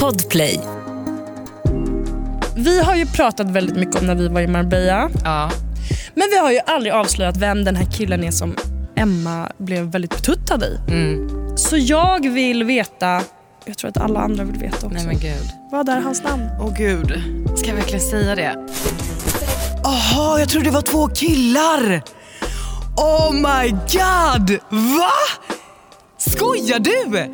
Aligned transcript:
Podplay. 0.00 0.60
Vi 2.56 2.82
har 2.82 2.96
ju 2.96 3.06
pratat 3.06 3.50
väldigt 3.50 3.76
mycket 3.76 4.00
om 4.00 4.06
när 4.06 4.14
vi 4.14 4.28
var 4.28 4.40
i 4.40 4.46
Marbella. 4.46 5.10
Ja. 5.24 5.50
Men 6.14 6.28
vi 6.30 6.38
har 6.38 6.52
ju 6.52 6.58
aldrig 6.66 6.92
avslöjat 6.92 7.36
vem 7.36 7.64
den 7.64 7.76
här 7.76 7.86
killen 7.92 8.24
är 8.24 8.30
som 8.30 8.56
Emma 8.96 9.48
blev 9.58 9.84
väldigt 9.84 10.10
betuttad 10.10 10.64
i. 10.64 10.78
Mm. 10.88 11.28
Så 11.56 11.76
jag 11.76 12.30
vill 12.30 12.64
veta, 12.64 13.22
jag 13.64 13.78
tror 13.78 13.90
att 13.90 13.96
alla 13.96 14.20
andra 14.20 14.44
vill 14.44 14.60
veta 14.60 14.76
också. 14.76 14.88
Nej 14.88 15.06
men 15.06 15.18
gud. 15.18 15.50
Vad 15.70 15.88
är 15.88 16.00
hans 16.00 16.22
namn? 16.22 16.48
Åh 16.60 16.74
gud. 16.78 17.22
Ska 17.56 17.68
jag 17.68 17.76
verkligen 17.76 18.00
säga 18.00 18.34
det? 18.34 18.56
Jaha, 19.84 20.38
jag 20.38 20.48
trodde 20.48 20.66
det 20.66 20.74
var 20.74 20.82
två 20.82 21.08
killar. 21.08 22.02
Oh 22.96 23.32
my 23.32 23.70
god! 23.70 24.58
Va? 24.70 25.10
Skojar 26.18 26.78
du? 26.78 27.30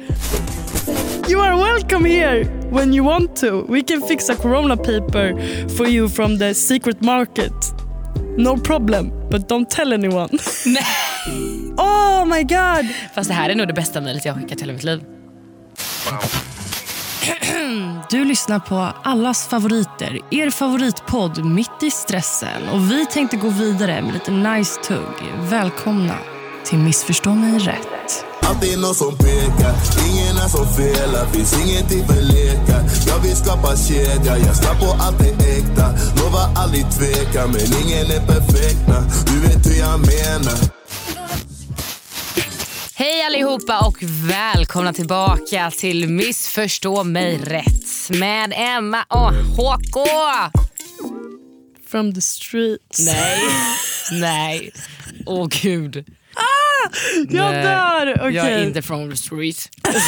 You 1.32 1.40
are 1.40 1.56
welcome 1.56 2.04
here 2.04 2.44
when 2.70 2.92
you 2.92 3.04
want 3.04 3.36
to. 3.36 3.64
We 3.68 3.82
can 3.82 4.02
fix 4.02 4.28
a 4.28 4.36
corona 4.36 4.76
paper 4.76 5.34
for 5.76 5.88
you 5.88 6.08
from 6.08 6.38
the 6.38 6.54
secret 6.54 7.02
market. 7.02 7.52
No 8.36 8.56
problem, 8.56 9.12
but 9.30 9.48
don't 9.48 9.70
tell 9.70 9.92
anyone. 9.92 10.28
Nej. 10.66 10.84
Oh 11.76 12.24
my 12.24 12.42
god! 12.42 12.86
Fast 13.14 13.28
det 13.28 13.34
här 13.34 13.50
är 13.50 13.54
nog 13.54 13.68
det 13.68 13.72
bästa 13.72 14.00
mejlet 14.00 14.24
jag 14.24 14.32
har 14.32 14.40
skickat 14.40 14.58
i 14.58 14.60
hela 14.60 14.72
mitt 14.72 14.84
liv. 14.84 15.04
Du 18.10 18.24
lyssnar 18.24 18.58
på 18.58 18.88
allas 19.02 19.48
favoriter, 19.48 20.18
er 20.30 20.50
favoritpodd 20.50 21.44
Mitt 21.44 21.82
i 21.82 21.90
stressen. 21.90 22.68
Och 22.68 22.90
Vi 22.90 23.06
tänkte 23.06 23.36
gå 23.36 23.48
vidare 23.48 24.02
med 24.02 24.14
lite 24.14 24.30
nice 24.30 24.80
tugg. 24.80 25.32
Välkomna 25.50 26.18
till 26.64 26.78
Missförstå 26.78 27.34
mig 27.34 27.58
rätt. 27.58 28.24
Alltid 28.40 28.78
någon 28.78 28.94
som 28.94 29.18
pekar, 29.18 29.74
ingen 30.08 30.36
är 30.36 30.48
som 30.48 30.66
felar 30.76 31.26
Finns 31.26 31.54
ingenting 31.64 32.06
för 32.06 32.22
lekar 32.22 32.82
Jag 33.06 33.18
vill 33.18 33.36
skapa 33.36 33.76
kedja, 33.76 34.38
jag 34.38 34.56
slapp 34.56 34.80
på 34.80 34.96
allt 35.00 35.20
är 35.20 35.58
äkta 35.58 35.86
Lovar 36.16 36.48
aldrig 36.56 36.86
tveka, 36.90 37.46
men 37.46 37.60
ingen 37.82 38.06
är 38.10 38.26
perfekta 38.26 39.04
Du 39.26 39.40
vet 39.40 39.66
hur 39.66 39.78
jag 39.78 40.00
menar 40.00 40.58
Hej 42.94 43.26
allihopa 43.26 43.86
och 43.86 43.96
välkomna 44.02 44.92
tillbaka 44.92 45.70
till 45.70 46.08
Missförstå 46.08 47.04
mig 47.04 47.38
rätt 47.38 48.18
med 48.18 48.52
Emma 48.56 49.04
och 49.08 49.32
HK. 49.32 49.96
From 51.90 52.14
the 52.14 52.20
streets. 52.20 52.98
Nej, 52.98 53.38
nej. 54.20 54.72
Åh 55.26 55.48
gud. 55.62 56.04
Jag 57.28 57.52
Nej, 57.52 57.62
dör! 57.62 58.14
Okej. 58.20 58.34
Jag 58.34 58.46
är 58.46 58.62
inte 58.66 58.82
from 58.82 59.10
the 59.10 59.16
street. 59.16 59.68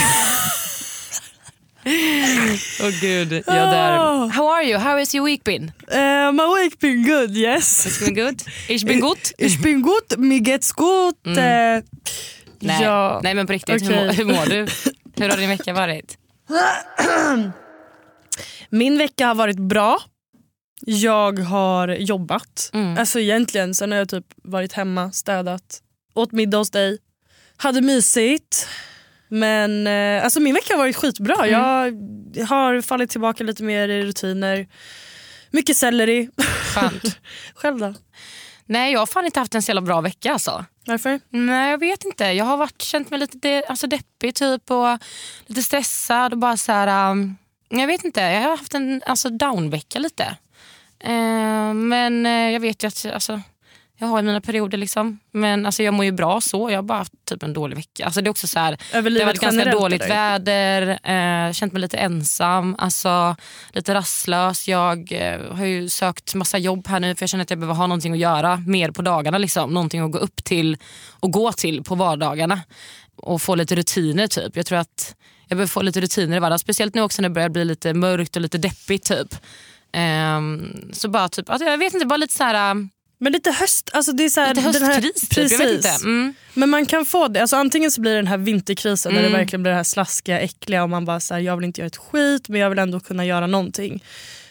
Åh 2.83 2.91
gud, 3.01 3.33
jag 3.33 3.45
dör. 3.45 3.91
Ah. 3.99 4.27
How 4.27 4.49
are 4.55 4.65
you? 4.65 4.79
How 4.79 4.99
has 4.99 5.15
your 5.15 5.27
week 5.27 5.45
been? 5.45 5.73
Uh, 5.93 6.33
my 6.33 6.63
week 6.63 6.79
been 6.81 7.03
good, 7.07 7.31
yes. 7.37 7.87
It's 7.87 8.05
been 8.05 8.15
good? 8.25 8.43
It's 8.69 8.87
been 8.87 9.01
good? 9.01 9.19
Ich 9.39 9.63
bin 9.63 9.83
gut, 9.83 10.19
mir 10.19 10.41
geht's 10.41 10.73
gut. 10.77 11.27
Mm. 11.27 11.39
Eh, 11.39 11.83
Nej, 12.61 12.83
Ja. 12.83 13.21
nej 13.23 13.35
men 13.35 13.47
på 13.47 13.53
riktigt, 13.53 13.83
hur, 13.83 13.91
Okej. 13.91 14.07
mår, 14.07 14.13
hur 14.13 14.25
mår 14.25 14.47
du? 14.51 14.67
Hur 15.23 15.29
har 15.29 15.37
din 15.37 15.49
vecka 15.49 15.73
varit? 15.73 16.19
Min 18.71 18.99
vecka 18.99 19.27
har 19.27 19.35
varit 19.35 19.59
bra. 19.59 19.99
Jag 20.87 21.39
har 21.39 21.89
jobbat. 21.89 22.71
Mm. 22.73 22.99
Alltså 22.99 23.21
egentligen, 23.21 23.75
sen 23.75 23.91
har 23.93 23.99
jag 23.99 24.09
typ 24.09 24.25
varit 24.45 24.73
hemma, 24.73 25.13
städat, 25.13 25.81
åt 26.15 26.33
middag 26.33 26.59
hos 26.59 26.71
dig, 26.71 26.99
hade 27.57 27.81
mysigt. 27.81 28.69
Men 29.29 29.87
eh, 29.87 30.25
alltså 30.25 30.41
min 30.41 30.55
vecka 30.55 30.73
har 30.75 30.79
varit 30.79 30.97
skitbra. 30.97 31.49
Jag 31.49 31.93
har 32.49 32.81
fallit 32.81 33.11
tillbaka 33.11 33.45
lite 33.45 33.63
mer 33.63 33.89
i 33.89 34.03
rutiner. 34.03 34.67
Mycket 35.51 35.77
selleri. 35.77 36.29
Skönt. 36.75 37.19
Själv 37.55 37.79
då? 37.79 37.95
Nej 38.67 38.93
jag 38.93 38.99
har 38.99 39.07
fan 39.07 39.25
inte 39.25 39.41
haft 39.41 39.55
en 39.55 39.63
så 39.63 39.71
jävla 39.71 39.81
bra 39.81 40.01
vecka 40.01 40.33
alltså. 40.33 40.65
Varför? 40.87 41.21
Nej 41.31 41.71
jag 41.71 41.79
vet 41.79 42.05
inte. 42.05 42.25
Jag 42.25 42.45
har 42.45 42.57
varit, 42.57 42.83
känt 42.83 43.11
mig 43.11 43.19
lite 43.19 43.39
de, 43.39 43.63
alltså 43.69 43.87
deppig 43.87 44.35
typ 44.35 44.71
och 44.71 44.99
lite 45.47 45.63
stressad 45.63 46.33
och 46.33 46.39
bara 46.39 46.57
så 46.57 46.73
här. 46.73 47.11
um, 47.11 47.37
jag 47.69 47.87
vet 47.87 48.05
inte, 48.05 48.21
jag 48.21 48.41
har 48.41 48.57
haft 48.57 48.75
en 48.75 49.03
alltså, 49.07 49.29
down-vecka 49.29 49.99
lite. 49.99 50.37
Eh, 51.01 51.75
men 51.75 52.27
eh, 52.27 52.51
jag 52.51 52.61
vet 52.61 52.85
ju 52.85 52.89
att 52.89 53.07
alltså, 53.07 53.41
jag 53.99 54.07
har 54.07 54.23
mina 54.23 54.41
perioder 54.41 54.79
liksom. 54.79 55.19
Men 55.31 55.67
alltså, 55.67 55.83
jag 55.83 55.95
mår 55.95 56.05
ju 56.05 56.13
bra 56.13 56.41
så. 56.41 56.71
Jag 56.71 56.79
har 56.79 56.83
bara 56.83 56.99
haft 56.99 57.13
typ 57.25 57.43
en 57.43 57.53
dålig 57.53 57.77
vecka. 57.77 58.05
Alltså, 58.05 58.21
det 58.21 58.29
är 58.29 58.31
också 58.31 58.47
så 58.47 58.59
här, 58.59 58.79
det 58.93 58.97
har 58.97 59.27
varit 59.27 59.41
ganska 59.41 59.71
dåligt 59.71 60.11
väder, 60.11 60.89
eh, 60.89 61.53
känt 61.53 61.73
mig 61.73 61.81
lite 61.81 61.97
ensam, 61.97 62.77
alltså, 62.79 63.37
lite 63.73 63.95
rastlös. 63.95 64.69
Jag 64.69 65.13
eh, 65.13 65.55
har 65.55 65.65
ju 65.65 65.89
sökt 65.89 66.35
massa 66.35 66.59
jobb 66.59 66.87
här 66.87 67.01
nu 67.01 67.15
för 67.15 67.23
jag 67.23 67.31
känner 67.31 67.43
att 67.43 67.51
jag 67.51 67.59
behöver 67.59 67.75
ha 67.75 67.87
någonting 67.87 68.13
att 68.13 68.19
göra 68.19 68.57
mer 68.67 68.91
på 68.91 69.03
dagarna. 69.03 69.39
Liksom. 69.39 69.75
Någonting 69.75 70.01
att 70.01 70.13
gå 70.13 70.19
upp 70.19 70.45
till 70.45 70.77
och 71.21 71.31
gå 71.31 71.53
till 71.53 71.85
på 71.85 71.95
vardagarna. 71.95 72.61
Och 73.17 73.43
få 73.43 73.55
lite 73.55 73.77
rutiner 73.77 74.27
typ. 74.27 74.57
Jag 74.57 74.67
tror 74.67 74.79
att 74.79 75.15
jag 75.49 75.57
behöver 75.57 75.69
få 75.69 75.83
lite 75.83 76.01
rutiner 76.01 76.37
i 76.37 76.41
vardagen. 76.41 76.59
Speciellt 76.59 76.95
nu 76.95 77.03
också 77.03 77.23
när 77.23 77.29
det 77.29 77.33
börjar 77.33 77.49
bli 77.49 77.65
lite 77.65 77.95
mörkt 77.95 78.37
och 78.37 78.43
lite 78.43 78.59
deppigt. 78.59 79.09
Typ. 79.09 79.35
Ehm, 79.93 80.91
så 80.93 81.09
bara 81.09 81.29
typ, 81.29 81.51
alltså, 81.51 81.69
jag 81.69 81.79
vet 81.79 81.95
inte, 81.95 82.07
bara 82.07 82.17
lite 82.17 82.35
så 82.35 82.45
här, 82.45 82.89
Men 83.25 83.33
lite 83.33 83.51
höst, 83.51 83.91
alltså 83.93 84.13
det 84.13 84.25
är 84.25 84.29
så 84.29 84.41
här, 84.41 84.55
lite 84.55 84.85
höstkris 84.85 85.29
typ. 85.29 85.51
Jag 85.61 85.67
vet 85.67 85.77
inte. 85.77 85.89
Mm. 86.05 86.35
Men 86.55 86.71
man 86.71 86.87
kan 86.87 87.07
få 87.07 87.29
det. 87.29 87.41
Alltså 87.41 87.57
antingen 87.57 87.91
så 87.91 88.01
blir 88.01 88.11
det 88.13 88.19
den 88.19 88.27
här 88.27 88.37
vinterkrisen 88.39 89.13
Mm. 89.13 89.25
det 89.25 89.39
verkligen 89.39 89.63
blir 89.63 89.71
det 89.71 89.77
här 89.77 89.85
slaskiga, 89.85 90.41
äckliga 90.41 90.83
och 90.83 90.91
man 90.91 91.05
bara 91.05 91.21
så 91.21 91.35
här, 91.35 91.41
jag 91.41 91.57
vill 91.57 91.65
inte 91.65 91.81
göra 91.81 91.87
ett 91.87 91.97
skit 91.97 92.49
men 92.49 92.61
jag 92.61 92.71
vill 92.71 92.79
ändå 92.79 93.01
kunna 93.01 93.25
göra 93.25 93.47
någonting. 93.47 94.03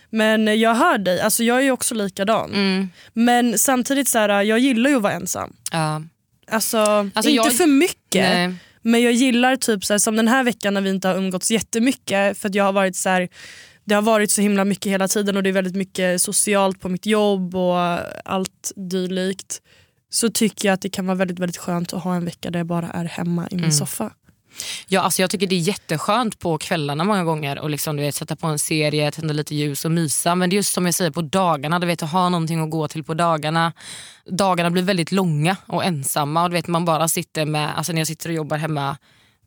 Men 0.10 0.60
jag 0.60 0.76
hör 0.76 0.98
dig, 0.98 1.22
alltså 1.22 1.44
jag 1.44 1.58
är 1.58 1.62
ju 1.62 1.72
också 1.72 1.96
likadan. 1.96 2.54
Mm. 2.54 2.90
Men 3.14 3.58
samtidigt 3.60 4.08
så 4.10 4.18
här, 4.20 4.42
jag 4.44 4.60
gillar 4.60 4.90
ju 4.90 4.96
att 4.96 5.02
vara 5.02 5.14
ensam. 5.14 5.54
Ja. 5.72 6.02
Alltså, 6.52 6.78
Alltså, 6.78 7.30
inte 7.30 7.32
jag- 7.32 7.54
för 7.58 7.68
mycket. 7.68 8.30
Nej. 8.30 8.54
Men 8.82 9.02
jag 9.02 9.14
gillar 9.14 9.56
typ 9.56 9.86
så 9.86 9.94
här, 9.94 9.98
som 10.00 10.16
den 10.16 10.28
här 10.28 10.44
veckan 10.44 10.74
när 10.74 10.82
vi 10.82 10.90
inte 10.90 11.08
har 11.08 11.16
umgåtts 11.16 11.52
jättemycket 11.52 12.38
för 12.38 12.50
att 12.50 12.56
jag 12.56 12.64
har 12.64 12.72
varit 12.74 12.96
så 12.96 13.10
här, 13.10 13.30
det 13.86 13.96
har 13.96 14.02
varit 14.02 14.32
så 14.32 14.42
himla 14.42 14.66
mycket 14.66 14.92
hela 14.92 15.08
tiden 15.08 15.38
och 15.38 15.44
det 15.44 15.50
är 15.50 15.54
väldigt 15.54 15.76
mycket 15.76 16.22
socialt 16.22 16.80
på 16.82 16.90
mitt 16.90 17.06
jobb 17.06 17.56
och 17.56 17.78
allt 18.26 18.72
dylikt. 18.76 19.62
Så 20.10 20.30
tycker 20.30 20.68
jag 20.68 20.74
att 20.74 20.82
det 20.82 20.90
kan 20.90 21.06
vara 21.06 21.16
väldigt 21.16 21.40
väldigt 21.40 21.58
skönt 21.58 21.94
att 21.94 22.04
ha 22.04 22.16
en 22.16 22.26
vecka 22.26 22.52
där 22.52 22.60
jag 22.60 22.68
bara 22.68 22.90
är 22.90 23.06
hemma 23.06 23.48
i 23.52 23.56
min 23.56 23.60
Mm. 23.64 23.72
soffa. 23.72 24.12
Ja, 24.88 25.02
alltså 25.02 25.22
jag 25.22 25.30
tycker 25.30 25.48
det 25.48 25.56
är 25.56 25.60
jätteskönt 25.60 26.40
på 26.40 26.58
kvällarna 26.58 27.04
många 27.04 27.24
gånger 27.24 27.60
och 27.60 27.70
liksom, 27.70 27.96
du 27.96 28.02
vet, 28.04 28.16
sätta 28.16 28.36
på 28.36 28.48
en 28.48 28.60
serie, 28.60 29.12
tända 29.12 29.34
lite 29.34 29.56
ljus 29.56 29.86
och 29.86 29.92
mysa. 29.92 30.36
Men 30.36 30.50
det 30.50 30.54
är 30.54 30.58
just 30.58 30.74
som 30.74 30.86
jag 30.86 30.96
säger 30.96 31.12
på 31.12 31.22
dagarna, 31.22 31.80
du 31.80 31.88
vet, 31.88 32.04
att 32.04 32.12
ha 32.12 32.30
någonting 32.30 32.60
att 32.64 32.70
gå 32.70 32.88
till 32.88 33.04
på 33.04 33.14
dagarna. 33.14 33.74
Dagarna 34.26 34.70
blir 34.70 34.84
väldigt 34.84 35.12
långa 35.12 35.58
och 35.66 35.86
ensamma 35.86 36.44
och 36.44 36.50
du 36.50 36.54
vet, 36.54 36.68
man 36.68 36.86
bara 36.86 37.08
sitter 37.08 37.46
med, 37.46 37.78
alltså 37.78 37.94
när 37.94 38.00
jag 38.02 38.08
sitter 38.08 38.30
och 38.30 38.36
jobbar 38.36 38.58
hemma 38.58 38.98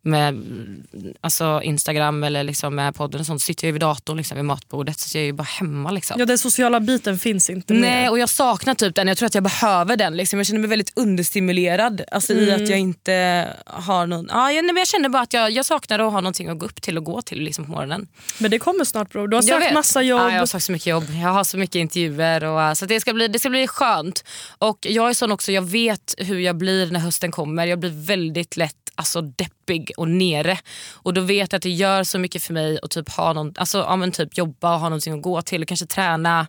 med 0.07 0.29
mm, 0.29 0.85
alltså 1.21 1.61
Instagram 1.65 2.25
eller 2.25 2.43
liksom 2.45 2.75
med 2.75 2.95
podden 2.95 3.21
och 3.21 3.27
sånt 3.27 3.41
så 3.41 3.45
sitter 3.47 3.67
jag 3.67 3.73
vid 3.73 3.81
datorn 3.83 4.17
liksom, 4.17 4.37
vid 4.37 4.45
matbordet 4.45 4.99
så 5.01 5.19
jag 5.19 5.23
är 5.23 5.27
ju 5.27 5.33
bara 5.33 5.43
hemma. 5.43 5.91
Liksom. 5.91 6.17
Ja, 6.21 6.27
den 6.27 6.39
sociala 6.39 6.81
biten 6.81 7.19
finns 7.19 7.51
inte 7.51 7.75
Nej 7.75 8.03
mer. 8.03 8.11
och 8.11 8.19
jag 8.19 8.29
saknar 8.29 8.75
typ 8.75 8.95
den, 8.95 9.09
jag 9.09 9.19
tror 9.19 9.27
att 9.27 9.35
jag 9.35 9.45
behöver 9.45 9.97
den. 9.97 10.17
Liksom. 10.17 10.39
Jag 10.39 10.47
känner 10.47 10.61
mig 10.61 10.69
väldigt 10.71 10.93
understimulerad 10.97 12.03
alltså, 12.13 12.33
i 12.33 12.47
Mm. 12.47 12.63
att 12.63 12.71
jag 12.71 12.79
inte 12.79 13.49
har 13.67 14.07
någon... 14.07 14.27
Ja, 14.31 14.53
jag, 14.53 14.65
nej, 14.65 14.73
men 14.75 14.81
jag 14.81 14.89
känner 14.89 15.09
bara 15.09 15.23
att 15.23 15.33
jag, 15.33 15.51
jag 15.51 15.65
saknar 15.65 15.99
att 15.99 16.13
ha 16.13 16.21
någonting 16.21 16.49
att 16.49 16.59
gå 16.59 16.67
upp 16.67 16.83
till 16.83 16.99
och 16.99 17.05
gå 17.05 17.23
till 17.23 17.41
liksom, 17.41 17.65
på 17.65 17.71
morgonen. 17.71 18.07
Men 18.39 18.51
det 18.51 18.59
kommer 18.59 18.85
snart 18.85 19.11
bror. 19.13 19.29
Du 19.29 19.37
har 19.37 19.43
sökt 19.43 19.75
massa 19.75 20.03
jobb. 20.03 20.21
Ja, 20.21 20.33
jag 20.33 20.39
har 20.39 20.47
sökt 20.47 20.65
så 20.65 20.73
mycket 20.73 20.87
jobb, 20.87 21.05
jag 21.23 21.29
har 21.29 21.45
så 21.45 21.59
mycket 21.59 21.77
intervjuer. 21.77 22.45
Och, 22.45 22.79
så 22.79 22.87
det 22.87 23.01
ska, 23.01 23.13
bli, 23.13 23.29
det 23.29 23.39
ska 23.39 23.51
bli 23.51 23.67
skönt. 23.67 24.25
Och 24.59 24.79
jag 24.81 25.09
är 25.09 25.13
sån 25.15 25.33
också, 25.33 25.53
jag 25.53 25.63
vet 25.63 26.15
hur 26.19 26.39
jag 26.39 26.57
blir 26.57 26.91
när 26.91 27.01
hösten 27.01 27.31
kommer. 27.31 27.67
Jag 27.67 27.79
blir 27.79 28.07
väldigt 28.07 28.57
lätt 28.57 28.75
alltså, 28.97 29.21
deppig 29.21 29.93
och 29.97 30.09
nere. 30.09 30.59
Och 30.93 31.15
då 31.15 31.21
vet 31.21 31.53
jag 31.53 31.59
att 31.59 31.63
det 31.63 31.71
gör 31.71 32.05
så 32.05 32.19
mycket 32.19 32.43
för 32.43 32.55
mig 32.55 32.79
att 32.83 32.91
typ 32.91 33.09
ha 33.09 33.33
någon, 33.33 33.53
alltså, 33.57 33.79
ja, 33.79 33.97
men 33.97 34.13
typ 34.13 34.39
jobba 34.39 34.75
och 34.75 34.81
ha 34.81 34.89
någonting 34.89 35.15
att 35.15 35.23
gå 35.23 35.43
till 35.43 35.63
och 35.63 35.69
kanske 35.69 35.87
träna. 35.87 36.47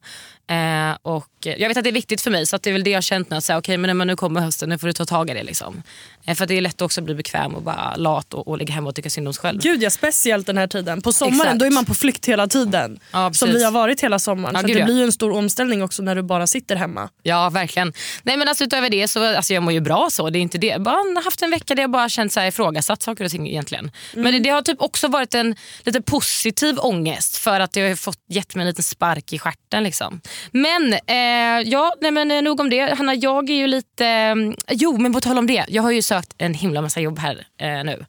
Eh, 0.50 0.98
och 1.02 1.28
jag 1.42 1.68
vet 1.68 1.78
att 1.78 1.84
det 1.84 1.90
är 1.90 1.94
viktigt 1.94 2.22
för 2.22 2.32
mig 2.32 2.46
så 2.46 2.56
att 2.56 2.64
det 2.64 2.70
är 2.70 2.72
väl 2.72 2.84
det 2.84 2.90
jag 2.90 2.98
har 2.98 3.02
känt 3.02 3.30
nu. 3.30 3.38
Att 3.38 3.44
säga, 3.44 3.58
okay, 3.58 3.78
men 3.78 3.98
när 3.98 4.06
nu 4.06 4.16
kommer 4.16 4.42
hösten, 4.42 4.70
nu 4.70 4.78
får 4.78 4.88
du 4.88 4.94
ta 4.94 5.06
tag 5.06 5.30
i 5.30 5.34
det. 5.34 5.44
Liksom. 5.44 5.84
Eh, 6.26 6.36
för 6.36 6.44
att 6.44 6.48
det 6.48 6.58
är 6.58 6.62
lätt 6.62 6.82
också 6.82 7.02
att 7.02 7.06
bli 7.06 7.16
bekväm 7.16 7.56
och 7.56 7.62
bara 7.62 7.96
lat 7.96 8.34
och, 8.34 8.48
och 8.48 8.58
ligga 8.58 8.74
hemma 8.74 8.90
och 8.90 8.96
tycka 8.96 9.10
synd 9.10 9.28
om 9.28 9.34
sig 9.34 9.42
själv. 9.42 9.62
Gud 9.62 9.84
ja, 9.84 9.90
speciellt 9.90 10.48
den 10.48 10.58
här 10.58 10.68
tiden. 10.68 11.02
På 11.02 11.12
sommaren 11.12 11.42
Exakt. 11.42 11.60
då 11.60 11.66
är 11.66 11.72
man 11.72 11.86
på 11.86 11.94
flykt 11.94 12.26
hela 12.26 12.48
tiden. 12.48 13.00
Ja, 13.12 13.34
som 13.34 13.50
vi 13.50 13.64
har 13.64 13.72
varit 13.72 14.04
hela 14.04 14.20
sommaren. 14.20 14.56
Ja, 14.56 14.62
så 14.62 14.68
det 14.68 14.74
ja. 14.74 14.86
blir 14.86 15.04
en 15.04 15.12
stor 15.12 15.32
omställning 15.32 15.84
också 15.84 16.04
när 16.04 16.16
du 16.16 16.22
bara 16.22 16.48
sitter 16.48 16.76
hemma. 16.76 17.10
Ja 17.24 17.50
verkligen. 17.50 17.94
Nej 18.24 18.38
men 18.38 18.48
alltså 18.48 18.64
utöver 18.64 18.90
det 18.90 19.08
så 19.08 19.36
alltså 19.36 19.54
jag 19.54 19.64
mår 19.64 19.74
ju 19.74 19.80
bra 19.80 20.08
så. 20.12 20.30
Det 20.30 20.40
är 20.40 20.42
inte 20.42 20.58
det. 20.58 20.82
Bara 20.82 21.22
haft 21.24 21.42
en 21.42 21.52
vecka 21.52 21.76
där 21.76 21.84
jag 21.84 21.92
bara 21.92 22.10
känt 22.10 22.34
så 22.34 22.40
här 22.40 22.48
ifrågasatt 22.48 23.02
saker 23.02 23.26
och 23.26 23.32
ting 23.32 23.48
egentligen. 23.48 23.92
Men 24.14 24.34
det, 24.34 24.40
det 24.40 24.50
har 24.50 24.62
typ 24.62 24.82
också 24.82 25.08
varit 25.08 25.36
en 25.36 25.56
lite 25.84 26.02
positiv 26.02 26.80
ångest 26.80 27.38
för 27.38 27.60
att 27.60 27.72
det 27.72 27.88
har 27.88 27.96
fått 27.96 28.20
gett 28.30 28.56
mig 28.56 28.62
en 28.62 28.68
liten 28.68 28.84
spark 28.84 29.34
i 29.34 29.40
stjärten. 29.40 29.84
Liksom. 29.84 30.22
Men 30.52 30.94
eh, 30.94 31.70
ja, 31.70 31.94
nej, 32.02 32.12
men 32.12 32.32
eh, 32.32 32.42
nog 32.42 32.60
om 32.60 32.70
det. 32.70 32.98
Hanna, 32.98 33.16
jag 33.16 33.50
är 33.50 33.54
ju 33.54 33.68
lite... 33.68 34.06
eh, 34.06 34.36
jo, 34.70 34.98
men 34.98 35.14
på 35.14 35.22
tal 35.22 35.38
om 35.38 35.48
det. 35.48 35.66
Jag 35.68 35.84
har 35.84 35.92
ju 35.92 36.02
sökt 36.02 36.34
en 36.38 36.54
himla 36.54 36.82
massa 36.82 37.00
jobb 37.00 37.20
här 37.20 37.48
eh, 37.58 37.84
nu. 37.84 38.06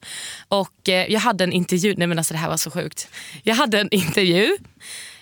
Och 0.47 0.89
eh, 0.89 1.11
jag 1.11 1.19
hade 1.19 1.43
en 1.43 1.53
intervju. 1.53 1.95
Nej 1.97 2.07
men 2.07 2.17
alltså 2.17 2.33
det 2.33 2.39
här 2.39 2.49
var 2.49 2.57
så 2.57 2.71
sjukt. 2.71 3.07
Jag 3.43 3.55
hade 3.55 3.79
en 3.79 3.89
intervju 3.91 4.57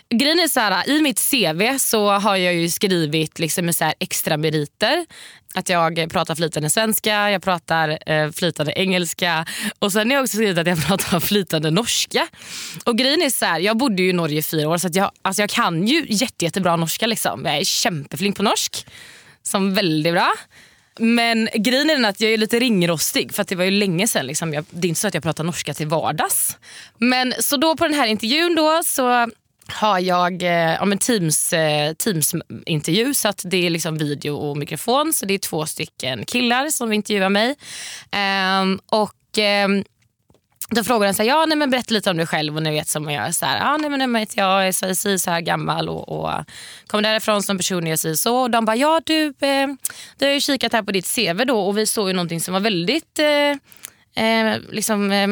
Grejen 0.09 0.39
är 0.39 0.47
så 0.47 0.59
här, 0.59 0.89
I 0.89 1.01
mitt 1.01 1.19
CV 1.31 1.77
så 1.79 2.09
har 2.09 2.35
jag 2.35 2.53
ju 2.53 2.69
skrivit 2.69 3.39
liksom 3.39 3.65
med 3.65 3.75
så 3.75 3.83
här 3.83 3.93
extra 3.99 4.37
meriter. 4.37 5.05
Att 5.57 5.69
jag 5.69 6.09
pratar 6.11 6.35
flytande 6.35 6.69
svenska, 6.69 7.31
jag 7.31 7.43
pratar 7.43 7.99
eh, 8.05 8.31
flytande 8.31 8.73
engelska 8.75 9.45
och 9.79 9.91
sen 9.91 10.09
har 10.09 10.15
jag 10.15 10.23
också 10.23 10.37
skrivit 10.37 10.57
att 10.57 10.67
jag 10.67 10.81
pratar 10.87 11.19
flytande 11.19 11.71
norska. 11.71 12.27
Och 12.85 12.97
grejen 12.97 13.21
är 13.21 13.29
så 13.29 13.45
här, 13.45 13.59
Jag 13.59 13.77
bodde 13.77 14.01
ju 14.01 14.09
i 14.09 14.13
Norge 14.13 14.39
i 14.39 14.43
fyra 14.43 14.69
år 14.69 14.77
så 14.77 14.87
att 14.87 14.95
jag, 14.95 15.11
alltså 15.21 15.41
jag 15.41 15.49
kan 15.49 15.87
ju 15.87 16.05
jätte, 16.09 16.45
jättebra 16.45 16.75
norska. 16.75 17.07
Liksom. 17.07 17.45
Jag 17.45 17.57
är 17.57 17.63
kämpeflink 17.63 18.37
på 18.37 18.43
norsk. 18.43 18.85
Som 19.43 19.73
väldigt 19.73 20.13
bra. 20.13 20.33
Men 20.99 21.49
grejen 21.53 21.89
är 21.89 21.95
den 21.95 22.05
att 22.05 22.21
jag 22.21 22.33
är 22.33 22.37
lite 22.37 22.59
ringrostig 22.59 23.33
för 23.33 23.41
att 23.41 23.47
det 23.47 23.55
var 23.55 23.63
ju 23.65 23.71
länge 23.71 24.07
sedan. 24.07 24.27
Liksom. 24.27 24.53
Jag, 24.53 24.65
det 24.69 24.87
är 24.87 24.89
inte 24.89 25.01
så 25.01 25.07
att 25.07 25.13
jag 25.13 25.23
pratar 25.23 25.43
norska 25.43 25.73
till 25.73 25.87
vardags. 25.87 26.57
Men 26.97 27.33
så 27.39 27.57
då 27.57 27.77
på 27.77 27.83
den 27.83 27.93
här 27.93 28.07
intervjun 28.07 28.55
då 28.55 28.81
så 28.85 29.29
har 29.67 29.99
jag 29.99 30.43
eh, 30.43 30.73
ja, 30.73 30.85
men 30.85 30.97
teams, 30.97 31.53
eh, 31.53 31.93
Teams-intervju. 31.93 33.13
Så 33.13 33.27
att 33.27 33.41
det 33.45 33.65
är 33.65 33.69
liksom 33.69 33.97
video 33.97 34.35
och 34.35 34.57
mikrofon. 34.57 35.13
Så 35.13 35.25
det 35.25 35.33
är 35.33 35.39
två 35.39 35.65
stycken 35.65 36.25
killar 36.25 36.69
som 36.69 36.93
intervjuar 36.93 37.29
mig. 37.29 37.55
Ehm, 38.11 38.79
och 38.85 39.37
ehm, 39.37 39.83
då 40.69 40.83
frågar 40.83 41.05
den 41.05 41.15
så 41.15 41.23
här, 41.23 41.29
ja, 41.29 41.45
nej, 41.45 41.57
men 41.57 41.69
berätta 41.69 41.93
lite 41.93 42.09
om 42.09 42.17
dig 42.17 42.27
själv 42.27 42.55
och 42.55 42.63
ni 42.63 42.71
vet 42.71 42.87
som 42.87 43.03
man 43.03 43.13
gör. 43.13 43.31
Så 43.31 43.45
här, 43.45 43.57
ja, 43.57 43.77
nej, 43.77 43.89
men, 43.89 44.13
nej, 44.13 44.27
jag 44.33 44.67
är 44.67 44.71
så, 44.71 44.95
så, 44.95 45.19
så 45.19 45.31
här 45.31 45.41
gammal 45.41 45.89
och, 45.89 46.09
och 46.09 46.31
kommer 46.87 47.01
därifrån 47.01 47.43
som 47.43 47.57
person 47.57 47.87
jag 47.87 47.99
säger 47.99 48.15
så. 48.15 48.37
Och 48.37 48.51
de 48.51 48.65
bara, 48.65 48.75
ja 48.75 49.01
du, 49.05 49.25
eh, 49.25 49.67
du 50.17 50.25
har 50.25 50.33
ju 50.33 50.39
kikat 50.39 50.73
här 50.73 50.83
på 50.83 50.91
ditt 50.91 51.15
CV 51.15 51.45
då 51.45 51.59
och 51.59 51.77
vi 51.77 51.85
såg 51.85 52.07
ju 52.07 52.13
någonting 52.13 52.41
som 52.41 52.53
var 52.53 52.61
väldigt 52.61 53.19
eh, 53.19 54.25
eh, 54.25 54.57
liksom, 54.71 55.11
eh, 55.11 55.27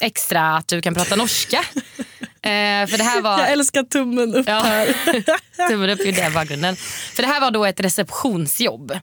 extra 0.00 0.56
att 0.56 0.68
du 0.68 0.82
kan 0.82 0.94
prata 0.94 1.16
norska. 1.16 1.64
Eh, 2.44 2.86
för 2.86 2.98
det 2.98 3.04
här 3.04 3.20
var... 3.22 3.38
Jag 3.38 3.52
älskar 3.52 3.82
tummen 3.82 4.34
upp 4.34 4.48
Ja. 4.48 4.60
här. 4.60 5.68
Tummen 5.68 5.90
upp 5.90 6.00
i 6.00 6.10
den 6.12 6.32
bakgrunden. 6.32 6.76
För 7.14 7.22
det 7.22 7.28
här 7.28 7.40
var 7.40 7.50
då 7.50 7.64
ett 7.64 7.80
receptionsjobb. 7.80 8.98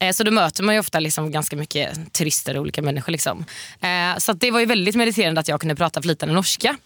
Eh, 0.00 0.12
så 0.12 0.24
då 0.24 0.30
möter 0.30 0.62
man 0.62 0.74
ju 0.74 0.78
ofta 0.80 1.00
liksom 1.00 1.30
ganska 1.32 1.56
mycket 1.56 2.12
turister 2.12 2.54
och 2.56 2.60
olika 2.60 2.82
människor. 2.82 3.12
Liksom. 3.12 3.44
Eh, 3.80 4.18
så 4.18 4.32
det 4.32 4.50
var 4.50 4.60
ju 4.60 4.66
väldigt 4.66 4.94
meriterande 4.94 5.40
att 5.40 5.48
jag 5.48 5.60
kunde 5.60 5.74
prata 5.76 6.02
flytande 6.02 6.34
norska. 6.34 6.76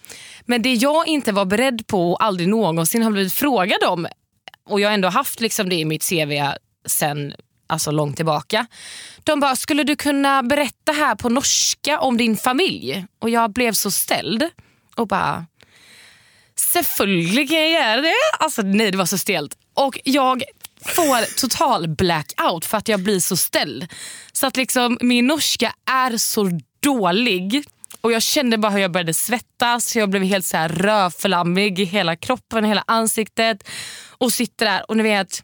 Men 0.45 0.63
det 0.63 0.75
jag 0.75 1.09
inte 1.09 1.33
var 1.33 1.45
beredd 1.45 1.87
på 1.87 2.13
och 2.13 2.25
aldrig 2.25 2.49
någonsin 2.49 3.03
har 3.03 3.11
blivit 3.11 3.33
frågad 3.33 3.85
om 3.85 4.07
och 4.69 4.81
jag 4.81 4.89
har 4.89 4.95
ändå 4.95 5.09
haft 5.09 5.41
liksom 5.41 5.69
det 5.69 5.75
i 5.77 5.85
mitt 5.85 6.09
CV 6.09 6.33
sen 6.87 7.35
alltså 7.67 7.91
långt 7.91 8.17
tillbaka. 8.17 8.67
De 9.25 9.41
bara, 9.41 9.57
skulle 9.57 9.83
du 9.85 9.97
kunna 9.97 10.43
berätta 10.43 10.93
här 10.93 11.15
på 11.15 11.29
norska 11.29 12.01
om 12.01 12.17
din 12.17 12.37
familj? 12.37 13.05
Och 13.19 13.31
jag 13.31 13.53
blev 13.53 13.73
så 13.73 13.91
ställd 13.91 14.45
och 14.97 15.09
bara, 15.09 15.47
Selvfølgelig 16.73 17.49
kan 17.49 17.59
jag 17.59 17.71
göra 17.71 18.01
det. 18.01 18.15
Alltså, 18.39 18.63
nej, 18.63 18.91
det 18.91 18.99
var 18.99 19.07
så 19.07 19.19
stelt. 19.19 19.57
Och 19.75 19.99
jag 20.05 20.43
får 20.85 21.39
total 21.41 21.89
blackout 21.89 22.65
för 22.65 22.79
att 22.79 22.89
jag 22.89 23.01
blir 23.01 23.21
så 23.21 23.37
ställd. 23.37 23.93
Så 24.33 24.47
att 24.47 24.57
liksom 24.57 24.99
min 25.01 25.27
norska 25.27 25.75
är 25.91 26.17
så 26.17 26.51
dålig. 26.83 27.65
Och 28.01 28.13
Jag 28.13 28.23
kände 28.23 28.59
bara 28.59 28.73
hur 28.73 28.79
jag 28.79 28.93
började 28.93 29.15
svettas. 29.15 29.97
Jag 29.97 30.11
blev 30.11 30.23
helt 30.23 30.47
så 30.47 30.57
här 30.57 30.69
rödflammig 30.69 31.79
i 31.81 31.85
hela 31.85 32.17
kroppen, 32.17 32.65
hela 32.65 32.85
ansiktet. 32.87 33.69
Och 34.19 34.33
sitter 34.33 34.67
där 34.67 34.91
och 34.91 34.97
ni 34.97 35.03
vet, 35.03 35.43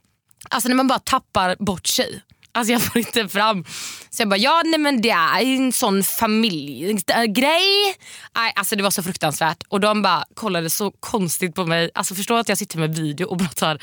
alltså 0.50 0.68
när 0.68 0.76
man 0.76 0.88
bara 0.88 0.98
tappar 0.98 1.56
bort 1.58 1.86
sig. 1.86 2.22
Alltså 2.54 2.72
jag 2.72 2.82
får 2.82 2.98
inte 2.98 3.28
fram. 3.28 3.64
Så 4.10 4.22
jag 4.22 4.28
bara, 4.28 4.36
ja 4.36 4.62
nej 4.64 4.80
men 4.80 5.00
det 5.00 5.10
är 5.10 5.44
en 5.44 5.72
sån 5.72 6.04
familjegrej. 6.04 7.88
Eh, 8.36 8.52
alltså 8.54 8.76
det 8.76 8.82
var 8.82 8.90
så 8.90 9.02
fruktansvärt. 9.02 9.62
Och 9.68 9.80
de 9.80 10.02
bara 10.02 10.24
kollade 10.34 10.70
så 10.70 10.90
konstigt 10.90 11.54
på 11.54 11.66
mig. 11.66 11.90
Alltså 11.94 12.14
förstår 12.14 12.38
att 12.38 12.48
jag 12.48 12.58
sitter 12.58 12.78
med 12.78 12.96
video 12.96 13.26
och 13.26 13.38
pratar. 13.38 13.82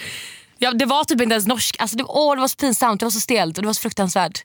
Ja, 0.57 0.71
det 0.71 0.85
var 0.85 1.03
typ 1.03 1.21
inte 1.21 1.33
ens 1.33 1.47
norsk. 1.47 1.75
Alltså 1.79 1.97
det, 1.97 2.03
åh, 2.03 2.35
det 2.35 2.41
var 2.41 2.47
så 2.47 2.55
pinsamt, 2.55 2.99
det 2.99 3.05
var 3.05 3.11
så 3.11 3.19
stelt 3.19 3.57
och 3.57 3.63
det 3.63 3.67
var 3.67 3.73
så 3.73 3.81
fruktansvärt. 3.81 4.43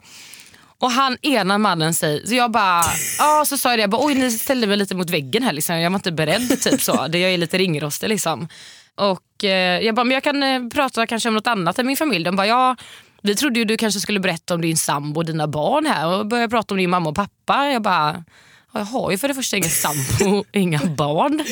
Och 0.78 0.90
han 0.90 1.16
ena 1.22 1.58
mannen 1.58 1.94
säger, 1.94 2.26
så 2.26 2.34
jag 2.34 2.50
bara, 2.50 2.84
ja 3.18 3.44
så 3.46 3.58
sa 3.58 3.70
jag 3.70 3.78
det, 3.78 3.80
jag 3.80 3.90
bara, 3.90 4.06
oj 4.06 4.14
ni 4.14 4.30
ställde 4.30 4.66
mig 4.66 4.76
lite 4.76 4.94
mot 4.94 5.10
väggen 5.10 5.42
här 5.42 5.52
liksom. 5.52 5.80
jag 5.80 5.90
var 5.90 5.98
inte 5.98 6.12
beredd 6.12 6.62
typ 6.62 6.82
så. 6.82 7.06
Det, 7.06 7.18
jag 7.18 7.30
är 7.30 7.38
lite 7.38 7.58
ringrostig 7.58 8.08
liksom. 8.08 8.48
Och 8.94 9.44
eh, 9.44 9.80
jag 9.80 9.94
bara, 9.94 10.04
men 10.04 10.14
jag 10.14 10.22
kan 10.22 10.42
eh, 10.42 10.68
prata 10.68 11.06
kanske 11.06 11.28
om 11.28 11.34
något 11.34 11.46
annat 11.46 11.78
än 11.78 11.86
min 11.86 11.96
familj. 11.96 12.24
De 12.24 12.36
bara, 12.36 12.46
ja 12.46 12.76
vi 13.24 13.34
trodde 13.34 13.58
ju 13.58 13.64
du 13.64 13.76
kanske 13.76 14.00
skulle 14.00 14.20
berätta 14.20 14.54
om 14.54 14.60
din 14.60 14.76
sambo 14.76 15.20
och 15.20 15.24
dina 15.24 15.48
barn 15.48 15.86
här 15.86 16.06
och 16.06 16.26
börja 16.26 16.48
prata 16.48 16.74
om 16.74 16.78
din 16.78 16.90
mamma 16.90 17.08
och 17.10 17.16
pappa. 17.16 17.66
Jag 17.72 17.82
bara, 17.82 18.24
ja, 18.72 18.80
jag 18.80 18.86
har 18.86 19.10
ju 19.10 19.18
för 19.18 19.28
det 19.28 19.34
första 19.34 19.56
ingen 19.56 19.70
sambo 19.70 20.38
och 20.38 20.46
inga 20.52 20.78
barn. 20.78 21.44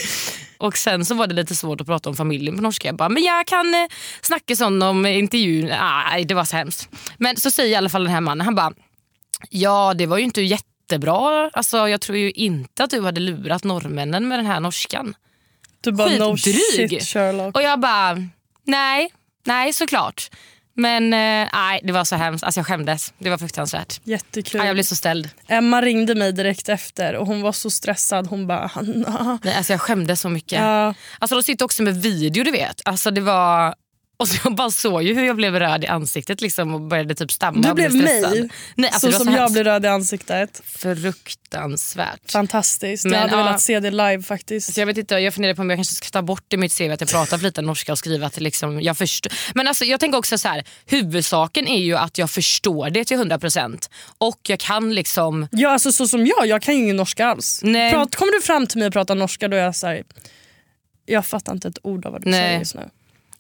Och 0.59 0.77
sen 0.77 1.05
så 1.05 1.15
var 1.15 1.27
det 1.27 1.35
lite 1.35 1.57
svårt 1.57 1.81
att 1.81 1.87
prata 1.87 2.11
om 2.11 2.17
familjen 2.17 2.57
på 2.57 2.63
norska. 2.63 2.89
Jag 2.89 2.97
bara, 2.97 3.09
men 3.09 3.23
jag 3.23 3.47
kan 3.47 3.75
eh, 3.75 3.87
snacka 4.23 4.57
sån 4.57 4.83
om 4.83 5.07
intervjun. 5.07 5.67
Nej, 5.67 6.25
det 6.25 6.35
var 6.35 6.45
så 6.45 6.57
hemskt. 6.57 6.89
Men 7.17 7.37
så 7.37 7.51
säger 7.51 7.71
i 7.71 7.75
alla 7.75 7.89
fall 7.89 8.05
den 8.05 8.13
här 8.13 8.21
mannen, 8.21 8.45
han 8.45 8.55
bara, 8.55 8.73
ja 9.51 9.95
det 9.95 10.07
var 10.07 10.19
ju 10.19 10.25
inte 10.25 10.43
jättebra. 10.43 11.51
Alltså, 11.53 11.89
jag 11.89 12.01
tror 12.01 12.19
ju 12.19 12.31
inte 12.31 12.85
att 12.85 12.91
du 12.91 13.03
hade 13.03 13.21
lurat 13.21 13.65
norrmännen 13.65 14.29
med 14.29 14.39
den 14.39 14.47
här 14.47 14.61
norskan. 14.61 15.15
Du 15.81 15.93
bara 15.93 16.09
no 16.09 16.37
Skitdryg. 16.37 16.91
shit 16.91 17.09
Sherlock. 17.09 17.57
Och 17.57 17.63
jag 17.63 17.81
bara, 17.81 18.17
nej, 18.65 19.13
nej 19.45 19.73
såklart. 19.73 20.31
Men 20.75 21.05
eh, 21.13 21.49
nej, 21.53 21.81
det 21.85 21.93
var 21.93 22.05
så 22.05 22.17
hemskt. 22.17 22.45
Alltså 22.45 22.61
jag 22.61 22.67
skämdes. 22.67 23.13
Det 23.19 23.31
var 23.31 23.39
fruktansvärt. 23.39 24.01
Jättekul. 24.05 24.61
Ja, 24.61 24.67
jag 24.67 24.77
blev 24.77 24.85
så 24.85 24.97
ställd. 24.97 25.31
Emma 25.49 25.83
ringde 25.83 26.15
mig 26.15 26.33
direkt 26.33 26.69
efter 26.69 27.15
och 27.17 27.27
hon 27.27 27.43
var 27.43 27.53
så 27.53 27.71
stressad. 27.71 28.27
Hon 28.27 28.47
bara 28.47 28.67
Hanna. 28.67 29.39
Nej, 29.43 29.55
alltså 29.55 29.73
jag 29.73 29.81
skämdes 29.81 30.21
så 30.21 30.29
mycket. 30.29 30.59
Ja, 30.61 30.95
Alltså 31.19 31.35
de 31.37 31.43
sitter 31.43 31.65
också 31.65 31.83
med 31.83 32.03
video 32.03 32.45
du 32.45 32.51
vet. 32.51 32.81
Alltså 32.85 33.11
det 33.11 33.21
var... 33.21 33.75
Och 34.17 34.29
så 34.29 34.39
jag 34.45 34.55
bara 34.55 34.71
såg 34.71 35.03
ju 35.03 35.15
hur 35.15 35.25
jag 35.25 35.37
blev 35.37 35.59
röd 35.59 35.85
i 35.85 35.87
ansiktet 35.87 36.41
liksom 36.41 36.75
och 36.75 36.81
började 36.81 37.15
typ 37.15 37.33
stamma. 37.33 37.69
du 37.69 37.75
blev 37.75 37.95
mig 37.95 38.49
Nej, 38.75 38.91
alltså 38.91 39.01
så 39.01 39.07
det 39.07 39.13
som 39.13 39.27
så 39.27 39.33
jag 39.33 39.39
hemskt. 39.39 39.53
blev 39.53 39.65
röd 39.65 39.85
i 39.85 39.89
ansiktet. 39.89 40.63
Fruktansvärt. 40.65 42.31
Fantastiskt. 42.33 43.05
Men, 43.05 43.13
jag 43.13 43.21
hade 43.21 43.33
ja. 43.33 43.37
velat 43.37 43.61
se 43.61 43.81
det 43.81 43.91
live 43.91 44.23
faktiskt. 44.23 44.75
Så 44.75 44.81
jag 44.81 44.87
vet 44.87 44.99
inte, 44.99 45.15
jag 45.15 45.35
funderar 45.35 45.55
på 45.55 45.63
om 45.63 45.71
jag 45.71 45.77
kanske 45.77 45.95
ska 45.95 46.09
ta 46.09 46.23
bort 46.23 46.53
i 46.53 46.57
mitt 46.57 46.79
CV 46.79 46.91
att 46.91 47.01
jag 47.01 47.11
pratar 47.11 47.39
flytande 47.39 47.67
norska 47.67 47.93
och 47.93 47.99
skriva 47.99 48.27
att 48.27 48.41
liksom, 48.41 48.83
jag 48.83 48.99
förstår. 48.99 49.33
Men 49.55 49.69
alltså, 49.69 49.85
jag 49.85 50.01
tänker 50.01 50.19
också 50.19 50.39
så 50.39 50.49
här, 50.49 50.65
huvudsaken 50.87 51.69
är 51.69 51.81
ju 51.83 51.97
att 51.97 52.19
jag 52.19 52.31
förstår 52.31 52.91
det 52.91 53.05
till 53.05 53.17
100% 53.19 53.91
och 54.19 54.41
jag 54.49 54.59
kan 54.59 54.95
liksom 54.95 55.49
Ja, 55.51 55.71
alltså 55.71 55.93
så 55.93 56.09
som 56.09 56.27
jag, 56.27 56.47
jag 56.47 56.63
kan 56.63 56.75
ju 56.75 56.83
ingen 56.83 56.97
norska 56.97 57.27
alls. 57.27 57.61
Nej. 57.63 57.93
Prat, 57.93 58.17
kommer 58.17 58.33
du 58.33 58.41
fram 58.43 58.67
till 58.67 58.79
mig 58.79 58.87
och 58.87 58.93
pratar 58.93 59.15
norska 59.15 59.49
då 59.49 59.57
är 59.57 59.61
jag 59.61 59.77
så 59.77 59.87
här, 59.87 60.03
jag 61.07 61.27
fattar 61.27 61.53
inte 61.53 61.69
ett 61.69 61.79
ord 61.83 62.07
av 62.07 62.13
vad 62.13 62.23
du 62.23 62.31
Nej. 62.31 62.41
säger 62.41 62.59
just 62.59 62.75
nu. 62.75 62.89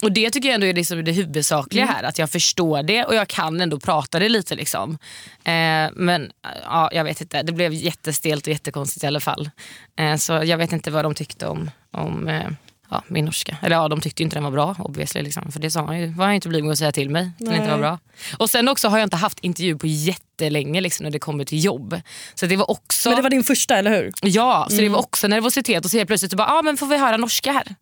Och 0.02 0.12
det 0.12 0.30
tycker 0.30 0.48
jag 0.48 0.54
ändå 0.54 0.66
är 0.66 0.74
liksom 0.74 1.04
det 1.04 1.12
huvudsakliga 1.12 1.84
Mm. 1.84 1.94
här. 1.94 2.02
Att 2.02 2.18
jag 2.18 2.30
förstår 2.30 2.82
det 2.82 3.04
och 3.04 3.14
jag 3.14 3.28
kan 3.28 3.60
ändå 3.60 3.80
prata 3.80 4.18
det 4.18 4.28
lite. 4.28 4.54
Liksom. 4.54 4.98
Eh, 5.44 5.90
men 5.92 6.30
ja, 6.64 6.90
jag 6.92 7.04
vet 7.04 7.20
inte, 7.20 7.42
det 7.42 7.52
blev 7.52 7.72
jättestelt 7.72 8.46
och 8.46 8.52
jättekonstigt 8.52 9.04
i 9.04 9.06
alla 9.06 9.20
fall. 9.20 9.50
Eh, 9.98 10.16
så 10.16 10.32
jag 10.32 10.58
vet 10.58 10.72
inte 10.72 10.90
vad 10.90 11.04
de 11.04 11.14
tyckte 11.14 11.46
om, 11.46 11.70
om 11.90 12.28
eh, 12.28 12.42
ja, 12.90 13.02
min 13.06 13.24
norska. 13.24 13.56
Eller 13.62 13.76
ja, 13.76 13.88
de 13.88 14.00
tyckte 14.00 14.22
inte 14.22 14.36
den 14.36 14.44
var 14.44 14.50
bra 14.50 14.76
obviously. 14.78 15.22
Liksom. 15.22 15.52
För 15.52 15.60
det 15.60 15.70
sa 15.70 15.86
han 15.86 16.00
ju, 16.00 16.06
var 16.06 16.24
han 16.24 16.32
ju 16.32 16.34
inte 16.34 16.48
blyg 16.48 16.64
med 16.64 16.72
att 16.72 16.78
säga 16.78 16.92
till 16.92 17.10
mig. 17.10 17.30
Den 17.38 17.54
inte 17.54 17.70
var 17.70 17.78
bra. 17.78 17.98
Och 18.38 18.50
sen 18.50 18.68
också 18.68 18.88
har 18.88 18.98
jag 18.98 19.06
inte 19.06 19.16
haft 19.16 19.38
intervju 19.40 19.78
på 19.78 19.86
jättelänge 19.86 20.80
liksom, 20.80 21.04
när 21.04 21.10
det 21.10 21.18
kommer 21.18 21.44
till 21.44 21.64
jobb. 21.64 22.00
Så 22.34 22.46
det 22.46 22.56
var 22.56 22.70
också... 22.70 23.08
Men 23.08 23.16
det 23.16 23.22
var 23.22 23.30
din 23.30 23.44
första 23.44 23.76
eller 23.76 23.90
hur? 24.02 24.12
Ja, 24.22 24.66
så 24.70 24.76
det 24.76 24.82
Mm. 24.82 24.92
var 24.92 24.98
också 24.98 25.28
nervositet 25.28 25.84
och 25.84 25.90
så 25.90 25.96
helt 25.96 26.06
plötsligt 26.08 26.30
så 26.30 26.36
bara, 26.36 26.48
ah, 26.48 26.62
men 26.62 26.76
får 26.76 26.86
vi 26.86 26.96
höra 26.98 27.16
norska 27.16 27.52
här? 27.52 27.74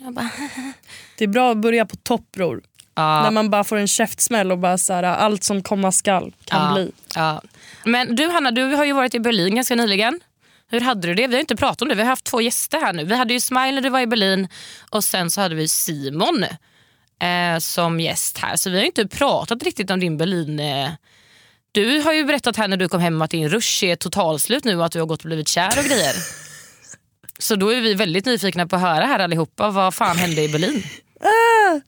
Bara, 0.00 0.30
Det 1.16 1.24
är 1.24 1.28
bra 1.28 1.50
att 1.50 1.56
börja 1.58 1.86
på 1.86 1.96
topp 1.96 2.32
bror. 2.32 2.62
ja. 2.94 3.22
När 3.22 3.30
man 3.30 3.50
bara 3.50 3.64
får 3.64 3.76
en 3.76 3.88
käftsmäll 3.88 4.52
och 4.52 4.58
bara 4.58 4.78
så 4.78 4.92
här, 4.92 5.02
allt 5.02 5.44
som 5.44 5.62
komma 5.62 5.92
skall 5.92 6.34
kan 6.44 6.66
ja, 6.68 6.74
bli. 6.74 6.92
Ja. 7.14 7.42
Men 7.84 8.16
du 8.16 8.28
Hanna, 8.28 8.50
du 8.50 8.62
har 8.64 8.84
ju 8.84 8.92
varit 8.92 9.14
i 9.14 9.20
Berlin 9.20 9.54
ganska 9.54 9.74
nyligen. 9.74 10.20
Hur 10.68 10.80
hade 10.80 11.08
du 11.08 11.14
det? 11.14 11.26
Vi 11.26 11.34
har 11.34 11.40
inte 11.40 11.56
pratat 11.56 11.82
om 11.82 11.88
det. 11.88 11.94
Vi 11.94 12.02
har 12.02 12.08
haft 12.08 12.24
två 12.24 12.40
gäster 12.40 12.80
här 12.80 12.92
nu. 12.92 13.04
Vi 13.04 13.14
hade 13.14 13.32
ju 13.34 13.40
Smile 13.40 13.72
när 13.72 13.80
du 13.80 13.88
var 13.88 14.00
i 14.00 14.06
Berlin 14.06 14.48
och 14.90 15.04
sen 15.04 15.30
så 15.30 15.40
hade 15.40 15.54
vi 15.54 15.68
Simon 15.68 16.44
eh, 17.22 17.58
som 17.58 18.00
gäst 18.00 18.38
här. 18.38 18.56
Så 18.56 18.70
vi 18.70 18.78
har 18.78 18.84
inte 18.84 19.06
pratat 19.08 19.62
riktigt 19.62 19.90
om 19.90 20.00
din 20.00 20.16
Berlin... 20.16 20.60
Eh. 20.60 20.90
Du 21.72 22.00
har 22.00 22.12
ju 22.12 22.24
berättat 22.24 22.56
här 22.56 22.68
när 22.68 22.76
du 22.76 22.88
kom 22.88 23.00
hem 23.00 23.22
att 23.22 23.30
din 23.30 23.48
rush 23.48 23.84
är 23.84 23.96
totalslut 23.96 24.64
nu 24.64 24.76
och 24.78 24.86
att 24.86 24.92
du 24.92 24.98
har 24.98 25.06
gått 25.06 25.20
och 25.20 25.26
blivit 25.26 25.48
kär 25.48 25.78
och 25.78 25.84
grejer. 25.84 26.14
Så 27.38 27.56
då 27.56 27.68
är 27.72 27.80
vi 27.80 27.94
väldigt 27.94 28.24
nyfikna 28.26 28.66
på 28.66 28.76
att 28.76 28.82
höra 28.82 29.06
här 29.06 29.18
allihopa. 29.18 29.70
Vad 29.70 29.94
fan 29.94 30.16
hände 30.16 30.42
i 30.42 30.48
Berlin? 30.48 30.82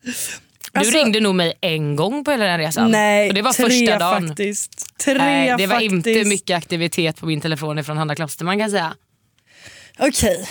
Alltså- 0.73 0.91
du 0.93 0.99
ringde 0.99 1.21
nog 1.21 1.35
mig 1.35 1.53
en 1.61 1.97
gång 1.97 2.25
på 2.25 2.31
hela 2.31 2.45
den 2.45 2.59
resan. 2.59 2.91
Nej, 2.91 3.29
och 3.29 3.35
det 3.35 3.43
var 3.43 3.53
tre 3.53 3.65
första 3.69 3.99
dagen. 3.99 4.29
faktiskt. 4.29 4.99
Tre 4.99 5.15
Nej, 5.19 5.55
det 5.59 5.67
var 5.67 5.75
faktiskt. 5.75 5.93
inte 6.07 6.25
mycket 6.25 6.57
aktivitet 6.57 7.17
på 7.21 7.27
min 7.27 7.41
telefon 7.41 7.85
från 7.85 7.97
Hanna 7.97 8.15
Klosterman 8.15 8.55
kan 8.55 8.61
jag 8.61 8.71
säga. 8.71 8.95
Okej. 9.99 10.49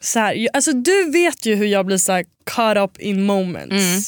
Så 0.00 0.18
här, 0.18 0.34
ju- 0.34 0.48
alltså, 0.52 0.72
du 0.72 1.10
vet 1.10 1.46
ju 1.46 1.54
hur 1.54 1.66
jag 1.66 1.86
blir 1.86 1.98
så 1.98 2.22
caught 2.46 2.76
up 2.90 3.00
in 3.00 3.22
moments. 3.24 3.72
Mm. 3.72 4.00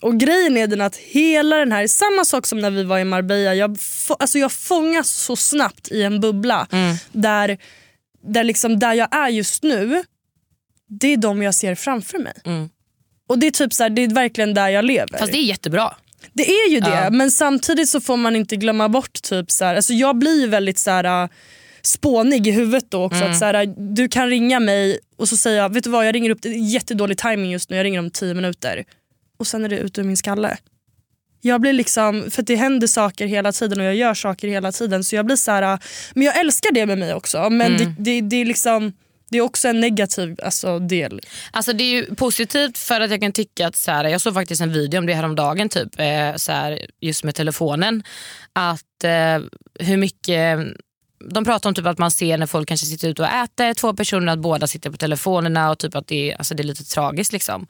Och 0.00 0.20
grejen 0.20 0.56
är 0.56 0.66
den 0.66 0.80
att 0.80 0.96
hela 0.96 1.56
den 1.56 1.72
här, 1.72 1.86
samma 1.86 2.24
sak 2.24 2.46
som 2.46 2.60
när 2.60 2.70
vi 2.70 2.82
var 2.82 2.98
i 2.98 3.04
Marbella, 3.04 3.54
jag, 3.54 3.80
få, 3.80 4.14
alltså 4.14 4.38
jag 4.38 4.52
fångas 4.52 5.08
så 5.10 5.36
snabbt 5.36 5.88
i 5.90 6.02
en 6.02 6.20
bubbla 6.20 6.66
Mm. 6.72 6.96
där, 7.12 7.58
där, 8.26 8.44
liksom, 8.44 8.78
där 8.78 8.94
jag 8.94 9.14
är 9.14 9.28
just 9.28 9.62
nu, 9.62 10.02
det 11.00 11.12
är 11.12 11.16
de 11.16 11.42
jag 11.42 11.54
ser 11.54 11.74
framför 11.74 12.18
mig. 12.18 12.32
Mm. 12.44 12.68
Och 13.28 13.38
det 13.38 13.46
är 13.46 13.50
typ 13.50 13.72
så 13.72 13.82
här, 13.82 13.90
det 13.90 14.02
är 14.02 14.08
verkligen 14.08 14.54
där 14.54 14.68
jag 14.68 14.84
lever. 14.84 15.18
Fast 15.18 15.32
det 15.32 15.38
är 15.38 15.42
jättebra. 15.42 15.94
Det 16.32 16.50
är 16.50 16.70
ju 16.70 16.80
det, 16.80 16.90
Ja. 16.90 17.10
men 17.10 17.30
samtidigt 17.30 17.88
så 17.88 18.00
får 18.00 18.16
man 18.16 18.36
inte 18.36 18.56
glömma 18.56 18.88
bort... 18.88 19.22
typ 19.22 19.50
så 19.50 19.64
här, 19.64 19.76
alltså 19.76 19.92
Jag 19.92 20.18
blir 20.18 20.40
ju 20.40 20.46
väldigt 20.46 20.78
så 20.78 20.90
här, 20.90 21.22
äh, 21.22 21.28
spånig 21.82 22.46
i 22.46 22.50
huvudet 22.50 22.90
då 22.90 23.04
också. 23.04 23.18
Mm. 23.18 23.30
Att 23.32 23.38
så 23.38 23.44
här, 23.44 23.54
äh, 23.54 23.70
du 23.76 24.08
kan 24.08 24.28
ringa 24.30 24.60
mig 24.60 24.98
och 25.16 25.28
så 25.28 25.36
säger 25.36 25.58
jag 25.62 25.74
vet 25.74 25.84
du 25.84 25.90
vad 25.90 26.06
jag 26.06 26.14
ringer 26.14 26.30
upp, 26.30 26.42
det 26.42 26.48
är 26.48 26.72
jättedålig 26.72 27.18
timing 27.18 27.50
just 27.50 27.70
nu, 27.70 27.76
jag 27.76 27.84
ringer 27.84 27.98
om 27.98 28.10
tio 28.10 28.34
minuter. 28.34 28.84
Och 29.36 29.46
sen 29.46 29.64
är 29.64 29.68
det 29.68 29.78
ut 29.78 29.98
ur 29.98 30.02
min 30.04 30.16
skalle. 30.16 30.56
Jag 31.46 31.60
blir 31.60 31.72
liksom, 31.72 32.30
för 32.30 32.42
det 32.42 32.56
händer 32.56 32.86
saker 32.86 33.26
hela 33.26 33.52
tiden 33.52 33.80
och 33.80 33.86
jag 33.86 33.94
gör 33.94 34.14
saker 34.14 34.48
hela 34.48 34.72
tiden. 34.72 35.04
Så 35.04 35.16
jag 35.16 35.26
blir 35.26 35.36
så 35.36 35.50
här, 35.50 35.62
äh, 35.62 35.78
men 36.14 36.22
jag 36.26 36.40
älskar 36.40 36.72
det 36.72 36.86
med 36.86 36.98
mig 36.98 37.14
också. 37.14 37.50
Men 37.50 37.74
Mm. 37.74 37.78
det, 37.78 37.94
det, 37.98 38.20
det, 38.20 38.36
är 38.36 38.44
liksom, 38.44 38.92
det 39.30 39.38
är 39.38 39.42
också 39.42 39.68
en 39.68 39.80
negativ 39.80 40.36
alltså, 40.42 40.78
del. 40.78 41.20
Alltså 41.50 41.72
det 41.72 41.84
är 41.84 41.90
ju 41.92 42.14
positivt 42.14 42.78
för 42.78 43.00
att 43.00 43.10
jag 43.10 43.20
kan 43.20 43.32
tycka 43.32 43.66
att 43.66 43.76
så 43.76 43.90
här, 43.90 44.04
jag 44.04 44.20
såg 44.20 44.34
faktiskt 44.34 44.60
en 44.62 44.72
video 44.72 44.98
om 44.98 45.06
det 45.06 45.14
här 45.14 45.24
om 45.24 45.34
dagen 45.34 45.68
typ, 45.68 46.00
eh, 46.00 46.34
så 46.36 46.52
här, 46.52 46.86
just 47.00 47.24
med 47.24 47.34
telefonen. 47.34 48.02
Att 48.52 49.04
eh, 49.04 49.38
hur 49.86 49.96
mycket 49.96 50.58
de 51.30 51.44
pratar 51.44 51.70
om 51.70 51.74
typ 51.74 51.86
att 51.86 51.98
man 51.98 52.10
ser 52.10 52.38
när 52.38 52.46
folk 52.46 52.68
kanske 52.68 52.86
sitter 52.86 53.08
ute 53.08 53.22
och 53.22 53.28
äter, 53.28 53.74
två 53.74 53.94
personer, 53.94 54.32
att 54.32 54.38
båda 54.38 54.66
sitter 54.66 54.90
på 54.90 54.96
telefonerna 54.96 55.70
och 55.70 55.78
typ 55.78 55.94
att 55.96 56.06
det 56.06 56.30
är, 56.30 56.36
alltså 56.36 56.54
det 56.54 56.62
är 56.62 56.64
lite 56.64 56.84
tragiskt. 56.84 57.32
Liksom. 57.32 57.66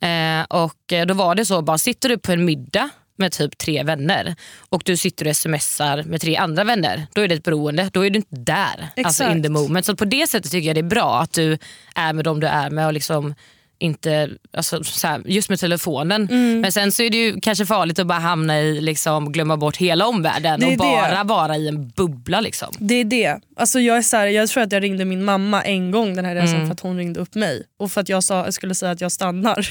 Eh, 0.00 0.42
och 0.48 0.92
eh, 0.92 1.06
Då 1.06 1.14
var 1.14 1.34
det 1.34 1.44
så, 1.44 1.62
bara 1.62 1.78
sitter 1.78 2.08
du 2.08 2.18
på 2.18 2.32
en 2.32 2.44
middag 2.44 2.90
med 3.16 3.32
typ 3.32 3.58
tre 3.58 3.82
vänner 3.82 4.34
och 4.68 4.82
du 4.84 4.96
sitter 4.96 5.28
och 5.28 5.36
smsar 5.36 6.02
med 6.02 6.20
tre 6.20 6.36
andra 6.36 6.64
vänner, 6.64 7.06
då 7.12 7.20
är 7.20 7.28
det 7.28 7.34
ett 7.34 7.44
beroende. 7.44 7.90
Då 7.92 8.06
är 8.06 8.10
du 8.10 8.16
inte 8.16 8.36
där, 8.36 8.88
alltså 9.04 9.22
in 9.24 9.28
Exakt. 9.30 9.42
the 9.42 9.48
moment. 9.48 9.86
Så 9.86 9.96
på 9.96 10.04
det 10.04 10.26
sättet 10.30 10.50
tycker 10.50 10.66
jag 10.66 10.76
det 10.76 10.80
är 10.80 10.82
bra 10.82 11.20
att 11.20 11.32
du 11.32 11.58
är 11.94 12.12
med 12.12 12.24
dem 12.24 12.40
du 12.40 12.46
är 12.46 12.70
med 12.70 12.86
och 12.86 12.92
liksom 12.92 13.34
inte, 13.78 14.30
alltså, 14.56 14.84
så 14.84 15.06
här, 15.06 15.22
just 15.26 15.48
med 15.48 15.60
telefonen. 15.60 16.28
Mm. 16.30 16.60
Men 16.60 16.72
sen 16.72 16.92
så 16.92 17.02
är 17.02 17.10
det 17.10 17.16
ju 17.16 17.40
kanske 17.40 17.66
farligt 17.66 17.98
att 17.98 18.06
bara 18.06 18.18
hamna 18.18 18.60
i, 18.60 18.80
liksom, 18.80 19.32
glömma 19.32 19.56
bort 19.56 19.76
hela 19.76 20.06
omvärlden 20.06 20.64
och 20.64 20.76
bara 20.76 21.18
det. 21.18 21.28
vara 21.28 21.56
i 21.56 21.68
en 21.68 21.88
bubbla. 21.88 22.40
Liksom. 22.40 22.68
Det 22.78 22.94
är 22.94 23.04
det. 23.04 23.40
Alltså 23.56 23.80
jag, 23.80 23.96
är 23.96 24.02
så 24.02 24.16
här, 24.16 24.26
jag 24.26 24.48
tror 24.48 24.62
att 24.62 24.72
jag 24.72 24.82
ringde 24.82 25.04
min 25.04 25.24
mamma 25.24 25.62
en 25.62 25.90
gång 25.90 26.16
den 26.16 26.24
här 26.24 26.34
resan 26.34 26.54
Mm. 26.54 26.66
för 26.66 26.72
att 26.72 26.80
hon 26.80 26.96
ringde 26.96 27.20
upp 27.20 27.34
mig. 27.34 27.62
Och 27.78 27.92
för 27.92 28.00
att 28.00 28.08
jag, 28.08 28.24
sa, 28.24 28.44
jag 28.44 28.54
skulle 28.54 28.74
säga 28.74 28.92
att 28.92 29.00
jag 29.00 29.12
stannar. 29.12 29.68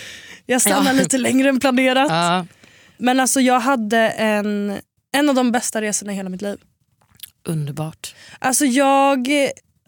Jag 0.48 0.60
stannar 0.62 0.92
Ja. 0.92 0.98
lite 0.98 1.18
längre 1.18 1.48
än 1.48 1.60
planerat. 1.60 2.06
Ja, 2.10 2.46
Men 2.98 3.20
alltså 3.20 3.40
jag 3.40 3.60
hade 3.60 3.98
en, 4.08 4.78
en 5.12 5.28
av 5.28 5.34
de 5.34 5.52
bästa 5.52 5.82
resorna 5.82 6.12
i 6.12 6.14
hela 6.14 6.28
mitt 6.28 6.42
liv. 6.42 6.58
underbart. 7.44 8.14
Alltså 8.38 8.64
jag 8.64 9.28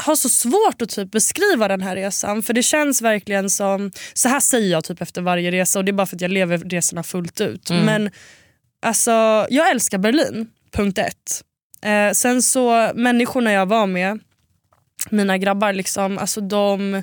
har 0.03 0.17
så 0.17 0.29
svårt 0.29 0.83
att 0.83 0.88
typ 0.88 1.11
beskriva 1.11 1.69
den 1.69 1.81
här 1.81 1.97
resan 1.97 2.43
för 2.43 2.53
det 2.53 2.62
känns 2.62 3.03
verkligen 3.03 3.50
som, 3.50 3.91
så 4.15 4.29
här 4.29 4.41
säger 4.41 4.71
jag 4.71 4.85
typ 4.85 5.03
efter 5.03 5.23
varje 5.23 5.50
resa 5.50 5.79
och 5.79 5.85
det 5.85 5.91
är 5.91 5.93
bara 5.93 6.07
för 6.07 6.17
att 6.17 6.21
jag 6.21 6.31
lever 6.31 6.59
resorna 6.59 7.03
fullt 7.03 7.41
ut. 7.41 7.71
Mm. 7.71 7.85
Men 7.85 8.11
alltså 8.83 9.47
jag 9.50 9.71
älskar 9.71 9.99
Berlin, 9.99 10.50
punkt 10.73 10.99
ett. 10.99 11.45
Eh, 11.83 12.12
sen 12.12 12.43
så 12.43 12.93
människorna 12.95 13.53
jag 13.53 13.67
var 13.67 13.87
med, 13.87 14.19
mina 15.11 15.38
grabbar 15.38 15.73
liksom, 15.73 16.19
alltså 16.19 16.41
de 16.41 17.03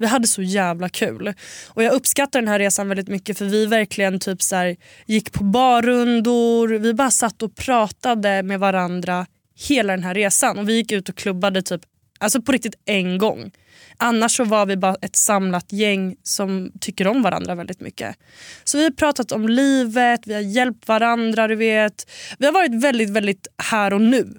vi 0.00 0.06
hade 0.06 0.26
så 0.26 0.42
jävla 0.42 0.88
kul. 0.88 1.34
Och 1.68 1.82
Jag 1.82 1.92
uppskattar 1.92 2.40
den 2.40 2.48
här 2.48 2.58
resan 2.58 2.88
väldigt 2.88 3.08
mycket 3.08 3.38
för 3.38 3.44
vi 3.44 3.66
verkligen 3.66 4.20
typ 4.20 4.42
så 4.42 4.56
här, 4.56 4.76
gick 5.06 5.32
på 5.32 5.44
barrundor, 5.44 6.68
vi 6.68 6.94
bara 6.94 7.10
satt 7.10 7.42
och 7.42 7.56
pratade 7.56 8.42
med 8.42 8.60
varandra 8.60 9.26
hela 9.68 9.92
den 9.92 10.04
här 10.04 10.14
resan. 10.14 10.58
Och 10.58 10.68
Vi 10.68 10.76
gick 10.76 10.92
ut 10.92 11.08
och 11.08 11.16
klubbade 11.16 11.62
typ, 11.62 11.80
alltså 12.18 12.42
på 12.42 12.52
riktigt 12.52 12.74
en 12.84 13.18
gång. 13.18 13.50
Annars 13.96 14.36
så 14.36 14.44
var 14.44 14.66
vi 14.66 14.76
bara 14.76 14.96
ett 15.02 15.16
samlat 15.16 15.72
gäng 15.72 16.16
som 16.22 16.72
tycker 16.80 17.06
om 17.06 17.22
varandra 17.22 17.54
väldigt 17.54 17.80
mycket. 17.80 18.16
Så 18.64 18.78
vi 18.78 18.84
har 18.84 18.90
pratat 18.90 19.32
om 19.32 19.48
livet, 19.48 20.20
vi 20.26 20.34
har 20.34 20.40
hjälpt 20.40 20.88
varandra. 20.88 21.48
Du 21.48 21.56
vet. 21.56 22.10
Vi 22.38 22.46
har 22.46 22.52
varit 22.52 22.84
väldigt, 22.84 23.10
väldigt 23.10 23.46
här 23.62 23.92
och 23.92 24.00
nu. 24.00 24.38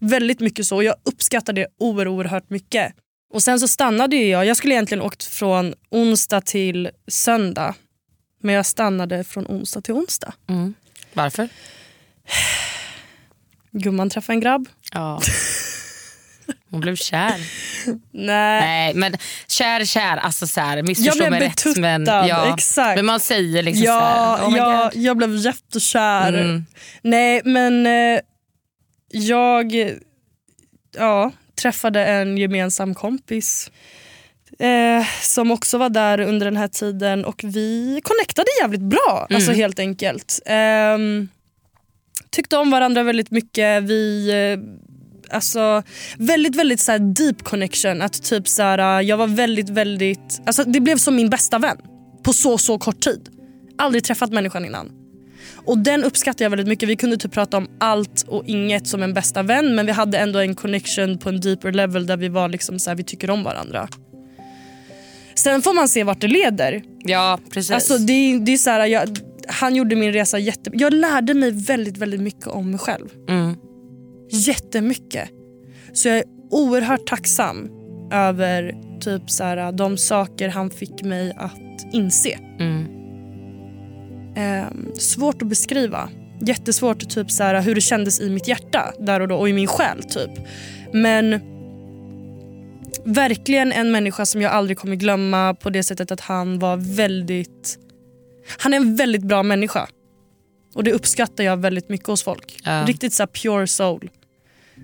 Väldigt 0.00 0.40
mycket 0.40 0.66
så. 0.66 0.76
och 0.76 0.84
Jag 0.84 0.94
uppskattar 1.04 1.52
det 1.52 1.66
oerhört 1.78 2.50
mycket. 2.50 2.92
Och 3.32 3.42
Sen 3.42 3.60
så 3.60 3.68
stannade 3.68 4.16
ju 4.16 4.26
jag. 4.28 4.46
Jag 4.46 4.56
skulle 4.56 4.74
egentligen 4.74 5.02
åkt 5.02 5.24
från 5.24 5.74
onsdag 5.90 6.40
till 6.40 6.90
söndag. 7.08 7.74
Men 8.42 8.54
jag 8.54 8.66
stannade 8.66 9.24
från 9.24 9.46
onsdag 9.46 9.80
till 9.80 9.94
onsdag. 9.94 10.34
Mm. 10.48 10.74
Varför? 11.12 11.48
Gumman 13.70 14.10
träffade 14.10 14.34
en 14.36 14.40
grabb. 14.40 14.68
Ja. 14.92 15.20
Hon 16.70 16.80
blev 16.80 16.96
kär. 16.96 17.34
Nej. 18.10 18.60
Nej 18.60 18.94
men 18.94 19.16
kär 19.48 19.84
kär, 19.84 20.16
alltså 20.16 20.46
så 20.46 20.60
här, 20.60 20.76
Jag 20.76 20.86
missförstå 20.88 21.16
blev 21.18 21.30
mig 21.30 21.40
rätt. 21.40 21.50
betuttad. 21.56 21.80
Men, 21.80 22.04
ja, 22.06 22.54
Exakt. 22.54 22.96
men 22.96 23.06
man 23.06 23.20
säger 23.20 23.62
liksom 23.62 23.84
Ja, 23.84 24.36
så 24.38 24.44
här, 24.44 24.50
oh 24.52 24.56
ja, 24.58 24.90
God. 24.94 25.02
jag 25.02 25.16
blev 25.16 25.36
jättekär. 25.36 26.32
Mm. 26.32 26.66
Nej 27.02 27.40
men 27.44 27.86
eh, 27.86 28.20
jag 29.10 29.72
ja, 30.96 31.32
träffade 31.56 32.04
en 32.04 32.38
gemensam 32.38 32.94
kompis 32.94 33.70
eh, 34.58 35.06
som 35.22 35.50
också 35.50 35.78
var 35.78 35.90
där 35.90 36.20
under 36.20 36.46
den 36.46 36.56
här 36.56 36.68
tiden 36.68 37.24
och 37.24 37.40
vi 37.44 38.00
connectade 38.04 38.48
jävligt 38.62 38.80
bra. 38.80 39.26
Alltså 39.30 39.52
helt 39.52 39.78
enkelt. 39.78 40.40
Ehm, 40.46 41.28
tyckte 42.30 42.56
om 42.56 42.70
varandra 42.70 43.02
väldigt 43.02 43.30
mycket. 43.30 43.82
Vi 43.82 44.30
eh, 44.30 44.86
Alltså 45.30 45.82
väldigt 46.18 46.56
väldigt 46.56 46.80
så 46.80 46.92
här 46.92 46.98
deep 46.98 47.42
connection. 47.42 48.02
Att 48.02 48.22
typ 48.22 48.48
så 48.48 48.62
här, 48.62 49.00
jag 49.00 49.16
var 49.16 49.26
väldigt 49.26 49.68
väldigt, 49.68 50.40
alltså 50.46 50.64
det 50.64 50.80
blev 50.80 50.96
som 50.96 51.16
min 51.16 51.30
bästa 51.30 51.58
vän 51.58 51.76
på 52.22 52.32
så 52.32 52.58
så 52.58 52.78
kort 52.78 53.00
tid. 53.00 53.28
Aldrig 53.78 54.04
träffat 54.04 54.32
människan 54.32 54.64
innan. 54.64 55.05
Och 55.66 55.78
den 55.78 56.04
uppskattar 56.04 56.44
jag 56.44 56.50
väldigt 56.50 56.68
mycket. 56.68 56.88
Vi 56.88 56.96
kunde 56.96 57.16
typ 57.16 57.32
prata 57.32 57.56
om 57.56 57.68
allt 57.78 58.24
och 58.28 58.42
inget 58.46 58.86
som 58.86 59.02
en 59.02 59.14
bästa 59.14 59.42
vän 59.42 59.74
men 59.74 59.86
vi 59.86 59.92
hade 59.92 60.18
ändå 60.18 60.38
en 60.38 60.54
connection 60.54 61.18
på 61.18 61.28
en 61.28 61.40
deeper 61.40 61.72
level 61.72 62.06
där 62.06 62.16
vi 62.16 62.28
var 62.28 62.48
liksom 62.48 62.78
så 62.78 62.90
här, 62.90 62.96
vi 62.96 63.04
tycker 63.04 63.30
om 63.30 63.44
varandra. 63.44 63.88
Sen 65.34 65.62
får 65.62 65.74
man 65.74 65.88
se 65.88 66.04
vart 66.04 66.20
det 66.20 66.28
leder. 66.28 66.82
Ja 67.04 67.38
precis. 67.50 67.70
Alltså 67.70 67.98
det, 67.98 68.38
det 68.38 68.52
är 68.52 68.56
så 68.56 68.70
här, 68.70 68.86
jag, 68.86 69.18
han 69.48 69.76
gjorde 69.76 69.96
min 69.96 70.12
resa 70.12 70.38
jätte... 70.38 70.70
Jag 70.74 70.92
lärde 70.92 71.34
mig 71.34 71.50
väldigt 71.50 71.98
väldigt 71.98 72.20
mycket 72.20 72.46
om 72.46 72.70
mig 72.70 72.78
själv. 72.78 73.08
mm. 73.28 73.56
Jättemycket. 74.30 75.28
Så 75.92 76.08
jag 76.08 76.16
är 76.16 76.24
oerhört 76.50 77.06
tacksam 77.06 77.70
över 78.12 78.74
typ 79.00 79.30
så 79.30 79.44
här, 79.44 79.72
de 79.72 79.96
saker 79.96 80.48
han 80.48 80.70
fick 80.70 81.02
mig 81.02 81.32
att 81.36 81.94
inse. 81.94 82.38
Mm. 82.58 82.95
Eh, 84.36 84.66
svårt 84.98 85.42
att 85.42 85.48
beskriva. 85.48 86.08
Jättesvårt 86.40 87.08
typ 87.08 87.30
så 87.30 87.42
här, 87.42 87.60
hur 87.60 87.74
det 87.74 87.80
kändes 87.80 88.20
i 88.20 88.30
mitt 88.30 88.48
hjärta 88.48 88.92
där 88.98 89.20
och 89.20 89.28
då 89.28 89.36
och 89.36 89.48
i 89.48 89.52
min 89.52 89.66
själ. 89.66 90.02
typ. 90.02 90.30
Men 90.92 91.40
verkligen 93.04 93.72
en 93.72 93.92
människa 93.92 94.26
som 94.26 94.42
jag 94.42 94.52
aldrig 94.52 94.78
kommer 94.78 94.96
glömma 94.96 95.54
på 95.54 95.70
det 95.70 95.82
sättet 95.82 96.10
att 96.10 96.20
han 96.20 96.58
var 96.58 96.76
väldigt... 96.76 97.78
Han 98.58 98.72
är 98.72 98.76
en 98.76 98.96
väldigt 98.96 99.22
bra 99.22 99.42
människa. 99.42 99.88
Och 100.74 100.84
det 100.84 100.92
uppskattar 100.92 101.44
jag 101.44 101.56
väldigt 101.56 101.88
mycket 101.88 102.06
hos 102.06 102.22
folk. 102.22 102.60
Ja. 102.64 102.84
Riktigt 102.86 103.12
så 103.12 103.26
pure 103.26 103.66
soul. 103.66 104.10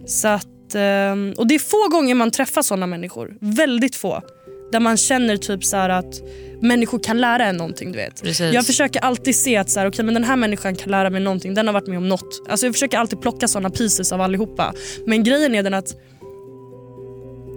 Så 0.06 0.28
att, 0.28 0.74
ehm, 0.74 1.34
och 1.36 1.46
det 1.46 1.54
är 1.54 1.58
få 1.58 1.88
gånger 1.88 2.14
man 2.14 2.30
träffar 2.30 2.62
såna 2.62 2.86
människor. 2.86 3.36
Väldigt 3.40 3.96
få. 3.96 4.22
Där 4.72 4.80
man 4.80 4.96
känner 4.96 5.36
typ 5.36 5.64
så 5.64 5.76
att 5.76 6.22
människor 6.60 6.98
kan 6.98 7.20
lära 7.20 7.44
en 7.46 7.56
någonting. 7.56 7.92
Du 7.92 7.98
vet. 7.98 8.22
Precis. 8.22 8.54
Jag 8.54 8.66
försöker 8.66 9.00
alltid 9.00 9.36
se 9.36 9.56
att 9.56 9.70
så 9.70 9.80
här, 9.80 9.86
okay, 9.86 10.04
men 10.04 10.14
den 10.14 10.24
här 10.24 10.36
människan 10.36 10.76
kan 10.76 10.90
lära 10.90 11.10
mig 11.10 11.20
någonting. 11.20 11.54
Den 11.54 11.66
har 11.66 11.72
varit 11.72 11.86
med 11.86 11.98
om 11.98 12.08
något. 12.08 12.42
Alltså 12.48 12.66
jag 12.66 12.74
försöker 12.74 12.98
alltid 12.98 13.20
plocka 13.20 13.48
såna 13.48 13.70
pieces 13.70 14.12
av 14.12 14.20
allihopa. 14.20 14.74
Men 15.06 15.24
grejen 15.24 15.54
är 15.54 15.62
den 15.62 15.74
att 15.74 15.96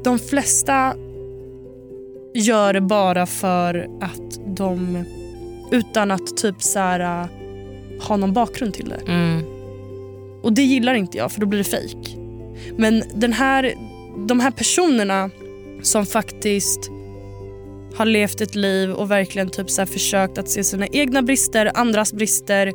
de 0.04 0.20
flesta 0.20 0.96
gör 2.34 2.74
det 2.74 2.82
bara 2.82 3.26
för 3.26 3.88
att 4.02 4.58
de 4.58 5.06
utan 5.72 6.12
att 6.12 6.38
typ 6.38 6.62
så 6.62 6.80
här, 6.80 7.28
ha 8.08 8.18
någon 8.18 8.34
bakgrund 8.34 8.74
till 8.74 8.90
det. 8.90 9.12
Mm. 9.12 9.44
Och 10.44 10.54
det 10.54 10.62
gillar 10.62 10.94
inte 10.94 11.18
jag 11.18 11.32
för 11.32 11.42
då 11.42 11.48
blir 11.48 11.58
det 11.58 11.64
fejk. 11.64 12.18
Men 12.78 13.04
den 13.14 13.34
här, 13.34 13.74
de 14.28 14.40
här 14.40 14.52
personerna 14.52 15.30
som 15.82 16.06
faktiskt 16.06 16.92
har 17.96 18.06
levt 18.06 18.42
ett 18.42 18.56
liv 18.56 18.92
och 18.92 19.12
verkligen 19.12 19.50
typ 19.50 19.70
så 19.70 19.86
försökt 19.86 20.38
att 20.38 20.50
se 20.50 20.64
sina 20.64 20.88
egna 20.88 21.22
brister, 21.22 21.72
andras 21.76 22.14
brister. 22.14 22.74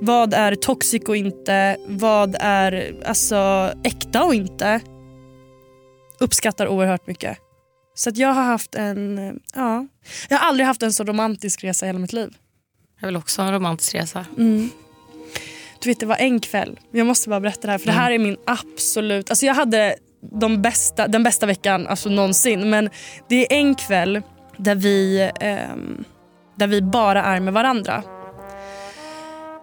Vad 0.00 0.34
är 0.34 0.54
toxic 0.54 1.02
och 1.08 1.16
inte? 1.16 1.76
Vad 1.86 2.36
är 2.40 2.94
alltså, 3.06 3.72
äkta 3.84 4.24
och 4.24 4.34
inte? 4.34 4.80
Uppskattar 6.20 6.68
oerhört 6.68 7.06
mycket. 7.06 7.38
Så 7.94 8.10
att 8.10 8.16
jag 8.16 8.28
har 8.28 8.42
haft 8.42 8.74
en... 8.74 9.40
Ja, 9.54 9.86
jag 10.28 10.38
har 10.38 10.48
aldrig 10.48 10.66
haft 10.66 10.82
en 10.82 10.92
så 10.92 11.04
romantisk 11.04 11.64
resa 11.64 11.86
i 11.86 11.88
hela 11.88 11.98
mitt 11.98 12.12
liv. 12.12 12.30
Jag 13.00 13.08
vill 13.08 13.16
också 13.16 13.42
ha 13.42 13.48
en 13.48 13.54
romantisk 13.54 13.94
resa. 13.94 14.26
Du 15.82 15.88
vet, 15.90 16.00
det 16.00 16.06
var 16.06 16.16
en 16.16 16.40
kväll. 16.40 16.78
Jag 16.90 17.06
måste 17.06 17.28
bara 17.28 17.40
berätta 17.40 17.66
det 17.66 17.70
här. 17.70 17.78
För 17.78 17.86
det 17.86 17.92
här 17.92 18.10
är 18.10 18.18
min 18.18 18.36
absolut... 18.46 19.30
Alltså 19.30 19.46
jag 19.46 19.54
hade 19.54 19.96
de 20.40 20.62
bästa, 20.62 21.08
den 21.08 21.22
bästa 21.22 21.46
veckan 21.46 21.86
alltså 21.86 22.08
någonsin. 22.08 22.70
Men 22.70 22.90
det 23.28 23.36
är 23.36 23.56
en 23.58 23.74
kväll 23.74 24.22
där 24.60 24.74
vi, 24.74 25.30
eh, 25.40 25.76
där 26.54 26.66
vi 26.66 26.82
bara 26.82 27.22
är 27.22 27.40
med 27.40 27.52
varandra. 27.52 28.02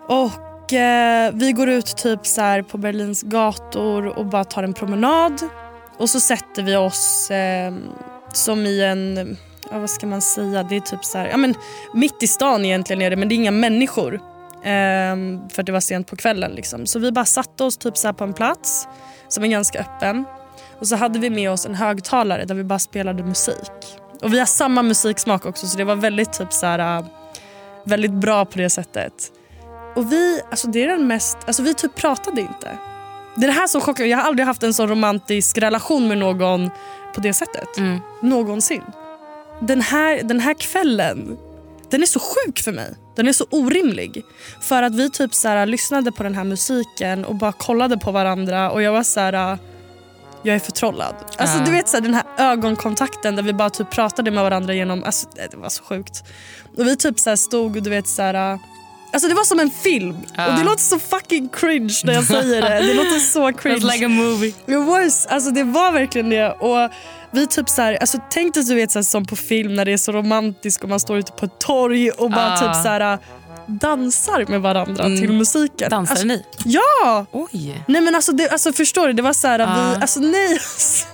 Och 0.08 0.74
eh, 0.74 1.32
Vi 1.34 1.52
går 1.52 1.70
ut 1.70 1.98
typ 1.98 2.26
så 2.26 2.42
här 2.42 2.62
på 2.62 2.78
Berlins 2.78 3.24
gator 3.24 4.06
och 4.06 4.26
bara 4.26 4.44
tar 4.44 4.64
en 4.64 4.74
promenad. 4.74 5.42
Och 5.98 6.10
så 6.10 6.20
sätter 6.20 6.64
vi 6.64 6.76
oss 6.76 7.32
eh, 7.32 7.74
som 8.34 8.66
i 8.66 8.84
en... 8.84 9.38
Ja, 9.72 9.80
vad 9.80 9.90
ska 9.90 10.08
man 10.08 10.22
säga? 10.22 10.64
Det 10.64 10.76
är 10.76 10.80
typ 10.80 11.06
så 11.06 11.18
här, 11.18 11.28
ja, 11.28 11.38
men 11.38 11.54
mitt 11.94 12.24
i 12.24 12.28
stan 12.28 12.66
egentligen 12.66 13.02
är 13.02 13.10
det, 13.10 13.16
men 13.16 13.30
det 13.30 13.36
är 13.36 13.38
inga 13.38 13.52
människor. 13.52 14.22
Ehm, 14.64 15.50
för 15.50 15.62
att 15.62 15.66
det 15.66 15.72
var 15.72 15.80
sent 15.80 16.08
på 16.08 16.16
kvällen. 16.16 16.52
Liksom. 16.52 16.86
Så 16.86 17.00
vi 17.00 17.12
bara 17.12 17.26
satte 17.26 17.64
oss 17.64 17.78
typ 17.78 17.98
så 17.98 18.08
här 18.08 18.14
på 18.14 18.24
en 18.24 18.34
plats 18.34 18.88
som 19.28 19.44
är 19.44 19.48
ganska 19.48 19.80
öppen. 19.80 20.26
Och 20.80 20.88
så 20.88 20.96
hade 20.96 21.20
vi 21.20 21.30
med 21.30 21.52
oss 21.52 21.66
en 21.66 21.76
högtalare 21.76 22.46
där 22.46 22.56
vi 22.56 22.64
bara 22.64 22.80
spelade 22.80 23.24
musik. 23.24 24.00
Och 24.22 24.34
vi 24.34 24.40
har 24.40 24.46
samma 24.46 24.82
musiksmak 24.82 25.46
också 25.46 25.68
så 25.68 25.78
det 25.78 25.84
var 25.84 25.96
väldigt 25.96 26.34
typ 26.34 26.54
så 26.54 26.66
här, 26.66 26.98
äh, 26.98 27.06
väldigt 27.84 28.12
bra 28.12 28.46
på 28.46 28.58
det 28.58 28.70
sättet. 28.70 29.32
Och 29.96 30.12
vi, 30.12 30.42
alltså 30.50 30.68
det 30.68 30.84
är 30.84 30.88
den 30.88 31.08
mest, 31.08 31.38
alltså 31.48 31.64
vi 31.64 31.74
typ 31.74 31.96
pratade 31.96 32.42
inte. 32.42 32.78
Det 33.36 33.46
är 33.46 33.48
det 33.48 33.54
här 33.54 33.68
som 33.68 33.82
chockar 33.82 34.06
Jag 34.06 34.18
har 34.18 34.26
aldrig 34.26 34.46
haft 34.46 34.64
en 34.64 34.74
så 34.74 34.88
romantisk 34.88 35.58
relation 35.58 36.08
med 36.08 36.18
någon 36.18 36.70
på 37.16 37.22
det 37.22 37.34
sättet. 37.34 37.78
Mm. 37.78 38.00
Någonsin. 38.22 38.84
Den 39.60 39.82
här, 39.82 40.24
den 40.24 40.40
här 40.40 40.54
kvällen, 40.54 41.38
den 41.90 42.02
är 42.02 42.06
så 42.06 42.20
sjuk 42.20 42.60
för 42.60 42.72
mig. 42.72 42.96
Den 43.16 43.28
är 43.28 43.34
så 43.34 43.46
orimlig. 43.50 44.24
För 44.62 44.84
att 44.84 44.96
vi 44.96 45.10
typ 45.10 45.34
så 45.34 45.48
här, 45.48 45.66
lyssnade 45.66 46.12
på 46.12 46.24
den 46.24 46.36
här 46.36 46.44
musiken 46.44 47.26
och 47.26 47.36
bara 47.36 47.52
kollade 47.52 47.98
på 47.98 48.12
varandra 48.12 48.72
och 48.72 48.82
jag 48.82 48.92
var 48.92 49.04
så 49.04 49.20
här... 49.20 49.58
Jag 50.44 50.56
är 50.56 50.60
förtrollad. 50.60 51.16
Alltså. 51.38 51.60
Du 51.66 51.72
vet 51.72 51.90
så 51.90 51.98
här, 51.98 52.02
den 52.02 52.14
här 52.14 52.24
ögonkontakten 52.38 53.36
där 53.36 53.44
vi 53.44 53.54
bara 53.54 53.70
typ 53.70 53.92
pratade 53.92 54.32
med 54.32 54.44
varandra 54.44 54.74
genom... 54.74 55.04
Alltså, 55.04 55.28
det 55.52 55.58
var 55.58 55.70
så 55.70 55.84
sjukt. 55.84 56.24
Och 56.78 56.88
vi 56.88 56.96
typ 56.98 57.20
så 57.20 57.38
stod 57.38 57.76
och 57.78 57.84
du 57.84 57.90
vet 57.90 58.08
så 58.08 58.22
här... 58.22 58.60
Alltså 59.14 59.30
det 59.30 59.36
var 59.36 59.44
som 59.44 59.60
en 59.60 59.70
film. 59.70 60.18
Ja. 60.36 60.48
Och 60.48 60.58
det 60.60 60.64
låter 60.64 60.84
så 60.84 61.00
fucking 61.00 61.50
cringe 61.50 61.94
när 62.04 62.14
jag 62.14 62.24
säger 62.36 62.62
det. 62.62 62.88
Det 62.88 62.94
låter 62.94 63.20
så 63.20 63.54
cringe. 63.54 63.78
It's 63.78 63.92
like 63.92 64.06
a 64.06 64.10
movie. 64.10 64.50
It 64.68 64.88
was, 64.88 65.26
alltså 65.26 65.52
det 65.52 65.64
var 65.64 65.92
verkligen 65.92 66.30
det. 66.30 66.52
Och 66.52 66.90
vi 67.32 67.48
typ 67.48 67.70
så 67.70 67.82
här, 67.82 67.98
alltså 68.02 68.18
tänk 68.30 68.54
dig 68.54 68.64
du 68.64 68.76
vet, 68.76 68.92
så 68.92 69.00
här, 69.00 69.04
som 69.04 69.26
på 69.26 69.36
film 69.36 69.74
när 69.76 69.86
det 69.86 69.94
är 69.94 69.98
så 69.98 70.12
romantiskt 70.12 70.84
och 70.84 70.90
man 70.90 71.00
står 71.00 71.18
ute 71.18 71.32
på 71.32 71.46
ett 71.46 71.60
torg 71.60 72.12
och 72.12 72.32
bara 72.32 72.54
Ah. 72.54 72.58
typ 72.58 72.84
så 72.84 72.90
här, 72.90 73.20
dansar 73.68 74.46
med 74.48 74.62
varandra 74.62 75.04
Mm. 75.06 75.18
till 75.20 75.32
musiken. 75.34 75.90
Dansade 75.90 76.12
alltså, 76.20 76.28
ni? 76.28 76.44
Ja! 76.66 77.26
Oj. 77.32 77.84
Nej 77.88 78.02
men 78.02 78.16
alltså, 78.16 78.32
det, 78.32 78.50
alltså 78.50 78.74
förstår 78.74 79.08
du, 79.08 79.14
det 79.14 79.22
var 79.22 79.34
så 79.34 79.48
här, 79.48 79.60
Ah. 79.60 79.66
vi, 79.96 80.02
alltså 80.02 80.20
nej. 80.20 80.54
Alltså, 80.54 81.06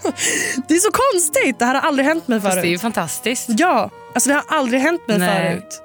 det 0.67 0.73
är 0.75 0.79
så 0.79 0.91
konstigt, 0.91 1.59
det 1.59 1.65
här 1.65 1.75
har 1.75 1.81
aldrig 1.81 2.07
hänt 2.07 2.27
mig 2.27 2.41
Fast 2.41 2.55
det 2.55 2.61
är 2.61 2.63
ju 2.65 2.69
förut. 2.77 2.81
fantastiskt. 2.81 3.45
Ja, 3.49 3.89
alltså 4.15 4.29
det 4.29 4.35
har 4.35 4.43
aldrig 4.57 4.81
hänt 4.81 5.07
mig 5.07 5.17
Nej. 5.17 5.51
förut. 5.51 5.79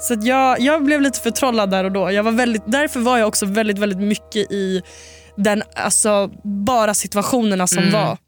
Så 0.00 0.16
jag, 0.28 0.60
jag 0.60 0.84
blev 0.84 1.00
lite 1.00 1.20
förtrollad 1.20 1.70
där 1.70 1.84
och 1.84 1.92
då. 1.92 2.12
Jag 2.12 2.22
var 2.22 2.32
väldigt, 2.32 2.62
därför 2.66 3.00
var 3.00 3.18
jag 3.18 3.28
också 3.28 3.46
väldigt, 3.46 3.78
väldigt 3.78 3.98
mycket 3.98 4.52
i 4.52 4.82
den, 5.36 5.62
alltså, 5.76 6.30
bara 6.44 6.94
situationerna 6.94 7.66
som 7.66 7.78
Mm. 7.78 7.92
var. 7.92 8.18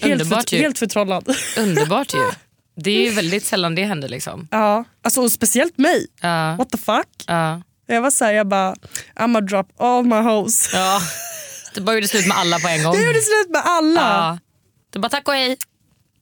Helt, 0.00 0.12
Underbart 0.22 0.48
för, 0.48 0.56
ju. 0.56 0.62
helt 0.62 0.78
förtrollad. 0.78 1.36
Underbart 1.58 2.14
ju. 2.14 2.18
Det 2.76 2.90
är 2.90 3.04
ju 3.04 3.10
väldigt 3.10 3.44
sällan 3.44 3.74
det 3.74 3.84
händer. 3.84 4.08
liksom. 4.08 4.48
ja, 4.50 4.84
alltså, 5.02 5.20
och 5.22 5.32
speciellt 5.32 5.78
mig. 5.78 6.06
Ja. 6.20 6.54
What 6.58 6.70
the 6.70 6.78
fuck? 6.78 7.08
Ja. 7.26 7.62
Jag 7.86 8.02
var 8.02 8.10
såhär, 8.10 8.32
jag 8.32 8.46
bara, 8.48 8.74
I'ma 9.16 9.40
drop 9.40 9.80
all 9.80 10.04
my 10.04 10.16
hoes. 10.16 10.70
ja. 10.74 11.00
Du 11.74 11.80
bara 11.80 11.94
gjorde 11.94 12.08
slut 12.08 12.26
med 12.26 12.36
alla 12.38 12.58
på 12.58 12.68
en 12.68 12.82
gång. 12.82 12.94
Jag 12.94 13.06
gjorde 13.06 13.20
slut 13.20 13.50
med 13.50 13.62
alla. 13.64 14.00
Ja. 14.00 14.38
Du 14.92 14.98
bara 14.98 15.08
tack 15.08 15.28
och 15.28 15.34
hej. 15.34 15.56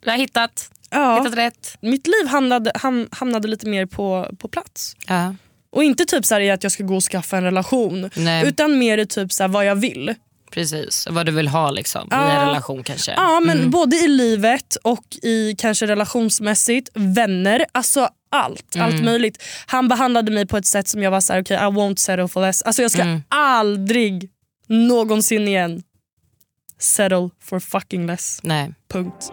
Du 0.04 0.11
har 0.11 0.16
hittat, 0.16 0.70
Ja. 0.90 1.18
hittat 1.18 1.37
rätt. 1.38 1.76
Mitt 1.80 2.06
liv 2.06 2.26
hamnade, 2.28 2.73
ham, 2.75 3.08
hamnade 3.12 3.49
lite 3.49 3.66
mer 3.66 3.87
på, 3.87 4.28
på 4.38 4.49
plats. 4.49 4.96
Ja. 5.07 5.35
Och 5.72 5.85
inte 5.85 6.05
typ 6.05 6.24
så 6.26 6.35
här 6.35 6.40
i 6.40 6.50
att 6.50 6.62
jag 6.62 6.72
ska 6.72 6.85
gå 6.85 6.96
och 6.96 7.02
skaffa 7.02 7.37
en 7.37 7.44
relation. 7.44 8.11
Nej. 8.16 8.46
Utan 8.48 8.79
mer 8.79 8.98
i 8.98 9.07
typ 9.07 9.33
så 9.33 9.42
här 9.42 9.48
vad 9.48 9.64
jag 9.64 9.74
vill. 9.76 10.14
Precis, 10.55 11.07
vad 11.11 11.27
du 11.27 11.33
vill 11.33 11.49
ha 11.49 11.71
liksom, 11.71 12.03
i 12.03 12.07
Ja. 12.11 12.31
en 12.31 12.47
relation 12.47 12.83
kanske. 12.83 13.12
Ja, 13.12 13.40
men 13.40 13.71
både 13.71 13.97
i 13.97 14.09
livet 14.09 14.77
och 14.83 15.05
i 15.23 15.55
kanske 15.59 15.87
relationsmässigt, 15.87 16.88
vänner, 16.95 17.67
alltså 17.73 18.09
allt. 18.31 18.77
Allt 18.79 19.05
möjligt. 19.05 19.43
Han 19.67 19.88
behandlade 19.88 20.31
mig 20.33 20.47
på 20.47 20.57
ett 20.57 20.67
sätt 20.67 20.88
som 20.88 21.03
jag 21.03 21.11
var 21.11 21.21
så 21.21 21.33
här: 21.33 21.40
okay, 21.40 21.57
I 21.57 21.61
won't 21.61 21.97
settle 21.97 22.29
for 22.29 22.40
less. 22.40 22.62
Alltså 22.62 22.83
jag 22.83 22.90
ska 22.90 23.21
aldrig 23.29 24.31
någonsin 24.69 25.49
igen 25.49 25.83
settle 26.79 27.31
for 27.43 27.61
fucking 27.61 28.07
less. 28.07 28.40
Nej. 28.43 28.75
Punkt. 28.93 29.31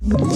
Ett 0.00 0.35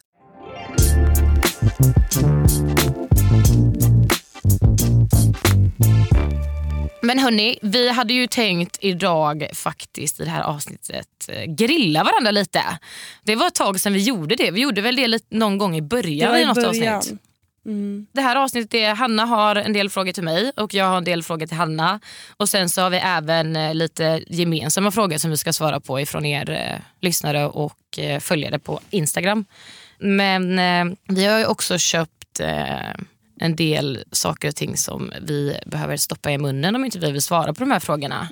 Men 7.01 7.19
hörni, 7.19 7.59
vi 7.61 7.89
hade 7.89 8.13
ju 8.13 8.27
tänkt 8.27 8.77
idag 8.81 9.47
faktiskt 9.53 10.19
i 10.19 10.23
det 10.23 10.29
här 10.29 10.41
avsnittet 10.41 11.07
eh, 11.27 11.43
grilla 11.43 12.03
varandra 12.03 12.31
lite. 12.31 12.63
Det 13.23 13.35
var 13.35 13.47
ett 13.47 13.55
tag 13.55 13.79
sedan 13.79 13.93
vi 13.93 14.03
gjorde 14.03 14.35
det. 14.35 14.51
Vi 14.51 14.61
gjorde 14.61 14.81
väl 14.81 14.95
det 14.95 15.07
lite, 15.07 15.35
någon 15.35 15.57
gång 15.57 15.75
i 15.75 15.81
början 15.81 16.37
i 16.37 16.45
något 16.45 16.57
avsnitt. 16.57 17.19
Det 18.11 18.21
här 18.21 18.35
avsnittet 18.35 18.73
är 18.73 18.95
Hanna 18.95 19.25
har 19.25 19.55
en 19.55 19.73
del 19.73 19.89
frågor 19.89 20.11
till 20.11 20.23
mig 20.23 20.51
och 20.55 20.73
jag 20.73 20.85
har 20.85 20.97
en 20.97 21.03
del 21.03 21.23
frågor 21.23 21.47
till 21.47 21.57
Hanna. 21.57 21.99
Och 22.37 22.49
Sen 22.49 22.69
så 22.69 22.81
har 22.81 22.89
vi 22.89 22.97
även 22.97 23.55
eh, 23.55 23.73
lite 23.73 24.23
gemensamma 24.27 24.91
frågor 24.91 25.17
som 25.17 25.29
vi 25.31 25.37
ska 25.37 25.53
svara 25.53 25.79
på 25.79 25.99
ifrån 25.99 26.25
er 26.25 26.49
eh, 26.49 26.81
lyssnare 27.01 27.45
och 27.45 27.99
eh, 27.99 28.19
följare 28.19 28.59
på 28.59 28.79
Instagram. 28.89 29.45
Men 30.01 30.59
eh, 30.59 30.97
vi 31.07 31.25
har 31.25 31.39
ju 31.39 31.45
också 31.45 31.77
köpt 31.77 32.39
eh, 32.39 32.91
en 33.39 33.55
del 33.55 34.03
saker 34.11 34.47
och 34.47 34.55
ting 34.55 34.77
som 34.77 35.13
vi 35.21 35.57
behöver 35.65 35.97
stoppa 35.97 36.31
i 36.31 36.37
munnen 36.37 36.75
om 36.75 36.85
inte 36.85 36.99
vi 36.99 37.11
vill 37.11 37.21
svara 37.21 37.53
på 37.53 37.59
de 37.59 37.71
här 37.71 37.79
frågorna. 37.79 38.29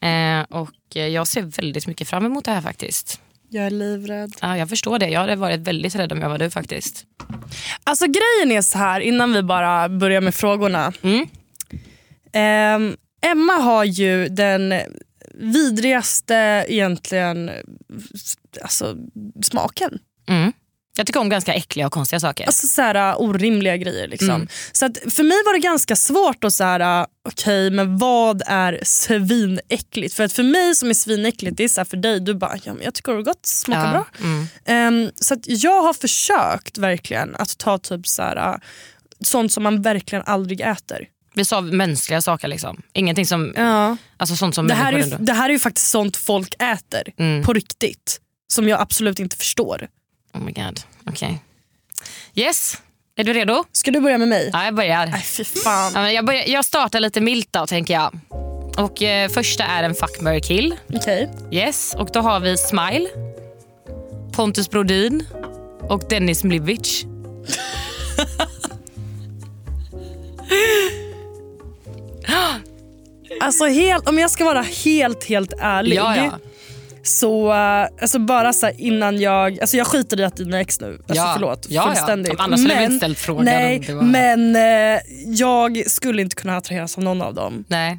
Eh, 0.00 0.58
och 0.60 0.96
eh, 0.96 1.06
Jag 1.06 1.26
ser 1.26 1.42
väldigt 1.42 1.86
mycket 1.86 2.08
fram 2.08 2.26
emot 2.26 2.44
det 2.44 2.50
här 2.50 2.60
faktiskt. 2.60 3.20
Jag 3.50 3.66
är 3.66 3.70
livrädd. 3.70 4.32
Ja, 4.40 4.56
jag 4.56 4.68
förstår 4.68 4.98
det. 4.98 5.08
Jag 5.08 5.20
hade 5.20 5.36
varit 5.36 5.60
väldigt 5.60 5.94
rädd 5.94 6.12
om 6.12 6.20
jag 6.20 6.28
var 6.28 6.38
du 6.38 6.50
faktiskt. 6.50 7.04
Alltså 7.84 8.04
grejen 8.06 8.58
är 8.58 8.62
så 8.62 8.78
här 8.78 9.00
innan 9.00 9.32
vi 9.32 9.42
bara 9.42 9.88
börjar 9.88 10.20
med 10.20 10.34
frågorna. 10.34 10.92
Mm. 11.02 11.26
Ehm, 12.32 12.96
Emma 13.20 13.52
har 13.52 13.84
ju 13.84 14.28
den 14.28 14.74
vidrigaste 15.34 16.64
egentligen 16.68 17.50
alltså, 18.62 18.96
smaken. 19.42 19.98
Mm. 20.28 20.52
Jag 20.98 21.06
tycker 21.06 21.20
om 21.20 21.28
ganska 21.28 21.54
äckliga 21.54 21.86
och 21.86 21.92
konstiga 21.92 22.20
saker. 22.20 22.46
Alltså 22.46 22.66
så 22.66 22.82
här, 22.82 23.20
orimliga 23.22 23.76
grejer. 23.76 24.08
Liksom. 24.08 24.30
Mm. 24.30 24.48
Så 24.72 24.86
att 24.86 24.98
för 25.10 25.22
mig 25.22 25.36
var 25.46 25.52
det 25.52 25.58
ganska 25.58 25.96
svårt 25.96 26.44
att 26.44 26.52
så 26.52 26.64
här, 26.64 27.06
okej 27.28 27.70
men 27.70 27.98
vad 27.98 28.42
är 28.46 28.80
svinäckligt? 28.82 30.14
För 30.14 30.24
att 30.24 30.32
för 30.32 30.42
mig 30.42 30.74
som 30.74 30.90
är 30.90 30.94
svinäckligt, 30.94 31.56
det 31.56 31.64
är 31.64 31.68
så 31.68 31.80
här 31.80 31.84
för 31.84 31.96
dig, 31.96 32.20
du 32.20 32.34
bara 32.34 32.56
ja, 32.64 32.74
men 32.74 32.84
jag 32.84 32.94
tycker 32.94 33.12
det 33.12 33.18
är 33.18 33.22
gott, 33.22 33.46
smakar 33.46 33.84
Ja, 33.84 33.90
bra. 33.90 34.06
mm. 34.20 34.46
Ehm, 34.64 35.10
så 35.14 35.34
att 35.34 35.40
jag 35.44 35.82
har 35.82 35.92
försökt 35.92 36.78
verkligen 36.78 37.34
att 37.36 37.58
ta 37.58 37.78
typ 37.78 38.06
så 38.06 38.22
här, 38.22 38.60
sånt 39.24 39.52
som 39.52 39.62
man 39.62 39.82
verkligen 39.82 40.24
aldrig 40.26 40.60
äter. 40.60 41.06
Vi 41.34 41.44
sa 41.44 41.60
mänskliga 41.60 42.22
saker 42.22 42.48
liksom. 42.48 42.82
Ingenting 42.92 43.26
som, 43.26 43.52
Ja. 43.56 43.96
alltså 44.16 44.36
sånt 44.36 44.54
som 44.54 44.66
Det, 44.68 44.74
här 44.74 44.92
är 44.92 44.98
ju, 44.98 45.16
det 45.18 45.32
här 45.32 45.48
är 45.48 45.52
ju 45.52 45.58
faktiskt 45.58 45.88
sånt 45.90 46.16
folk 46.16 46.54
äter 46.58 47.02
Mm. 47.18 47.44
på 47.44 47.52
riktigt. 47.52 48.20
Som 48.52 48.68
jag 48.68 48.80
absolut 48.80 49.18
inte 49.18 49.36
förstår. 49.36 49.88
Oh 50.38 50.44
my 50.44 50.52
god. 50.52 50.80
Okej. 51.06 51.38
Yes, 52.34 52.78
är 53.16 53.24
du 53.24 53.32
redo? 53.32 53.64
Ska 53.72 53.90
du 53.90 54.00
börja 54.00 54.18
med 54.18 54.28
mig? 54.28 54.50
Ja, 54.52 54.64
jag 54.64 54.74
börjar. 54.74 55.06
Nej 55.06 55.22
fy 55.22 55.44
fan. 55.44 55.92
Ja, 55.94 56.12
jag, 56.12 56.26
börjar 56.26 56.44
jag 56.46 56.64
startar 56.64 57.00
lite 57.00 57.20
milt 57.20 57.48
då 57.52 57.66
tänker 57.66 57.94
jag. 57.94 58.18
Och 58.78 59.02
eh, 59.02 59.30
Första 59.30 59.64
är 59.64 59.82
en 59.82 59.94
fuck, 59.94 60.20
marry, 60.20 60.40
kill. 60.40 60.76
Okej. 60.94 61.30
Yes, 61.50 61.94
och 61.94 62.10
då 62.12 62.20
har 62.20 62.40
vi 62.40 62.56
Smile, 62.56 63.08
Pontus 64.32 64.70
Brodin 64.70 65.26
och 65.80 66.02
Dennis 66.08 66.44
Mlivic. 66.44 67.04
Alltså 73.40 73.64
helt, 73.64 74.08
om 74.08 74.18
jag 74.18 74.30
ska 74.30 74.44
vara 74.44 74.62
helt 74.62 75.24
helt 75.24 75.52
ärlig. 75.60 75.96
Ja, 75.96 76.16
ja. 76.16 76.38
Så 77.02 77.52
eh, 77.52 77.86
alltså 78.02 78.18
bara 78.18 78.52
så 78.52 78.70
innan 78.78 79.20
jag, 79.20 79.60
alltså 79.60 79.76
jag 79.76 79.86
skiter 79.86 80.20
i 80.20 80.24
att 80.24 80.36
dina 80.36 80.60
ex 80.60 80.80
nu, 80.80 80.86
alltså 80.86 81.14
Ja. 81.14 81.30
förlåt 81.34 81.66
Ja, 81.68 81.82
ja. 81.82 81.86
fullständigt. 81.94 82.34
Annars 82.38 82.60
hade 82.60 82.78
vi 82.78 82.84
inte 82.84 82.96
ställt 82.96 83.18
frågan 83.18 83.44
Nej, 83.44 83.78
det 83.86 83.94
var- 83.94 84.02
men 84.02 84.56
eh, 84.56 85.00
jag 85.26 85.82
skulle 85.90 86.22
inte 86.22 86.36
kunna 86.36 86.56
attraheras 86.56 86.98
av 86.98 87.04
någon 87.04 87.22
av 87.22 87.34
dem. 87.34 87.64
Nej, 87.68 87.98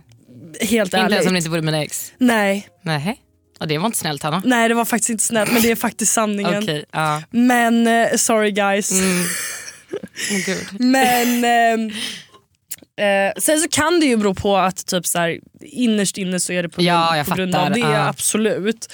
Helt 0.61 0.71
inte 0.87 0.97
ens 0.97 1.13
ärligt. 1.13 1.27
om 1.27 1.33
det 1.33 1.37
inte 1.37 1.49
vore 1.49 1.61
mina 1.61 1.83
ex. 1.83 2.11
Nej, 2.17 2.67
Nej, 2.83 3.21
och 3.59 3.67
det 3.67 3.77
var 3.77 3.85
inte 3.85 3.97
snällt 3.97 4.23
Hanna. 4.23 4.41
nej 4.45 4.69
det 4.69 4.75
var 4.75 4.85
faktiskt 4.85 5.09
inte 5.09 5.23
snällt 5.23 5.51
men 5.53 5.61
det 5.61 5.71
är 5.71 5.75
faktiskt 5.75 6.13
sanningen. 6.13 6.63
Okej, 6.63 6.85
ja. 6.91 7.21
Men 7.31 7.87
eh, 7.87 8.07
sorry 8.15 8.51
guys. 8.51 8.91
Mm. 8.91 9.23
Gud. 10.45 10.79
Men 10.81 11.43
ehm, 11.45 11.91
eh, 12.99 13.33
sen 13.37 13.59
så 13.59 13.67
kan 13.69 13.99
det 13.99 14.05
ju 14.05 14.17
bero 14.17 14.33
på 14.35 14.57
att 14.57 14.85
typ 14.85 15.05
så 15.07 15.19
här, 15.19 15.39
innerst 15.61 16.17
inne 16.17 16.39
så 16.39 16.53
är 16.53 16.63
det 16.63 16.69
på, 16.69 16.81
Ja, 16.81 17.11
grund, 17.15 17.27
på 17.27 17.35
grund 17.35 17.55
av 17.55 17.71
det. 17.71 17.79
Ja. 17.79 18.07
Absolut. 18.07 18.93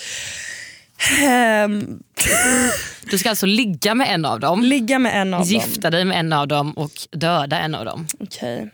Ehm, 1.24 2.00
Du 3.10 3.18
ska 3.18 3.30
alltså 3.30 3.46
ligga 3.46 3.96
med 3.96 4.08
en 4.14 4.26
av 4.26 4.40
dem, 4.40 4.64
ligga 4.64 5.00
med 5.00 5.22
en 5.22 5.34
av 5.34 5.40
dem. 5.40 5.50
gifta 5.50 5.90
dig 5.90 6.06
med 6.06 6.20
en 6.20 6.34
av 6.34 6.48
dem 6.48 6.72
och 6.72 6.92
döda 7.12 7.60
en 7.60 7.76
av 7.76 7.86
dem. 7.86 8.08
Okej. 8.20 8.70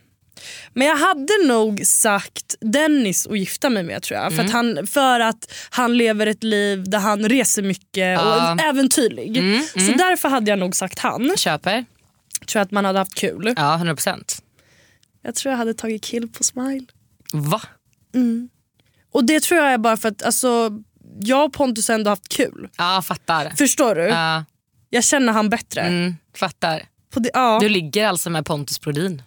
Men 0.74 0.88
jag 0.88 0.96
hade 0.96 1.34
nog 1.48 1.82
sagt 1.86 2.56
Dennis 2.60 3.28
att 3.28 3.40
gifta 3.40 3.70
mig 3.70 3.84
med 3.84 4.04
tror 4.04 4.20
jag. 4.20 4.34
För, 4.34 4.34
Mm. 4.44 4.46
att 4.46 4.52
han, 4.54 4.88
för 4.88 5.20
att 5.20 5.54
han 5.70 5.98
lever 5.98 6.28
ett 6.28 6.44
liv 6.44 6.90
där 6.90 7.00
han 7.00 7.30
reser 7.30 7.62
mycket 7.62 8.20
och 8.20 8.26
är 8.42 8.70
äventyrlig. 8.70 9.38
Mm, 9.38 9.62
Så 9.74 9.80
mm. 9.80 9.98
därför 9.98 10.30
hade 10.30 10.50
jag 10.52 10.60
nog 10.60 10.76
sagt 10.76 11.00
han. 11.00 11.34
Köper. 11.38 11.86
Tror 12.48 12.62
att 12.62 12.72
man 12.72 12.86
hade 12.86 13.00
haft 13.00 13.16
kul. 13.16 13.54
Ja, 13.58 13.76
100 13.76 13.96
procent. 13.96 14.41
Jag 15.22 15.36
tror 15.36 15.52
jag 15.52 15.58
hade 15.58 15.74
tagit 15.74 16.04
kill 16.04 16.28
på 16.32 16.44
smile. 16.44 16.86
Va? 17.34 17.62
Och 19.12 19.26
det 19.26 19.40
tror 19.44 19.60
jag 19.60 19.74
är 19.74 19.78
bara 19.78 19.98
för 19.98 20.10
att 20.10 20.24
alltså, 20.24 20.72
jag 21.20 21.46
och 21.46 21.54
Pontus 21.54 21.88
har 21.88 21.96
ändå 21.96 22.10
haft 22.10 22.30
kul. 22.30 22.70
Ja, 22.78 23.02
fattar. 23.06 23.50
Förstår 23.58 23.96
du? 23.96 24.02
Ja, 24.02 24.46
Jag 24.90 25.04
känner 25.04 25.34
han 25.34 25.50
bättre. 25.50 25.82
mm, 25.82 26.16
fattar. 26.36 26.88
Det, 27.16 27.30
ja. 27.34 27.60
Du 27.62 27.70
ligger 27.70 28.08
alltså 28.08 28.30
med 28.30 28.46
Pontus 28.46 28.82
Brodin. 28.82 29.22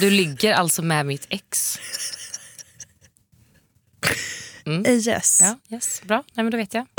Du 0.00 0.10
ligger 0.10 0.54
alltså 0.54 0.82
med 0.82 1.06
mitt 1.06 1.26
ex. 1.30 1.78
Eh, 4.86 4.92
yes. 5.08 5.40
Ja, 5.42 5.58
yes, 5.76 6.02
bra. 6.02 6.24
Nej, 6.34 6.44
men 6.44 6.50
då 6.50 6.56
vet 6.56 6.74
jag. 6.74 6.86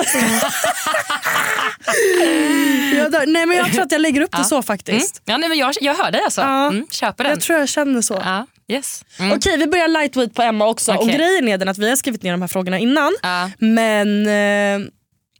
Jag, 2.98 3.30
nej, 3.30 3.46
men 3.46 3.58
jag 3.58 3.72
tror 3.74 3.82
att 3.84 3.92
jag 3.92 4.02
lägger 4.02 4.22
upp 4.22 4.32
det 4.32 4.44
så 4.44 4.56
Mm. 4.56 4.64
faktiskt. 4.64 5.22
Ja, 5.26 5.38
nej, 5.38 5.50
men 5.50 5.58
jag, 5.58 5.74
jag 5.82 5.96
hör 5.96 6.12
dig 6.12 6.22
alltså. 6.24 6.42
Ja. 6.42 6.68
Mm, 6.68 6.88
köper 6.92 7.24
den. 7.24 7.32
Jag 7.32 7.42
tror 7.42 7.60
jag 7.60 7.70
känner 7.70 8.02
så. 8.02 8.22
Ja, 8.26 8.48
yes. 8.68 9.06
Mm. 9.20 9.32
Okej 9.38 9.58
vi 9.58 9.68
börjar 9.68 9.88
lightweight 9.88 10.34
på 10.36 10.42
Emma 10.42 10.68
också. 10.68 10.94
Och 10.94 11.04
Okej. 11.04 11.16
grejen 11.18 11.48
är 11.48 11.58
den 11.58 11.68
att 11.70 11.78
vi 11.78 11.90
har 11.90 11.96
skrivit 11.96 12.24
ner 12.24 12.32
de 12.32 12.42
här 12.42 12.48
frågorna 12.48 12.80
innan. 12.80 13.14
Ja. 13.22 13.52
Men 13.58 14.22
eh, 14.22 14.88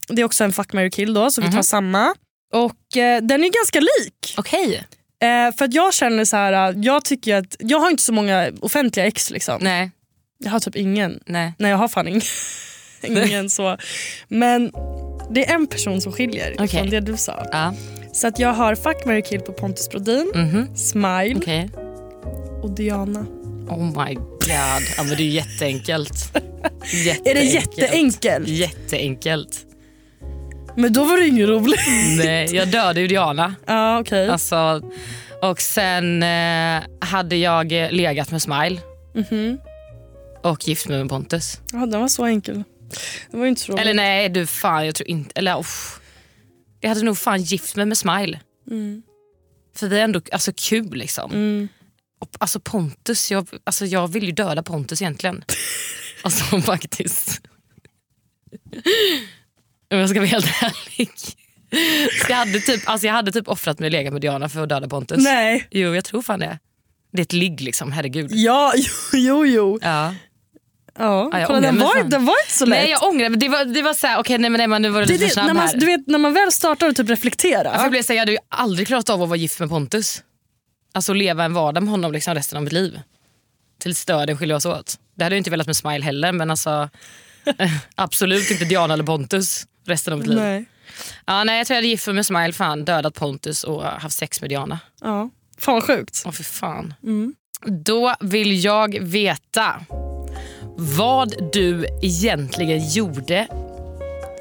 det 0.08 0.22
är 0.22 0.24
också 0.24 0.44
en 0.44 0.54
fuck, 0.54 0.74
marry, 0.74 0.90
kill 0.92 1.14
då 1.14 1.32
så 1.32 1.42
vi 1.42 1.48
tar 1.48 1.54
Mhm. 1.54 1.64
samma. 1.64 2.16
Och 2.54 2.98
eh, 2.98 3.22
den 3.22 3.44
är 3.44 3.50
ganska 3.50 3.80
lik. 3.80 4.34
Okej. 4.38 4.84
Eh, 5.22 5.56
för 5.58 5.66
att 5.66 5.74
jag 5.74 5.94
känner 5.94 6.26
så 6.26 6.38
här, 6.38 6.70
eh, 6.72 6.76
jag 6.82 7.06
tycker 7.06 7.36
att 7.36 7.56
jag 7.60 7.80
har 7.80 7.90
inte 7.90 8.04
så 8.04 8.14
många 8.14 8.52
offentliga 8.62 9.06
ex 9.06 9.30
liksom. 9.32 9.58
Nej. 9.62 9.92
Jag 10.38 10.52
har 10.52 10.60
typ 10.60 10.76
ingen. 10.76 11.20
Nej. 11.26 11.54
Nej 11.60 11.72
jag 11.72 11.78
har 11.78 11.88
fan 11.88 12.08
ingen. 12.08 12.22
ingen 13.04 13.50
så. 13.50 13.78
Men 14.28 14.72
det 15.32 15.50
är 15.50 15.56
en 15.56 15.68
person 15.68 16.02
som 16.02 16.12
skiljer 16.12 16.54
Okej. 16.60 16.68
från 16.68 16.90
det 16.90 17.00
du 17.00 17.18
sa. 17.18 17.46
Ja. 17.52 17.74
Så 18.14 18.28
att 18.28 18.40
jag 18.40 18.54
har 18.54 18.76
fuck, 18.76 19.06
marry, 19.06 19.22
kill 19.22 19.40
på 19.40 19.52
Pontus 19.54 19.90
Brodin, 19.90 20.32
Mhm. 20.36 20.76
Smile 20.76 21.36
Okej. 21.36 21.70
och 22.62 22.72
Diana. 22.72 23.26
Oh 23.70 24.06
my 24.08 24.14
god. 24.14 24.44
Ja, 24.50 24.80
men 24.98 25.08
det 25.08 25.14
är 25.14 25.26
ju 25.26 25.30
jätteenkelt. 25.30 26.32
Är 27.26 27.34
det 27.34 27.44
jätteenkelt? 27.44 28.48
Jätteenkelt. 28.48 29.66
Men 30.78 30.94
då 30.94 31.04
var 31.04 31.18
det 31.18 31.28
ingen 31.28 31.48
roligt. 31.48 31.80
Nej, 32.18 32.56
jag 32.56 32.68
dödade 32.68 33.02
ju 33.02 33.08
Diana. 33.08 33.56
Ja 33.66 34.00
okej. 34.00 34.30
Alltså, 34.30 34.82
och 35.42 35.62
sen 35.62 36.24
eh, 36.24 36.82
hade 37.00 37.36
jag 37.36 37.72
legat 37.72 38.32
med 38.32 38.42
Smile 38.42 38.78
Mhm. 39.16 39.58
och 40.44 40.68
gift 40.68 40.88
mig 40.88 40.98
med 41.00 41.10
Pontus. 41.10 41.62
Ja, 41.74 41.86
den 41.86 42.02
var 42.02 42.08
så 42.08 42.26
enkel. 42.26 42.64
Det 43.32 43.38
var 43.38 43.44
ju 43.44 43.50
inte 43.50 43.62
så 43.62 43.72
roligt. 43.72 43.82
Eller 43.82 43.94
nej, 43.94 44.30
du 44.30 44.48
fan 44.48 44.86
jag 44.86 44.96
tror 44.96 45.10
inte... 45.10 45.32
Eller 45.36 45.60
uff. 45.60 46.00
Jag 46.80 46.90
hade 46.90 47.04
nog 47.04 47.18
fan 47.18 47.42
gift 47.42 47.76
mig 47.76 47.86
med 47.86 47.98
Smile. 47.98 48.40
Mm. 48.72 49.04
För 49.76 49.88
vi 49.88 50.00
är 50.00 50.04
ändå 50.04 50.22
alltså, 50.32 50.52
kul 50.56 50.94
liksom. 50.94 51.32
Mm. 51.32 51.70
Och, 52.20 52.30
alltså 52.40 52.60
Pontus, 52.60 53.32
jag, 53.32 53.48
alltså, 53.64 53.86
jag 53.86 54.08
vill 54.08 54.24
ju 54.24 54.32
döda 54.32 54.64
Pontus 54.64 55.02
egentligen. 55.02 55.44
alltså 56.24 56.62
faktiskt. 56.62 57.42
Om 59.92 59.98
jag 59.98 60.10
ska 60.10 60.20
vara 60.20 60.30
helt 60.30 60.62
ärlig. 60.62 61.10
Så 62.26 62.32
jag, 62.32 62.36
hade 62.36 62.60
typ, 62.60 62.90
alltså, 62.90 63.08
jag 63.08 63.14
hade 63.14 63.32
typ 63.32 63.48
offrat 63.48 63.80
mig 63.80 63.90
legat 63.90 64.14
med 64.14 64.22
Diana 64.22 64.50
för 64.50 64.64
att 64.64 64.70
döda 64.70 64.88
Pontus. 64.88 65.24
Nej. 65.24 65.68
Jo, 65.72 65.96
jag 65.96 66.06
tror 66.06 66.22
fan 66.22 66.40
det. 66.40 66.60
Det 67.12 67.22
är 67.22 67.24
ett 67.24 67.34
ligg 67.34 67.62
liksom, 67.62 67.92
herregud. 67.92 68.32
Ja, 68.32 68.74
jo, 69.14 69.20
jo. 69.20 69.46
jo. 69.46 69.80
Ja. 69.82 70.16
Ja, 71.00 71.40
jag 71.40 71.48
kolla, 71.48 71.60
den, 71.60 71.80
var, 71.80 72.04
den 72.04 72.26
var 72.26 72.36
inte 72.46 72.54
så 72.54 72.66
lätt. 72.66 72.80
Nej 72.80 72.90
jag 72.90 73.04
ångrar 73.04 73.30
mig. 73.30 73.40
Det 73.40 73.50
var, 73.50 73.66
det 73.66 73.82
var 73.82 73.94
såhär, 73.94 74.20
okej 74.20 74.38
nej 74.38 74.50
men 74.50 74.62
Emma 74.62 74.80
nu 74.80 74.90
var 74.90 75.02
du 75.02 75.08
lite 75.08 75.26
för 75.26 75.34
snabb 75.34 75.48
när, 75.48 75.54
man, 75.54 75.68
här. 75.68 75.78
du 75.78 75.86
vet, 75.86 76.08
när 76.08 76.20
man 76.20 76.34
väl 76.34 76.52
startar 76.52 76.90
och 76.90 76.96
typ 76.96 77.10
reflekterar. 77.10 77.66
Ja, 77.66 77.74
för 77.74 77.82
jag 77.82 77.92
blev 77.92 78.04
säga, 78.04 78.16
jag 78.16 78.22
hade 78.22 78.32
ju 78.32 78.38
aldrig 78.50 78.88
klarat 78.88 79.10
av 79.10 79.24
att 79.24 79.30
vara 79.30 79.38
gift 79.38 79.60
med 79.60 79.70
Pontus. 79.70 80.24
Alltså 80.94 81.14
leva 81.14 81.44
en 81.44 81.54
vardag 81.54 81.84
med 81.84 81.92
honom 81.92 82.12
liksom 82.12 82.34
resten 82.34 82.58
av 82.58 82.64
mitt 82.64 82.74
liv. 82.74 83.00
Tills 83.80 84.06
döden 84.06 84.38
skiljer 84.38 84.58
oss 84.58 84.66
åt. 84.66 84.96
Det 85.16 85.24
hade 85.24 85.36
jag 85.36 85.40
inte 85.40 85.50
velat 85.50 85.68
med 85.68 85.76
Smile 85.76 86.06
heller 86.06 86.32
men 86.32 86.52
alltså 86.52 86.90
absolut 87.96 88.52
inte 88.52 88.66
Diana 88.66 88.94
eller 88.94 89.04
Pontus 89.04 89.66
resten 89.86 90.14
av 90.14 90.20
mitt 90.20 90.28
liv. 90.28 90.38
Nej. 90.38 90.66
Ja, 91.26 91.44
nej, 91.44 91.58
jag 91.58 91.68
tror 91.68 91.76
jag 91.76 91.78
hade 91.78 91.88
gift 91.88 92.08
mig 92.08 92.16
med 92.16 92.26
Smile, 92.26 92.54
fan, 92.54 92.86
dödat 92.86 93.14
Pontus 93.14 93.64
och 93.64 93.84
haft 93.84 94.18
sex 94.18 94.42
med 94.42 94.50
Diana. 94.50 94.80
Ja. 95.02 95.30
Fan 95.58 95.74
vad 95.74 95.84
sjukt. 95.84 96.24
Åh 96.26 96.32
för 96.32 96.44
fan. 96.44 96.94
Mm. 97.04 97.34
Då 97.66 98.16
vill 98.20 98.64
jag 98.64 99.00
veta 99.02 99.86
vad 100.78 101.52
du 101.54 101.86
egentligen 102.02 102.90
gjorde 102.90 103.48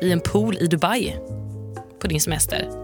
i 0.00 0.12
en 0.12 0.20
pool 0.20 0.56
i 0.60 0.66
Dubai 0.66 1.16
på 2.00 2.06
din 2.06 2.20
semester. 2.20 2.68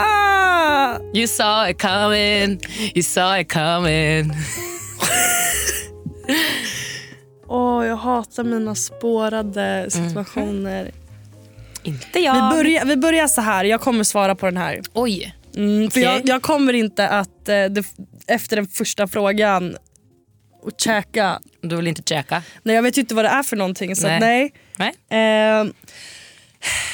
Ah! 0.00 0.98
You 1.14 1.26
saw 1.26 1.70
it 1.70 1.82
coming, 1.82 2.60
you 2.94 3.02
saw 3.02 3.40
it 3.40 3.52
coming. 3.52 4.32
Åh, 7.48 7.86
jag 7.86 7.96
hatar 7.96 8.44
mina 8.44 8.74
spårade 8.74 9.86
situationer. 9.90 10.90
Inte 11.82 12.18
jag. 12.18 12.34
Vi, 12.34 12.56
börjar, 12.56 12.84
vi 12.84 12.96
börjar 12.96 13.26
så 13.26 13.40
här. 13.40 13.64
jag 13.64 13.80
kommer 13.80 14.04
svara 14.04 14.34
på 14.34 14.46
den 14.46 14.56
här. 14.56 14.80
Oj. 14.92 15.34
Mm, 15.56 15.90
för 15.90 16.00
Okej. 16.00 16.02
jag, 16.02 16.28
jag 16.28 16.42
kommer 16.42 16.72
inte 16.72 17.08
att 17.08 17.48
eh, 17.48 17.64
det, 17.64 17.84
efter 18.26 18.56
den 18.56 18.66
första 18.66 19.06
frågan 19.08 19.76
och 20.62 20.72
käka. 20.80 21.40
Du 21.62 21.76
vill 21.76 21.86
inte 21.86 22.02
käka? 22.06 22.42
Nej, 22.62 22.74
jag 22.76 22.82
vet 22.82 22.96
ju 22.98 23.00
inte 23.00 23.14
vad 23.14 23.24
det 23.24 23.28
är 23.28 23.42
för 23.42 23.56
någonting. 23.56 23.96
Så 23.96 24.06
Nej. 24.06 24.20
nej. 24.20 24.52
Nej. 24.76 24.94
nej. 25.10 25.60
Eh, 25.60 25.72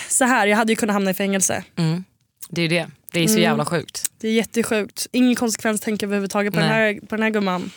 så 0.09 0.25
här, 0.25 0.47
jag 0.47 0.57
hade 0.57 0.73
ju 0.73 0.77
kunnat 0.77 0.95
hamna 0.95 1.11
i 1.11 1.15
fängelse. 1.15 1.65
Mm. 1.77 2.05
Det 2.49 2.61
är 2.61 2.63
ju 2.63 2.69
det. 2.69 2.87
Det 3.13 3.21
är 3.21 3.27
så 3.27 3.33
Mm. 3.33 3.43
jävla 3.43 3.65
sjukt. 3.65 4.11
Det 4.21 4.29
är 4.29 4.33
jättesjukt. 4.33 5.07
Ingen 5.13 5.35
konsekvenstänk 5.35 6.03
överhuvudtaget 6.03 6.55
på 6.55 6.61
den, 6.61 6.69
här, 6.69 7.01
på 7.09 7.17
den 7.17 7.23
här 7.23 7.31
gumman. 7.31 7.71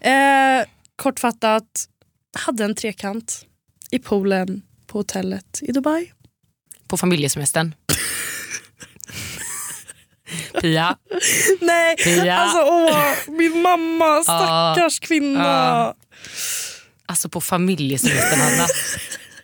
Eh, 0.00 0.66
kortfattat, 0.96 1.88
hade 2.38 2.64
en 2.64 2.74
trekant 2.74 3.46
i 3.90 3.98
poolen 3.98 4.62
på 4.86 4.98
hotellet 4.98 5.58
i 5.62 5.72
Dubai. 5.72 6.12
På 6.88 6.96
familjesemestern. 6.96 7.74
Pia. 10.60 10.96
Nej, 11.60 11.96
Pia. 11.96 12.36
alltså 12.38 12.58
åh, 12.62 13.12
min 13.28 13.62
mamma, 13.62 14.22
stackars 14.22 15.00
kvinna. 15.00 15.94
Alltså 17.06 17.28
på 17.28 17.40
familjesemestern 17.40 18.40
Hanna. 18.40 18.66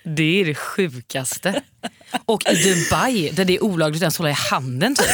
Det 0.04 0.40
är 0.40 0.44
det 0.44 0.54
sjukaste. 0.54 1.62
Och 2.24 2.42
i 2.50 2.54
Dubai 2.54 3.30
där 3.30 3.44
det 3.44 3.56
är 3.56 3.62
olagligt 3.64 4.02
ens 4.02 4.18
hålla 4.18 4.30
i 4.30 4.36
handen 4.50 4.94
typ. 4.94 5.06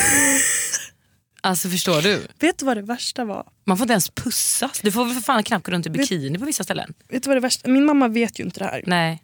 Alltså 1.40 1.68
förstår 1.68 2.02
du? 2.02 2.26
Vet 2.40 2.58
du 2.58 2.66
vad 2.66 2.76
det 2.76 2.82
värsta 2.82 3.24
var? 3.24 3.46
Man 3.66 3.76
får 3.76 3.84
inte 3.84 3.92
ens 3.92 4.10
pussas. 4.10 4.80
Du 4.80 4.92
får 4.92 5.04
väl 5.04 5.14
för 5.14 5.20
fan 5.22 5.42
knappt 5.42 5.66
gå 5.66 5.72
runt 5.72 5.86
i 5.86 5.90
bikini 5.90 6.38
på 6.38 6.44
vissa 6.44 6.64
ställen. 6.64 6.94
Vet 7.08 7.22
du 7.22 7.28
vad 7.28 7.36
det 7.36 7.40
värsta? 7.40 7.68
Min 7.68 7.84
mamma 7.84 8.08
vet 8.08 8.40
ju 8.40 8.44
inte 8.44 8.60
det 8.60 8.64
här. 8.64 8.82
Nej. 8.86 9.22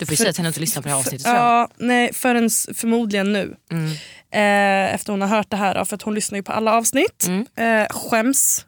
Du 0.00 0.06
får 0.06 0.12
ju 0.12 0.16
För- 0.16 0.24
säga 0.24 0.32
till 0.32 0.38
henne 0.38 0.48
att 0.48 0.52
inte 0.54 0.60
lyssna 0.60 0.82
på 0.82 0.88
det 0.88 0.92
här 0.94 1.00
avsnittet 1.00 1.26
jag. 1.26 1.36
Ja, 1.36 1.68
nej, 1.76 2.12
förrän 2.14 2.50
förmodligen 2.74 3.32
nu. 3.32 3.56
Mm. 3.72 3.90
Eh, 4.32 4.94
efter 4.94 5.12
hon 5.12 5.20
har 5.20 5.28
hört 5.28 5.50
det 5.50 5.56
här, 5.56 5.84
för 5.84 5.94
att 5.94 6.02
hon 6.02 6.14
lyssnar 6.14 6.36
ju 6.36 6.42
på 6.42 6.52
alla 6.52 6.72
avsnitt. 6.74 7.26
Mm. 7.28 7.46
Eh, 7.82 7.86
skäms. 7.90 8.66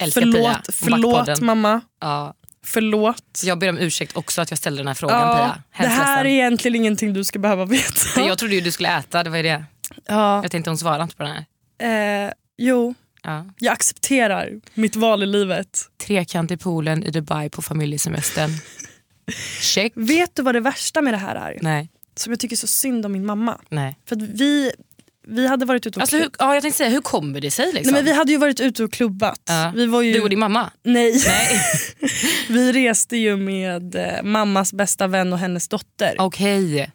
Älskar 0.00 0.20
Pia 0.20 0.32
Förlåt, 0.32 0.68
och 0.68 0.74
förlåt 0.74 1.40
mamma. 1.40 1.80
Ja. 2.00 2.34
Förlåt. 2.64 3.40
Jag 3.44 3.58
ber 3.58 3.68
om 3.68 3.78
ursäkt 3.78 4.16
också 4.16 4.40
att 4.42 4.50
jag 4.50 4.58
ställde 4.58 4.80
den 4.80 4.86
här 4.86 4.94
frågan 4.94 5.20
Ja, 5.20 5.56
Pia. 5.76 5.82
det 5.84 5.88
här 5.92 6.24
är 6.24 6.28
egentligen 6.28 6.74
ingenting 6.76 7.12
du 7.12 7.24
ska 7.24 7.38
behöva 7.38 7.64
veta. 7.64 8.20
Jag 8.20 8.38
trodde 8.38 8.54
ju 8.54 8.60
du 8.60 8.70
skulle 8.72 8.98
äta, 8.98 9.22
det 9.22 9.30
var 9.30 9.36
ju 9.36 9.42
det. 9.42 9.64
Ja, 10.06 10.42
Jag 10.42 10.50
tänkte 10.50 10.70
hon 10.70 10.78
svarade 10.78 11.02
inte 11.02 11.16
på 11.16 11.22
den 11.22 11.32
här. 11.80 12.26
eh, 12.26 12.32
jo, 12.58 12.94
Ja. 13.22 13.44
jag 13.58 13.72
accepterar 13.72 14.50
mitt 14.74 14.96
val 14.96 15.22
i 15.22 15.26
livet. 15.26 15.80
Trekant 16.06 16.50
i 16.50 16.56
poolen 16.56 17.04
i 17.04 17.10
Dubai 17.10 17.50
på 17.50 17.62
familjesemestern. 17.62 18.50
Check. 19.60 19.92
Vet 19.96 20.36
du 20.36 20.42
vad 20.42 20.54
det 20.54 20.60
värsta 20.60 21.02
med 21.02 21.14
det 21.14 21.18
här 21.18 21.34
är? 21.34 21.58
Nej. 21.60 21.90
Som 22.16 22.32
jag 22.32 22.40
tycker 22.40 22.56
så 22.56 22.66
synd 22.66 23.06
om 23.06 23.12
min 23.12 23.26
mamma. 23.26 23.58
nej. 23.68 23.98
För 24.08 24.16
vi, 24.16 24.72
vi 25.28 25.46
hade 25.46 25.64
varit 25.66 25.86
ute 25.86 25.96
och 25.98 26.00
Alltså, 26.02 26.16
hur, 26.16 26.30
ja, 26.38 26.54
jag 26.54 26.62
tänkte 26.62 26.78
säga, 26.78 26.90
hur 26.90 27.00
kommer 27.00 27.40
det 27.40 27.50
sig? 27.50 27.66
Liksom? 27.72 27.92
Nej, 27.92 28.02
men 28.02 28.04
vi 28.04 28.18
hade 28.18 28.32
ju 28.32 28.38
varit 28.38 28.60
ute 28.60 28.84
och 28.84 28.92
klubbat. 28.92 29.40
Ja. 29.48 29.72
Vi 29.74 29.86
var 29.86 30.02
ju... 30.02 30.12
Du 30.12 30.20
och 30.20 30.30
din 30.30 30.38
mamma? 30.38 30.70
Nej. 30.84 31.22
Nej. 31.26 31.60
vi 32.48 32.72
reste 32.72 33.16
ju 33.16 33.36
med 33.36 33.94
eh, 33.94 34.22
mammas 34.22 34.72
bästa 34.72 35.06
vän 35.06 35.32
och 35.32 35.38
hennes 35.38 35.68
dotter. 35.68 36.14
Okej. 36.18 36.76
Ja, 36.78 36.86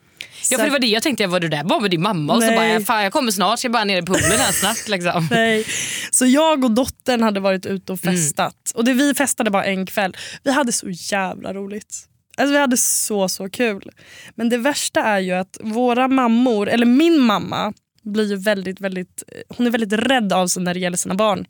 Så 0.41 0.57
för 0.57 0.63
det 0.65 0.71
var 0.71 0.79
det 0.79 0.87
jag 0.87 1.03
tänkte, 1.03 1.27
var 1.27 1.39
du 1.39 1.47
där 1.49 1.63
bara 1.63 1.79
med 1.79 1.91
din 1.91 2.01
mamma? 2.01 2.33
Och 2.33 2.41
så 2.43 2.49
Nej. 2.49 2.75
bara, 2.77 2.85
fan 2.85 3.03
jag 3.03 3.13
kommer 3.13 3.31
snart, 3.31 3.59
ska 3.59 3.65
jag 3.65 3.73
bara 3.73 3.83
ner 3.83 4.01
i 4.01 4.05
poolen 4.05 4.23
här 4.39 4.51
snabbt. 4.51 4.87
Liksom. 4.87 5.27
Nej. 5.31 5.65
Så 6.11 6.25
jag 6.25 6.63
och 6.63 6.71
dottern 6.71 7.23
hade 7.23 7.39
varit 7.39 7.65
ute 7.65 7.93
och 7.93 7.99
Mm. 8.05 8.15
festat. 8.17 8.55
Och 8.75 8.85
det, 8.85 8.93
vi 8.93 9.13
festade 9.13 9.51
bara 9.51 9.65
en 9.65 9.85
kväll. 9.85 10.17
Vi 10.43 10.51
hade 10.51 10.71
så 10.71 10.89
jävla 10.89 11.53
roligt. 11.53 12.05
Alltså 12.37 12.53
vi 12.53 12.59
hade 12.59 12.77
så 12.77 13.29
så 13.29 13.49
kul. 13.49 13.91
Men 14.35 14.49
det 14.49 14.57
värsta 14.57 15.01
är 15.01 15.19
ju 15.19 15.31
att 15.31 15.57
våra 15.61 16.07
mammor, 16.07 16.69
eller 16.69 16.85
min 16.85 17.19
mamma, 17.19 17.73
blir 18.03 18.29
ju 18.29 18.35
väldigt, 18.35 18.81
väldigt, 18.81 19.23
hon 19.49 19.67
är 19.67 19.71
väldigt 19.71 19.93
rädd 19.93 20.33
av 20.33 20.47
sig 20.47 20.63
när 20.63 20.73
det 20.73 20.79
gäller 20.79 20.97
sina 20.97 21.15
barn. 21.15 21.45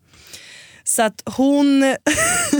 Så 0.83 1.01
att 1.03 1.23
hon, 1.25 1.95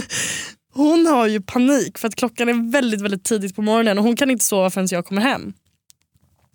hon 0.73 1.05
har 1.05 1.27
ju 1.27 1.41
panik 1.41 1.97
för 1.97 2.07
att 2.07 2.15
klockan 2.15 2.49
är 2.49 2.71
väldigt, 2.71 3.01
väldigt 3.01 3.23
tidigt 3.23 3.55
på 3.55 3.61
morgonen 3.61 3.97
och 3.97 4.03
hon 4.03 4.15
kan 4.15 4.29
inte 4.31 4.45
sova 4.45 4.69
förrän 4.69 4.87
jag 4.91 5.05
kommer 5.05 5.21
hem. 5.21 5.53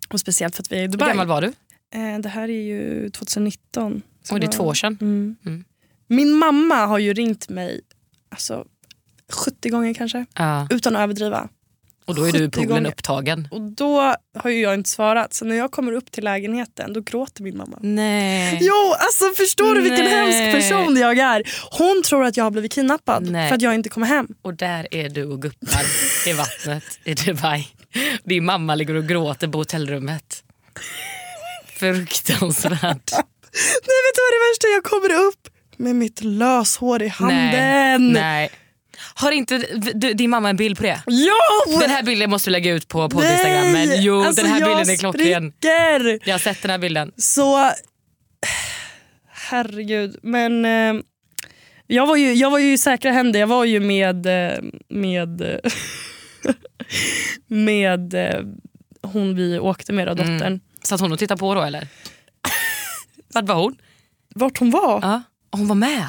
Och 0.09 0.21
speciellt 0.21 0.57
för 0.57 0.63
att 0.63 0.73
vi 0.73 0.77
är 0.77 0.81
i 0.81 0.83
Hur 0.83 0.89
Dubai. 0.89 1.09
gammal 1.09 1.27
var 1.27 1.41
du? 1.43 1.47
Eh, 1.95 2.19
det 2.19 2.29
här 2.29 2.43
är 2.49 2.63
ju 2.63 3.11
2019. 3.11 4.03
så 4.23 4.35
Oj, 4.35 4.41
det 4.41 4.47
är 4.47 4.53
två 4.53 4.65
år 4.65 4.75
sedan. 4.75 4.99
Mm. 5.01 5.37
Mm. 5.47 5.65
Min 6.07 6.33
mamma 6.33 6.87
har 6.87 6.99
ju 6.99 7.15
ringt 7.15 7.49
mig 7.49 7.81
alltså, 8.31 8.65
70 9.33 9.69
gånger 9.71 9.95
kanske, 9.95 10.27
Ja. 10.35 10.67
utan 10.71 10.97
att 10.97 11.03
överdriva. 11.03 11.49
Och 12.09 12.15
då 12.15 12.25
är 12.25 12.33
du 12.33 12.39
i 12.39 12.43
70 12.43 12.51
poolen 12.51 12.69
gånger. 12.69 12.89
upptagen. 12.89 13.49
Och 13.51 13.61
då 13.61 14.15
har 14.39 14.51
ju 14.51 14.61
jag 14.61 14.75
inte 14.75 14.91
svarat, 14.91 15.35
så 15.35 15.45
när 15.45 15.57
jag 15.57 15.71
kommer 15.71 15.93
upp 15.93 16.13
till 16.13 16.25
lägenheten 16.25 16.93
då 16.93 17.01
gråter 17.01 17.43
min 17.43 17.57
mamma. 17.57 17.79
Nej. 17.81 18.59
Jo, 18.61 18.95
alltså 18.99 19.25
förstår 19.43 19.75
du 19.75 19.81
vilken 19.81 20.05
Nej. 20.05 20.15
hemsk 20.15 20.69
person 20.69 20.97
jag 20.97 21.19
är? 21.19 21.43
Hon 21.79 22.03
tror 22.03 22.25
att 22.25 22.37
jag 22.37 22.45
har 22.45 22.51
blivit 22.51 22.73
kidnappad 22.73 23.31
Nej. 23.31 23.49
för 23.49 23.57
att 23.57 23.63
jag 23.63 23.75
inte 23.75 23.89
kommer 23.89 24.07
hem. 24.07 24.29
Och 24.43 24.55
där 24.55 24.89
är 24.91 25.09
du 25.09 25.25
och 25.25 25.43
guppar 25.43 25.83
i 26.27 26.33
vattnet 26.33 26.85
i 27.05 27.15
Dubai. 27.15 27.69
Din 28.25 28.45
mamma 28.45 28.75
ligger 28.75 28.95
och 28.95 29.05
gråter 29.09 29.49
på 29.49 29.59
hotellrummet. 29.59 30.43
Fruktansvärt. 31.79 33.13
Nej, 33.87 33.99
vet 34.05 34.15
du 34.15 34.21
vad 34.25 34.33
det 34.33 34.43
värsta 34.51 34.67
är? 34.69 34.73
Jag 34.75 34.85
kommer 34.85 35.27
upp 35.29 35.49
med 35.77 35.97
mitt 35.97 36.23
löshår 36.25 37.03
i 37.03 37.09
handen. 37.09 38.13
Nej. 38.13 38.51
Har 39.15 39.33
inte 39.33 39.59
du, 39.95 40.13
din 40.13 40.31
mamma 40.31 40.51
en 40.51 40.57
bild 40.57 40.77
på 40.77 40.83
det? 40.83 41.03
Jo! 41.07 41.81
Den 41.81 41.91
här 41.91 42.03
bilden 42.03 42.31
måste 42.31 42.51
du 42.51 42.53
lägga 42.53 42.73
ut 42.73 42.89
på, 42.89 43.09
på 43.09 43.23
Instagram. 43.25 43.73
Men 43.73 44.03
jo, 44.03 44.23
Alltså, 44.23 44.43
den 44.43 44.51
här 44.53 44.61
bilden 44.61 44.91
är 44.91 44.97
klockren. 44.97 45.53
spricker. 45.53 46.29
Jag 46.29 46.35
har 46.35 46.39
sett 46.39 46.63
den 46.63 46.71
här 46.71 46.79
bilden. 46.79 47.13
Så 47.17 47.71
herregud. 49.31 50.17
Men 50.23 50.65
eh, 50.65 51.03
jag, 51.87 52.07
var 52.07 52.17
ju, 52.17 52.33
jag 52.35 52.51
var 52.51 52.59
ju 52.59 52.73
i 52.73 52.79
säkra 52.79 53.13
händer. 53.13 53.41
Jag 53.41 53.47
var 53.47 53.65
ju 53.65 53.81
med 53.81 54.27
eh, 54.27 54.59
med, 54.89 55.43
med 57.47 58.15
eh, 58.15 58.41
hon 59.03 59.35
vi 59.37 59.59
åkte 59.59 59.93
med, 59.93 60.07
då, 60.07 60.15
dottern. 60.15 60.43
Mm. 60.43 60.61
Satt 60.83 61.01
hon 61.01 61.13
och 61.13 61.19
tittade 61.19 61.39
på 61.39 61.55
då 61.55 61.63
eller? 61.63 61.89
Vart 63.35 63.45
var 63.45 63.55
hon? 63.55 63.77
Vart 64.35 64.59
hon 64.59 64.71
var? 64.71 65.01
Ja. 65.03 65.23
Hon 65.51 65.69
var 65.69 65.75
med. 65.75 66.07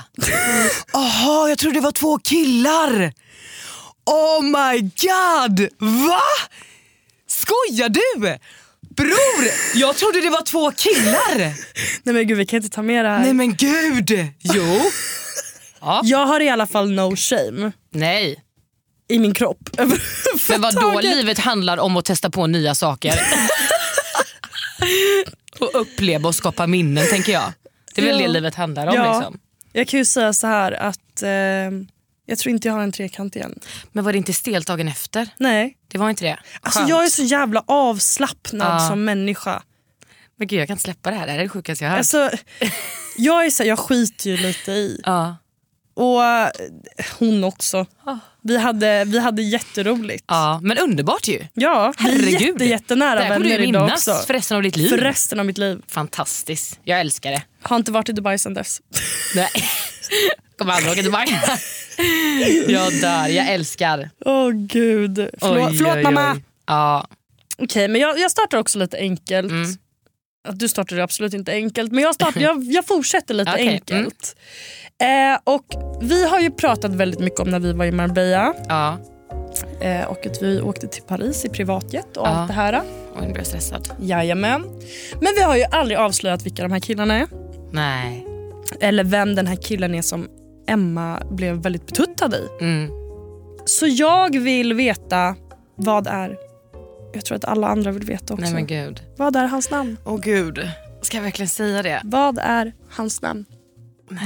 Jaha, 0.94 1.50
jag 1.50 1.58
trodde 1.58 1.76
det 1.76 1.82
var 1.82 1.92
två 1.92 2.20
killar. 2.20 3.14
Oh 4.06 4.44
my 4.44 4.80
god! 4.82 5.60
Va? 6.08 6.22
Skojar 7.28 7.90
du? 7.90 8.38
Bror, 8.96 9.52
jag 9.76 9.98
trodde 9.98 10.22
det 10.22 10.30
var 10.30 10.42
två 10.42 10.72
killar. 10.72 11.38
Nej 12.04 12.16
men 12.16 12.28
gud 12.28 12.38
vi 12.38 12.46
kan 12.46 12.58
inte 12.58 12.70
ta 12.76 12.82
med 12.82 13.06
det 13.06 13.10
här. 13.10 13.20
Nej 13.20 13.34
men 13.34 13.56
gud. 13.56 14.12
Jo. 14.42 14.82
Ja. 15.82 16.02
Jag 16.04 16.26
har 16.26 16.40
i 16.40 16.50
alla 16.50 16.68
fall 16.68 16.92
no 16.92 17.16
shame 17.16 17.72
Nej. 17.94 18.44
i 19.10 19.20
min 19.20 19.34
kropp. 19.34 19.70
Men 19.78 19.90
vad 20.62 20.76
då 20.76 20.80
Överhuvudtaget. 20.80 21.16
livet 21.16 21.40
handlar 21.40 21.78
om 21.78 21.98
att 21.98 22.06
testa 22.06 22.30
på 22.30 22.48
nya 22.48 22.76
saker. 22.76 23.20
och 25.60 25.82
uppleva 25.82 26.28
och 26.28 26.36
skapa 26.36 26.68
minnen 26.68 27.06
tänker 27.10 27.34
jag. 27.34 27.54
Det 28.02 28.08
är 28.10 28.12
väl 28.12 28.22
Ja. 28.22 28.28
det 28.28 28.34
livet 28.34 28.56
handlar 28.56 28.88
om. 28.88 28.94
Ja. 28.96 29.18
Liksom. 29.20 29.40
Jag 29.74 29.88
kan 29.88 29.98
ju 29.98 30.06
säga 30.06 30.34
så 30.34 30.48
här 30.48 30.72
att 30.72 31.22
eh, 31.24 31.30
jag 32.26 32.38
tror 32.40 32.54
inte 32.56 32.68
jag 32.68 32.76
har 32.76 32.82
en 32.84 32.92
trekant 32.92 33.36
igen. 33.36 33.60
Men 33.92 34.04
var 34.04 34.12
det 34.12 34.18
inte 34.18 34.34
stelt 34.34 34.68
dagen 34.68 34.88
efter? 34.88 35.30
Nej. 35.38 35.78
Det 35.88 35.98
var 35.98 36.10
inte 36.10 36.26
det? 36.26 36.40
Alltså 36.62 36.82
jag 36.88 37.06
är 37.06 37.10
så 37.10 37.24
jävla 37.24 37.64
avslappnad 37.68 38.82
Ja. 38.82 38.88
som 38.88 39.06
människa. 39.06 39.64
Men 40.36 40.48
gud 40.48 40.60
jag 40.60 40.68
kan 40.68 40.74
inte 40.74 40.84
släppa 40.84 41.10
det 41.12 41.16
här, 41.18 41.26
det 41.26 41.32
här 41.32 41.40
är 41.40 41.44
det 41.44 41.50
sjukaste 41.50 41.84
jag 41.84 41.92
har 41.92 41.98
hört. 41.98 42.00
Alltså, 42.00 42.30
jag, 43.18 43.46
är 43.46 43.50
så, 43.50 43.64
jag 43.64 43.80
skiter 43.80 44.30
ju 44.30 44.38
lite 44.38 44.72
i. 44.72 45.02
ja. 45.06 45.36
Och 45.94 46.24
eh, 46.26 46.50
hon 47.20 47.44
också. 47.44 47.86
Vi 48.42 48.58
hade, 48.58 49.04
vi 49.06 49.20
hade 49.20 49.42
jätteroligt. 49.42 50.24
ja, 50.28 50.60
men 50.64 50.78
underbart 50.78 51.28
ju. 51.28 51.46
Ja, 51.54 51.94
vi 52.00 52.06
är 52.06 52.12
Herregud. 52.12 52.42
jätte, 52.42 52.66
jättenära 52.66 53.20
vänner 53.20 53.40
du 53.40 53.50
idag 53.52 53.62
minnas 53.62 54.08
också. 54.08 54.26
för 54.28 54.34
resten 54.34 54.58
av 54.58 54.64
ditt 54.64 54.76
liv. 54.76 54.90
För 54.90 54.98
resten 54.98 55.40
av 55.40 55.46
mitt 55.46 55.58
liv. 55.58 55.82
Fantastiskt, 55.88 56.80
jag 56.84 57.00
älskar 57.00 57.32
det. 57.32 57.42
Har 57.62 57.76
inte 57.76 57.92
varit 57.92 58.10
i 58.10 58.12
Dubai 58.12 58.38
sedan 58.38 58.54
dess. 58.54 58.82
Nej. 59.36 59.50
Kommer 60.58 60.74
aldrig 60.74 60.92
åka 60.92 61.02
tillbaka. 61.02 61.42
jag 62.68 63.02
dör, 63.02 63.28
jag 63.28 63.48
älskar. 63.50 64.10
Åh 64.26 64.50
gud. 64.52 65.30
Förlåt, 65.40 65.70
Oj, 65.72 65.78
förlåt 65.78 65.96
oj, 65.96 66.04
mamma. 66.04 66.32
oj. 66.34 66.44
Ja. 66.68 67.08
Okej, 67.58 67.88
men 67.88 68.02
jag, 68.02 68.20
jag 68.20 68.32
startar 68.32 68.58
också 68.58 68.80
lite 68.80 68.98
enkelt. 68.98 69.52
Mm. 69.52 69.70
Att 70.48 70.60
du 70.60 70.68
startar 70.68 70.98
absolut 70.98 71.34
inte 71.34 71.52
enkelt, 71.52 71.92
men 71.92 72.04
jag, 72.04 72.16
startar, 72.16 72.42
jag, 72.42 72.64
jag 72.64 72.86
fortsätter 72.88 73.34
lite 73.34 73.52
Okej, 73.56 73.68
enkelt. 73.68 74.36
Eh, 75.02 75.40
och 75.54 75.66
Vi 76.02 76.28
har 76.28 76.40
ju 76.40 76.52
pratat 76.52 76.92
väldigt 76.96 77.20
mycket 77.20 77.40
om 77.40 77.50
när 77.50 77.60
vi 77.60 77.74
var 77.74 77.86
i 77.86 77.92
Marbella 77.92 78.54
ja. 78.68 78.98
eh, 79.82 80.04
och 80.06 80.26
att 80.26 80.42
vi 80.42 80.62
åkte 80.62 80.88
till 80.88 81.04
Paris 81.04 81.46
i 81.46 81.50
privatjet 81.50 82.18
och 82.18 82.28
Ja. 82.28 82.30
allt 82.30 82.48
det 82.48 82.54
här. 82.54 82.82
Oj, 83.16 83.22
nu 83.22 83.28
blir 83.28 83.38
jag 83.38 83.48
stressad. 83.48 83.90
Jajamän. 84.00 84.62
Men 85.22 85.34
vi 85.36 85.42
har 85.42 85.58
ju 85.58 85.64
aldrig 85.64 85.98
avslöjat 85.98 86.46
vilka 86.46 86.64
de 86.64 86.72
här 86.72 86.80
killarna 86.80 87.18
är. 87.20 87.28
Nej. 87.72 88.26
Eller 88.82 89.04
vem 89.04 89.36
den 89.36 89.48
här 89.48 89.56
killen 89.56 89.96
är 89.96 90.02
som 90.02 90.28
Emma 90.68 91.20
blev 91.32 91.56
väldigt 91.56 91.86
betuttad 91.86 92.34
i. 92.36 92.48
Mm. 92.62 92.92
Så 93.66 93.88
jag 93.88 94.40
vill 94.40 94.74
veta 94.74 95.36
vad 95.76 96.08
är... 96.08 96.38
Jag 97.14 97.26
tror 97.26 97.36
att 97.36 97.46
alla 97.46 97.68
andra 97.68 97.92
vill 97.92 98.04
veta 98.04 98.34
också. 98.34 98.46
Nej 98.46 98.54
men 98.54 98.68
gud. 98.68 99.02
Vad 99.18 99.36
är 99.36 99.46
hans 99.48 99.72
namn? 99.72 99.98
Åh 100.06 100.20
gud. 100.20 100.70
Ska 101.02 101.18
jag 101.18 101.24
verkligen 101.24 101.50
säga 101.50 101.84
det? 101.84 102.02
Vad 102.04 102.38
är 102.38 102.74
hans 102.90 103.22
namn? 103.22 103.46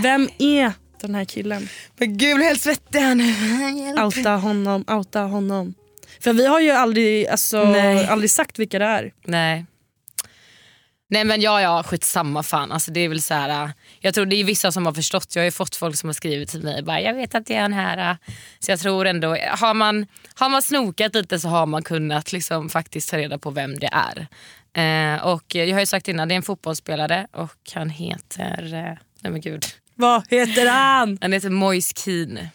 Vem 0.04 0.30
är 0.38 0.72
den 1.02 1.16
här 1.16 1.26
killen? 1.26 1.68
Men 1.98 2.18
gud, 2.18 2.42
helt 2.42 2.62
svettig 2.62 3.00
här 3.00 3.16
nu. 3.16 4.04
Outa 4.04 4.30
honom, 4.30 4.86
outa 4.88 5.20
honom. 5.22 5.74
För 6.20 6.34
vi 6.34 6.46
har 6.46 6.60
ju 6.60 6.72
aldrig, 6.72 7.28
alltså, 7.28 7.64
Nej. 7.64 8.08
aldrig 8.08 8.30
sagt 8.32 8.60
vilka 8.60 8.80
det 8.80 8.86
är. 8.86 9.14
Nej. 9.26 9.66
Nej 11.14 11.24
men 11.24 11.42
ja, 11.42 11.62
ja 11.62 11.84
skitsamma 11.84 12.44
fan. 12.44 12.72
Alltså, 12.72 12.92
det 12.92 13.00
är 13.00 13.10
väl 13.10 13.22
så 13.22 13.34
här, 13.34 13.64
äh, 13.66 13.70
jag 14.00 14.14
tror 14.14 14.26
det 14.26 14.36
är 14.36 14.44
vissa 14.44 14.72
som 14.72 14.86
har 14.86 14.94
förstått. 14.94 15.36
Jag 15.36 15.42
har 15.42 15.46
ju 15.46 15.52
fått 15.52 15.76
folk 15.76 15.96
som 15.96 16.10
har 16.10 16.14
skrivit 16.14 16.50
till 16.50 16.64
mig 16.64 16.84
bara, 16.84 17.02
jag 17.02 17.14
vet 17.14 17.36
att 17.36 17.46
det 17.46 17.56
är 17.56 17.62
den 17.62 17.74
här. 17.74 18.12
äh." 18.12 18.16
Så 18.60 18.72
jag 18.72 18.80
tror 18.80 19.06
ändå, 19.06 19.38
har 19.50 19.74
man, 19.74 20.06
har 20.36 20.50
man 20.50 20.62
snokat 20.62 21.16
lite 21.16 21.40
så 21.40 21.48
har 21.48 21.66
man 21.66 21.84
kunnat 21.84 22.32
liksom 22.32 22.70
faktiskt 22.70 23.10
ta 23.10 23.18
reda 23.18 23.38
på 23.38 23.50
vem 23.52 23.80
det 23.80 23.90
är. 23.92 24.28
Eh, 25.16 25.24
och 25.26 25.56
jag 25.56 25.74
har 25.74 25.80
ju 25.80 25.86
sagt 25.86 26.08
innan, 26.08 26.28
det 26.28 26.34
är 26.34 26.38
en 26.38 26.44
fotbollsspelare 26.44 27.28
och 27.32 27.58
han 27.74 27.90
heter, 27.90 28.74
eh, 28.74 28.98
nej 29.22 29.32
men 29.32 29.42
gud. 29.42 29.66
Vad 29.96 30.24
heter 30.30 30.70
han? 30.70 31.18
Han 31.22 31.34
heter 31.34 31.50
Moise 31.50 31.94
Keane. 31.96 32.50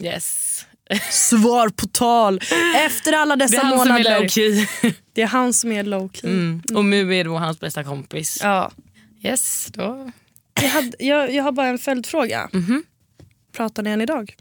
Yes. 0.00 0.66
Svar 1.10 1.68
på 1.68 1.86
tal. 1.86 2.40
Efter 2.76 3.12
alla 3.12 3.36
Det 3.36 3.44
dessa 3.44 3.56
är 3.56 3.64
han 3.64 3.78
som 3.78 3.80
är 3.80 3.92
månader. 3.92 4.20
low 4.20 4.28
key. 4.28 4.66
Det 5.14 5.22
är 5.22 5.26
han 5.26 5.52
som 5.52 5.72
är 5.72 5.84
low 5.84 6.10
key. 6.12 6.30
Mm. 6.30 6.62
Och 6.74 6.84
Mu 6.84 7.14
är 7.14 7.24
då 7.24 7.38
hans 7.38 7.60
bästa 7.60 7.84
kompis. 7.84 8.40
Ja. 8.42 8.70
Yes, 9.22 9.66
då. 9.70 10.10
Jag, 10.62 10.68
hade, 10.68 10.92
jag, 10.98 11.34
jag 11.34 11.44
har 11.44 11.52
bara 11.52 11.66
en 11.66 11.78
följdfråga. 11.78 12.50
Pratar 13.52 13.82
ni 13.82 13.90
än 13.90 14.00
idag? 14.00 14.36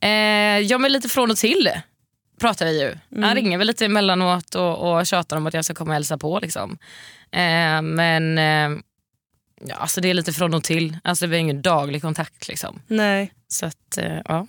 Eh, 0.00 0.10
ja 0.58 0.78
men 0.78 0.92
lite 0.92 1.08
från 1.08 1.30
och 1.30 1.36
till 1.36 1.70
pratar 2.38 2.66
vi 2.66 2.80
ju. 2.82 3.22
Han 3.22 3.34
ringer 3.34 3.58
väl 3.58 3.66
lite 3.66 3.84
emellanåt 3.84 4.54
och, 4.54 4.98
och 4.98 5.06
tjatar 5.06 5.36
om 5.36 5.46
att 5.46 5.54
jag 5.54 5.64
ska 5.64 5.74
komma 5.74 5.90
och 5.90 5.94
hälsa 5.94 6.18
på. 6.18 6.38
Liksom. 6.40 6.78
Eh, 7.30 7.82
men 7.82 8.38
eh, 8.38 8.80
ja, 9.64 9.74
alltså 9.74 10.00
det 10.00 10.10
är 10.10 10.14
lite 10.14 10.32
från 10.32 10.54
och 10.54 10.64
till. 10.64 10.98
Alltså 11.04 11.26
vi 11.26 11.36
har 11.36 11.40
ingen 11.40 11.62
daglig 11.62 12.02
kontakt. 12.02 12.48
Liksom. 12.48 12.82
Nej. 12.86 13.32
Så 13.48 13.66
att, 13.66 13.98
eh, 13.98 14.20
ja. 14.24 14.46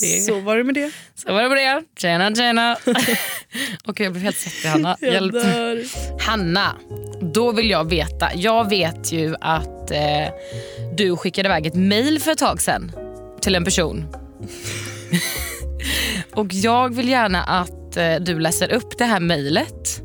Det- 0.00 0.20
Så 0.26 0.40
var 0.40 0.56
det 0.56 0.64
med 0.64 0.74
det. 0.74 0.90
Så 1.14 1.32
var 1.32 1.42
det 1.42 1.48
med 1.48 1.58
det. 1.58 1.82
Tjena 2.00 2.34
tjena. 2.34 2.76
Okej 3.84 4.04
jag 4.06 4.12
blev 4.12 4.22
helt 4.24 4.36
svettig 4.36 4.68
Hanna. 4.68 4.96
Hjälp. 5.00 5.34
Hanna, 6.20 6.76
då 7.22 7.52
vill 7.52 7.70
jag 7.70 7.90
veta. 7.90 8.30
Jag 8.34 8.68
vet 8.68 9.12
ju 9.12 9.34
att 9.40 9.90
eh, 9.90 9.98
du 10.96 11.16
skickade 11.16 11.48
iväg 11.48 11.66
ett 11.66 11.74
mail 11.74 12.20
för 12.20 12.30
ett 12.32 12.38
tag 12.38 12.60
sedan 12.62 12.92
till 13.40 13.54
en 13.54 13.64
person. 13.64 14.06
Och 16.34 16.46
jag 16.54 16.94
vill 16.94 17.08
gärna 17.08 17.42
att 17.44 17.96
eh, 17.96 18.14
du 18.14 18.38
läser 18.38 18.72
upp 18.72 18.98
det 18.98 19.04
här 19.04 19.20
mejlet. 19.20 20.00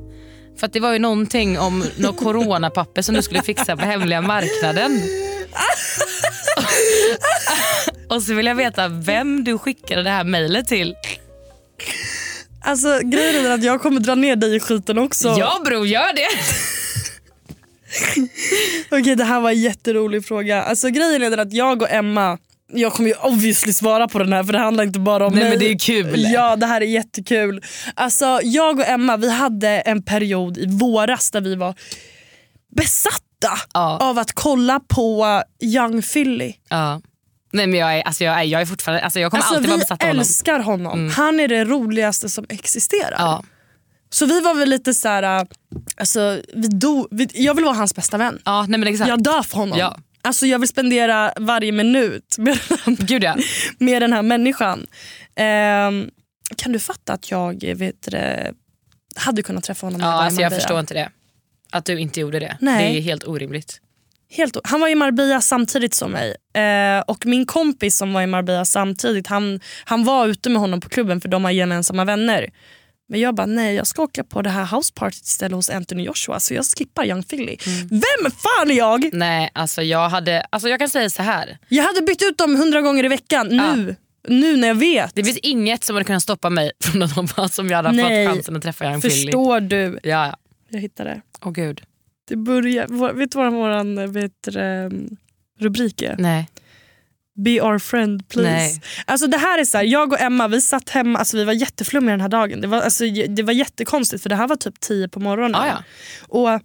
För 0.60 0.66
att 0.66 0.74
det 0.74 0.80
var 0.80 0.94
ju 0.94 1.00
någonting 1.00 1.60
om 1.60 1.84
något 1.98 2.18
coronapapper 2.20 3.02
som 3.02 3.16
du 3.16 3.22
skulle 3.22 3.42
fixa 3.42 3.78
på 3.78 3.86
hemliga 3.86 4.22
marknaden. 4.22 5.02
Och 8.10 8.24
så 8.24 8.34
vill 8.34 8.46
jag 8.46 8.56
veta 8.56 8.88
vem 8.88 9.44
du 9.44 9.58
skickade 9.58 10.04
det 10.04 10.10
här 10.10 10.24
mejlet 10.24 10.68
till. 10.68 10.96
Alltså 12.62 13.00
grejen 13.04 13.46
är 13.46 13.50
att 13.50 13.64
jag 13.64 13.82
kommer 13.82 14.00
dra 14.00 14.16
ner 14.16 14.36
dig 14.36 14.56
i 14.56 14.60
skiten 14.60 14.98
också. 14.98 15.36
Ja 15.40 15.62
bror, 15.66 15.88
gör 15.88 16.14
det. 16.16 16.28
Okej 19.00 19.16
det 19.16 19.24
här 19.24 19.40
var 19.40 19.50
en 19.50 19.62
jätterolig 19.62 20.26
fråga. 20.26 20.64
Alltså 20.64 20.90
grejen 20.90 21.34
är 21.34 21.38
att 21.38 21.54
jag 21.54 21.82
och 21.82 21.92
Emma 21.92 22.38
jag 22.74 22.94
kommer 22.94 23.10
ju 23.10 23.16
obviously 23.16 23.74
svara 23.74 24.08
på 24.08 24.20
den 24.20 24.34
här 24.34 24.44
för 24.44 24.54
det 24.54 24.60
handlar 24.60 24.84
inte 24.84 25.00
bara 25.00 25.28
om 25.28 25.34
Nej, 25.34 25.42
mig. 25.44 25.50
men 25.50 25.60
det 25.60 25.72
är 25.72 25.80
kul. 25.80 26.32
Ja 26.34 26.56
det 26.56 26.66
här 26.66 26.82
är 26.82 26.86
jättekul. 26.86 27.62
Alltså 27.94 28.40
jag 28.44 28.80
och 28.80 28.88
Emma 28.88 29.18
vi 29.18 29.32
hade 29.32 29.70
en 29.70 30.04
period 30.04 30.58
i 30.58 30.66
våras 30.68 31.32
där 31.32 31.42
vi 31.42 31.56
var 31.56 31.76
besatta 32.76 33.25
Ja. 33.74 33.98
av 34.02 34.20
att 34.20 34.34
kolla 34.34 34.80
på 34.80 35.44
Young 35.62 36.02
Philly. 36.02 36.54
Ja. 36.70 37.02
Nej, 37.54 37.68
men 37.68 37.80
jag, 37.80 37.98
är, 37.98 38.02
alltså 38.02 38.24
jag, 38.24 38.40
är, 38.40 38.44
jag 38.44 38.62
är 38.62 38.66
fortfarande, 38.66 39.04
alltså 39.04 39.20
jag 39.20 39.32
kommer 39.32 39.44
Alltså, 39.44 39.56
alltid 39.56 39.70
vara 39.70 39.78
vi 39.78 39.82
besatt 39.82 40.04
av 40.04 40.08
honom. 40.08 40.16
Mm. 40.16 40.20
älskar 40.20 40.60
honom. 40.60 41.10
Han 41.10 41.40
är 41.40 41.48
det 41.48 41.66
roligaste 41.66 42.30
som 42.30 42.46
existerar. 42.50 43.16
Ja. 43.18 43.44
Så 44.10 44.26
vi 44.26 44.42
var 44.42 44.56
väl 44.56 44.70
lite 44.70 44.94
så 44.94 45.08
här, 45.08 45.24
äh, 45.24 45.44
alltså, 45.98 46.42
vi 46.54 46.68
do, 46.68 47.08
vi, 47.12 47.28
jag 47.34 47.54
vill 47.54 47.66
vara 47.66 47.76
hans 47.76 47.96
bästa 47.96 48.18
vän. 48.18 48.40
Ja, 48.46 48.66
nej 48.70 48.80
men 48.80 48.88
exakt. 48.88 49.10
Jag 49.10 49.24
dör 49.24 49.42
för 49.42 49.58
honom. 49.58 49.80
Ja. 49.80 49.98
Alltså, 50.22 50.46
jag 50.46 50.60
vill 50.60 50.70
spendera 50.70 51.34
varje 51.40 51.72
minut 51.72 52.36
med, 52.38 52.58
Gud 52.86 53.24
ja. 53.24 53.36
med 53.80 54.02
den 54.02 54.14
här 54.14 54.22
människan. 54.22 54.88
Ehm, 55.36 56.10
kan 56.58 56.72
du 56.72 56.80
fatta 56.80 57.14
att 57.14 57.32
jag 57.32 57.76
vet, 57.76 58.08
hade 59.16 59.44
kunnat 59.44 59.64
träffa 59.64 59.88
honom? 59.88 60.02
ja 60.02 60.08
alltså 60.08 60.42
jag 60.42 60.54
förstår 60.54 60.80
inte 60.80 60.94
det. 60.94 61.10
Att 61.76 61.86
du 61.86 62.00
inte 62.00 62.20
gjorde 62.20 62.40
det. 62.40 62.58
Nej. 62.62 62.94
Det 62.94 63.00
är 63.00 63.02
helt 63.02 63.28
orimligt. 63.28 63.82
Helt, 64.30 64.58
han 64.64 64.80
var 64.80 64.88
i 64.88 64.96
Marbella 64.96 65.42
samtidigt 65.42 65.94
som 65.94 66.12
mig. 66.12 66.36
Eh, 66.54 67.00
och 67.08 67.26
min 67.26 67.46
kompis 67.46 67.98
som 67.98 68.14
var 68.14 68.22
i 68.22 68.28
Marbella 68.28 68.66
samtidigt, 68.66 69.28
han, 69.28 69.60
han 69.86 70.04
var 70.04 70.28
ute 70.28 70.50
med 70.50 70.62
honom 70.62 70.82
på 70.82 70.90
klubben 70.90 71.22
för 71.22 71.30
de 71.30 71.44
har 71.44 71.52
gemensamma 71.52 72.06
vänner. 72.06 72.50
Men 73.10 73.20
jag 73.20 73.36
bara 73.36 73.46
nej 73.46 73.76
jag 73.76 73.88
ska 73.88 74.02
åka 74.02 74.24
på 74.24 74.42
det 74.42 74.50
här 74.50 74.66
housepartyt 74.66 75.24
istället 75.24 75.56
hos 75.56 75.70
Anthony 75.70 76.04
Joshua 76.04 76.40
så 76.40 76.54
jag 76.54 76.66
skippar 76.66 77.06
Young 77.06 77.24
Philly. 77.24 77.58
Mm. 77.68 77.88
Vem 77.90 78.32
fan 78.32 78.72
är 78.72 78.76
jag? 78.76 79.10
Nej, 79.14 79.52
alltså 79.54 79.82
jag 79.82 80.10
hade, 80.10 80.46
alltså 80.50 80.70
jag 80.70 80.80
kan 80.80 80.90
säga 80.90 81.10
så 81.10 81.24
här. 81.24 81.58
Jag 81.70 81.84
hade 81.84 82.02
bytt 82.02 82.22
ut 82.22 82.38
dem 82.38 82.56
hundra 82.56 82.82
gånger 82.82 83.06
i 83.06 83.08
veckan 83.08 83.48
nu. 83.48 83.96
Nu 84.28 84.58
när 84.58 84.68
jag 84.68 84.76
vet. 84.76 85.16
Det 85.16 85.24
finns 85.24 85.38
inget 85.38 85.84
som 85.84 85.96
hade 85.96 86.06
kunnat 86.06 86.24
stoppa 86.24 86.50
mig 86.50 86.72
från 86.84 87.28
att 87.36 87.54
som 87.54 87.70
jag 87.70 87.78
hade 87.78 87.92
Nej. 87.92 88.28
fått 88.28 88.36
chansen 88.36 88.56
att 88.56 88.64
träffa 88.64 88.86
Young 88.86 89.02
Philly. 89.02 89.26
Förstår 89.26 89.60
du? 89.60 90.00
Ja, 90.04 90.26
ja. 90.28 90.36
Jag 90.76 90.82
hittade. 90.82 91.22
Åh 91.42 91.52
gud. 91.52 91.82
Det 92.28 92.36
börjar, 92.36 93.14
vet 93.14 93.32
du 93.32 93.38
vad 93.38 93.54
vår 93.54 94.08
vet, 94.08 94.32
du, 94.42 94.60
um, 94.60 95.18
rubrik 95.60 96.02
är? 96.02 96.16
Nej. 96.20 96.50
Be 97.36 97.62
our 97.62 97.80
friend 97.80 98.30
please. 98.30 98.50
Nej. 98.50 98.82
Alltså 99.06 99.28
det 99.28 99.38
här 99.38 99.60
är 99.60 99.66
så 99.66 99.78
här, 99.78 99.84
jag 99.84 100.14
och 100.14 100.20
Emma 100.20 100.48
vi 100.48 100.62
satt 100.62 100.90
hemma, 100.90 101.20
alltså 101.20 101.38
vi 101.38 101.44
var 101.44 101.54
jätteflummiga 101.54 102.12
den 102.12 102.22
här 102.22 102.30
dagen. 102.30 102.62
Det 102.62 102.68
var, 102.68 102.82
alltså, 102.82 103.06
det 103.30 103.44
var 103.44 103.54
jättekonstigt 103.54 104.24
för 104.24 104.30
det 104.30 104.36
här 104.36 104.48
var 104.48 104.56
typ 104.56 104.80
10 104.80 105.10
på 105.10 105.20
morgonen. 105.20 105.56
Ah, 105.56 105.68
ja. 105.68 105.84
Och 106.22 106.62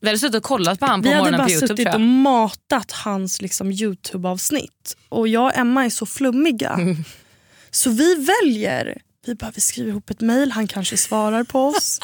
Vi 0.00 0.08
hade 0.08 0.18
suttit 0.18 0.34
och 0.34 0.42
kollat 0.42 0.80
på 0.80 0.86
han 0.86 1.02
på 1.02 1.08
vi 1.08 1.14
hade 1.14 1.20
morgonen 1.20 1.38
bara 1.38 1.46
på 1.46 1.50
Youtube 1.52 1.68
suttit 1.68 1.86
tror 1.86 1.94
och 1.94 2.00
jag. 2.00 2.08
matat 2.08 2.92
hans 2.92 3.42
liksom, 3.42 3.72
Youtube-avsnitt. 3.72 4.96
Och 5.08 5.28
jag 5.28 5.44
och 5.44 5.56
Emma 5.56 5.84
är 5.84 5.90
så 5.90 6.06
flummiga. 6.06 6.70
Mm. 6.70 6.96
Så 7.70 7.90
vi 7.90 8.14
väljer, 8.14 8.98
vi 9.28 9.34
bara 9.34 9.50
vi 9.54 9.60
skriver 9.60 9.90
ihop 9.90 10.10
ett 10.10 10.20
mail, 10.20 10.52
han 10.52 10.66
kanske 10.66 10.96
svarar 10.96 11.44
på 11.44 11.64
oss. 11.66 12.00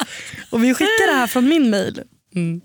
och 0.49 0.63
vi 0.63 0.73
skickar 0.73 1.13
det 1.13 1.17
här 1.19 1.27
från 1.27 1.45
min 1.49 1.69
mail. 1.69 2.01
Mm. 2.35 2.61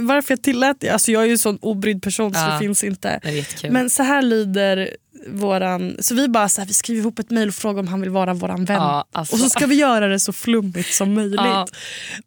Varför 0.00 0.32
jag 0.32 0.42
tillät 0.42 0.76
det? 0.80 0.88
Alltså 0.90 1.12
jag 1.12 1.22
är 1.22 1.26
ju 1.26 1.32
en 1.32 1.38
sån 1.38 1.58
obrydd 1.62 2.02
person 2.02 2.34
så 2.34 2.40
Ja. 2.40 2.52
det 2.52 2.58
finns 2.58 2.84
inte. 2.84 3.20
Det. 3.62 3.70
Men 3.70 3.90
så 3.90 4.02
här 4.02 4.22
lyder 4.22 4.90
våran... 5.28 5.96
Så 6.00 6.14
vi 6.14 6.28
bara 6.28 6.48
så 6.48 6.60
här, 6.60 6.68
vi 6.68 6.74
skriver 6.74 7.00
ihop 7.00 7.18
ett 7.18 7.30
mejl 7.30 7.48
och 7.48 7.54
frågar 7.54 7.80
om 7.80 7.88
han 7.88 8.00
vill 8.00 8.10
vara 8.10 8.34
våran 8.34 8.64
vän. 8.64 8.76
Ja, 8.76 9.04
alltså. 9.12 9.34
Och 9.34 9.40
så 9.40 9.48
ska 9.50 9.66
vi 9.66 9.74
göra 9.74 10.08
det 10.08 10.20
så 10.20 10.32
flummigt 10.32 10.94
som 10.94 11.14
möjligt. 11.14 11.40
Ja. 11.40 11.66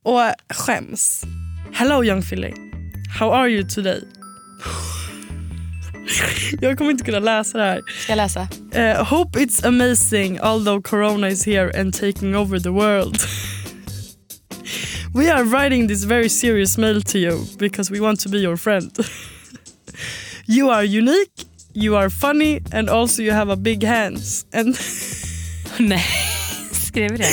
Och 0.04 0.56
skäms. 0.56 1.24
Hello 1.74 2.04
young 2.04 2.22
Philly. 2.22 2.54
How 3.20 3.32
are 3.32 3.50
you 3.50 3.70
today? 3.70 4.04
Jag 6.62 6.78
kommer 6.78 6.92
inte 6.92 7.04
kunna 7.04 7.20
läsa 7.20 7.58
det 7.58 7.64
här. 7.64 7.82
Ska 8.04 8.12
jag 8.12 8.18
läsa? 8.18 8.48
Uh, 8.76 9.04
hope 9.04 9.40
it's 9.40 9.68
amazing 9.68 10.40
although 10.42 10.82
corona 10.82 11.28
is 11.28 11.46
here 11.46 11.82
and 11.82 11.94
taking 11.94 12.36
over 12.36 12.60
the 12.60 12.70
world. 12.70 13.18
we 15.14 15.32
are 15.32 15.44
writing 15.44 15.88
this 15.88 16.04
very 16.04 16.30
serious 16.30 16.78
mail 16.78 17.02
to 17.02 17.18
you 17.18 17.46
because 17.58 17.94
we 17.94 18.00
want 18.00 18.20
to 18.20 18.30
be 18.30 18.38
your 18.38 18.58
friend. 18.58 18.92
you 20.48 20.70
are 20.70 20.84
unique, 20.84 21.46
you 21.74 21.96
are 21.98 22.10
funny 22.10 22.62
and 22.72 22.90
also 22.90 23.22
you 23.24 23.32
have 23.32 23.50
a 23.52 23.56
big 23.56 23.84
hands. 23.84 24.46
And, 24.54 24.76
Nej. 25.80 26.06
Skrev 26.72 27.18
det? 27.18 27.26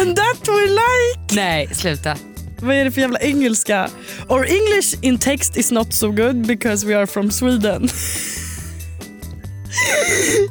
and 0.00 0.16
that 0.16 0.48
we 0.48 0.66
like. 0.68 1.34
Nej, 1.34 1.68
sluta. 1.72 2.16
Vad 2.62 2.76
är 2.76 2.84
det 2.84 2.90
för 2.90 3.00
jävla 3.00 3.18
engelska? 3.18 3.88
Our 4.28 4.44
English 4.44 4.94
in 5.02 5.18
text 5.18 5.56
is 5.56 5.70
not 5.70 5.94
so 5.94 6.10
good 6.10 6.46
because 6.46 6.86
we 6.86 6.98
are 6.98 7.06
from 7.06 7.30
Sweden. 7.30 7.82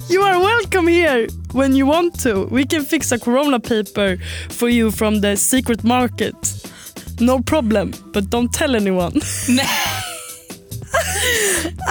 you 0.10 0.24
are 0.24 0.39
welcome 0.39 0.91
here 0.91 1.28
when 1.54 1.76
you 1.76 1.88
want 1.88 2.24
to. 2.24 2.48
We 2.52 2.65
can 2.65 2.86
fix 2.86 3.12
a 3.12 3.19
corona 3.19 3.60
paper 3.60 4.17
for 4.50 4.69
you 4.69 4.91
from 4.91 5.22
the 5.22 5.38
secret 5.38 5.84
market. 5.84 6.36
No 7.19 7.43
problem, 7.43 7.93
but 8.13 8.24
don't 8.24 8.54
tell 8.54 8.76
anyone. 8.76 9.22
Nej. 9.50 9.67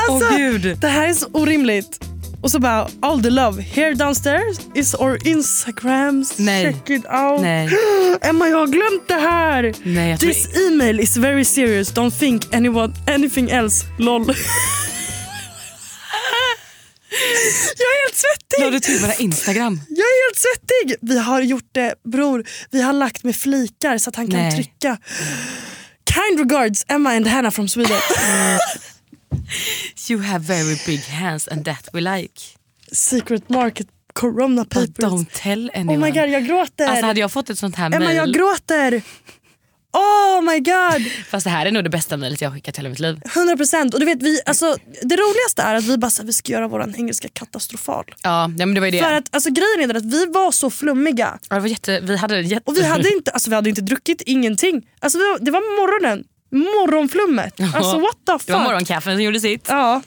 Alltså, 0.08 0.28
Åh 0.30 0.36
gud. 0.36 0.78
Det 0.80 0.88
här 0.88 1.08
är 1.08 1.14
så 1.14 1.26
orimligt. 1.32 2.07
Och 2.42 2.50
så 2.50 2.58
bara, 2.58 2.88
all 3.00 3.22
the 3.22 3.30
love. 3.30 3.62
Here 3.62 3.94
downstairs 3.94 4.58
is 4.74 4.94
our 4.94 5.28
Instagrams. 5.28 6.38
Nej. 6.38 6.64
Check 6.64 6.90
it 6.90 7.06
out. 7.06 7.40
Nej. 7.40 7.68
Emma, 8.22 8.48
jag 8.48 8.56
har 8.58 8.66
glömt 8.66 9.08
det 9.08 9.14
här. 9.14 9.74
Nej, 9.82 10.10
jag 10.10 10.20
tror... 10.20 10.30
This 10.30 10.56
email 10.56 11.00
is 11.00 11.16
very 11.16 11.44
serious. 11.44 11.92
Don't 11.92 12.18
think 12.18 12.54
anyone, 12.54 12.94
anything 13.06 13.50
else. 13.50 13.86
LOL. 13.98 14.22
jag 17.76 17.88
är 17.88 18.06
helt 18.06 18.16
svettig. 18.16 18.64
La 18.64 18.70
du 18.70 18.80
till 18.80 18.98
våra 18.98 19.14
Instagram? 19.14 19.80
Jag 19.88 19.98
är 19.98 20.28
helt 20.28 20.38
svettig. 20.38 21.08
Vi 21.10 21.18
har 21.18 21.40
gjort 21.40 21.68
det, 21.72 21.94
bror. 22.04 22.44
Vi 22.70 22.82
har 22.82 22.92
lagt 22.92 23.24
med 23.24 23.36
flikar 23.36 23.98
så 23.98 24.10
att 24.10 24.16
han 24.16 24.28
kan 24.30 24.40
Nej. 24.40 24.52
trycka. 24.52 24.98
Kind 26.10 26.50
regards, 26.50 26.84
Emma 26.88 27.10
and 27.10 27.26
Hannah 27.26 27.50
from 27.50 27.68
Sweden. 27.68 27.98
You 30.10 30.22
have 30.22 30.44
very 30.44 30.76
big 30.86 31.04
hands 31.04 31.48
and 31.48 31.64
that 31.64 31.88
we 31.92 32.00
like. 32.00 32.40
Secret 32.92 33.48
market 33.48 33.88
corona 34.12 34.64
But 34.64 34.72
papers. 34.72 35.12
don't 35.12 35.32
tell 35.32 35.70
anyone. 35.74 35.96
Oh 35.96 36.00
my 36.00 36.10
god, 36.10 36.30
jag 36.30 36.46
gråter. 36.46 36.86
Alltså 36.86 37.06
hade 37.06 37.20
jag 37.20 37.32
fått 37.32 37.50
ett 37.50 37.58
sånt 37.58 37.76
här 37.76 37.86
Emma, 37.86 38.04
mail. 38.04 38.16
jag 38.16 38.34
gråter. 38.34 39.02
Oh 39.92 40.42
my 40.42 40.58
god. 40.60 41.12
Fast 41.28 41.44
det 41.44 41.50
här 41.50 41.66
är 41.66 41.70
nog 41.70 41.84
det 41.84 41.90
bästa 41.90 42.16
mejlet 42.16 42.40
jag 42.40 42.52
skickat 42.52 42.78
hela 42.78 42.88
mitt 42.88 42.98
liv. 42.98 43.20
100 43.34 43.56
procent. 43.56 43.94
Och 43.94 44.00
du 44.00 44.06
vet, 44.06 44.22
vi, 44.22 44.40
alltså, 44.46 44.76
det 45.02 45.16
roligaste 45.16 45.62
är 45.62 45.74
att 45.74 45.84
vi 45.84 45.98
bara 45.98 46.10
så 46.10 46.22
vi 46.22 46.32
ska 46.32 46.52
göra 46.52 46.68
vår 46.68 46.94
engelska 46.96 47.28
katastrofal. 47.28 48.04
Ja, 48.22 48.48
men 48.48 48.74
det 48.74 48.80
var 48.80 48.90
det. 48.90 49.02
För 49.02 49.12
att 49.12 49.34
alltså, 49.34 49.50
grejen 49.50 49.90
är 49.90 49.94
att 49.94 50.04
vi 50.04 50.26
var 50.26 50.52
så 50.52 50.70
flummiga. 50.70 51.38
Ja, 51.50 51.54
det 51.56 51.60
var 51.60 51.68
jätte, 51.68 52.00
vi 52.00 52.16
hade 52.16 52.40
jätte... 52.40 52.70
Och 52.70 52.76
vi 52.76 52.82
hade 52.82 53.08
inte, 53.12 53.30
alltså, 53.30 53.50
vi 53.50 53.56
hade 53.56 53.68
inte 53.68 53.82
druckit 53.82 54.22
ingenting. 54.22 54.86
Alltså, 55.00 55.18
det 55.40 55.50
var 55.50 55.60
morgonen. 55.60 56.24
Morgonflummet. 56.50 57.60
Alltså 57.60 57.98
what 57.98 58.16
the 58.26 58.32
fuck. 58.32 58.46
Det 58.46 58.52
var 58.52 58.62
morgonkaffen 58.62 59.14
som 59.14 59.22
gjorde 59.22 59.40
sitt. 59.40 59.66
Ja. 59.68 60.02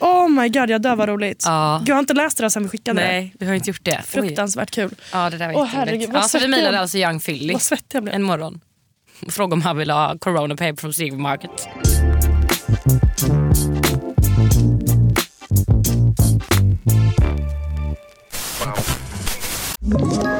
Oh 0.00 0.28
my 0.28 0.48
god, 0.48 0.70
jag 0.70 0.82
dör 0.82 0.96
vad 0.96 1.08
roligt. 1.08 1.42
Ja. 1.46 1.76
Gud, 1.80 1.88
jag 1.88 1.94
har 1.94 2.00
inte 2.00 2.14
läst 2.14 2.36
det 2.36 2.44
där 2.44 2.48
sen 2.48 2.62
vi 2.62 2.68
skickade. 2.68 3.00
Nej, 3.02 3.34
vi 3.38 3.46
har 3.46 3.54
inte 3.54 3.70
gjort 3.70 3.84
det. 3.84 3.96
Oj. 3.98 4.04
Fruktansvärt 4.06 4.70
kul. 4.70 4.94
Ja, 5.12 5.30
det 5.30 5.36
där 5.38 5.46
var 5.46 5.52
jätteroligt. 5.52 5.74
herregud, 5.74 6.10
ja, 6.12 6.22
så 6.22 6.38
vi 6.38 6.48
mejlade 6.48 6.80
alltså 6.80 6.98
Young 6.98 7.20
Philly 7.20 7.52
Vad 7.52 7.62
svettig 7.62 7.96
jag 7.96 8.02
blev. 8.02 8.14
en 8.14 8.22
morgon. 8.22 8.60
Frågade 9.28 9.52
om 9.54 9.62
han 9.62 9.76
ville 9.76 9.92
ha 9.92 10.18
corona 10.18 10.54
paper 10.56 10.76
från 10.76 10.92
supermarket. 10.94 11.50
Ett 19.92 20.39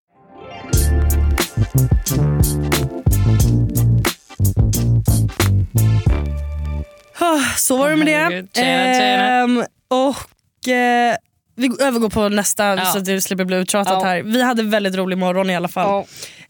Så 7.57 7.77
var 7.77 7.89
det 7.89 7.95
med 7.95 8.07
det. 8.07 8.47
Tjena, 8.53 8.93
tjena. 8.93 9.43
Ehm, 9.43 9.63
och 9.87 10.67
eh, 10.73 11.15
Vi 11.55 11.69
övergår 11.81 12.09
på 12.09 12.29
nästa 12.29 12.75
Ja. 12.75 12.85
så 12.85 12.97
att 12.97 13.05
det 13.05 13.21
slipper 13.21 13.45
bli 13.45 13.57
uttjatat 13.57 13.93
Ja. 13.93 14.03
här. 14.03 14.21
Vi 14.23 14.41
hade 14.41 14.63
väldigt 14.63 14.95
rolig 14.95 15.17
morgon 15.17 15.49
i 15.49 15.55
alla 15.55 15.67
fall. 15.67 15.99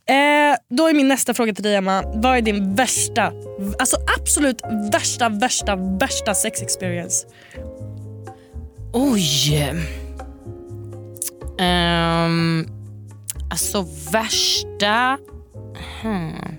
Eh, 0.10 0.16
då 0.70 0.88
är 0.88 0.94
min 0.94 1.08
nästa 1.08 1.34
fråga 1.34 1.54
till 1.54 1.64
dig 1.64 1.76
Emma. 1.76 2.04
Vad 2.16 2.38
är 2.38 2.42
din 2.42 2.76
värsta, 2.76 3.32
alltså 3.80 3.98
absolut 4.20 4.62
värsta, 4.94 5.30
värsta, 5.30 5.76
värsta 5.76 6.34
sex 6.34 6.62
experience? 6.62 7.28
Oj. 8.94 9.54
Um, 11.60 12.68
alltså 13.52 13.86
värsta... 14.12 15.18
Hmm. 16.02 16.58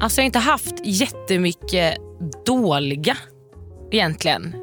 Alltså 0.00 0.20
jag 0.20 0.22
har 0.22 0.26
inte 0.26 0.38
haft 0.38 0.74
jättemycket 0.84 1.96
dåliga 2.46 3.16
egentligen. 3.92 4.54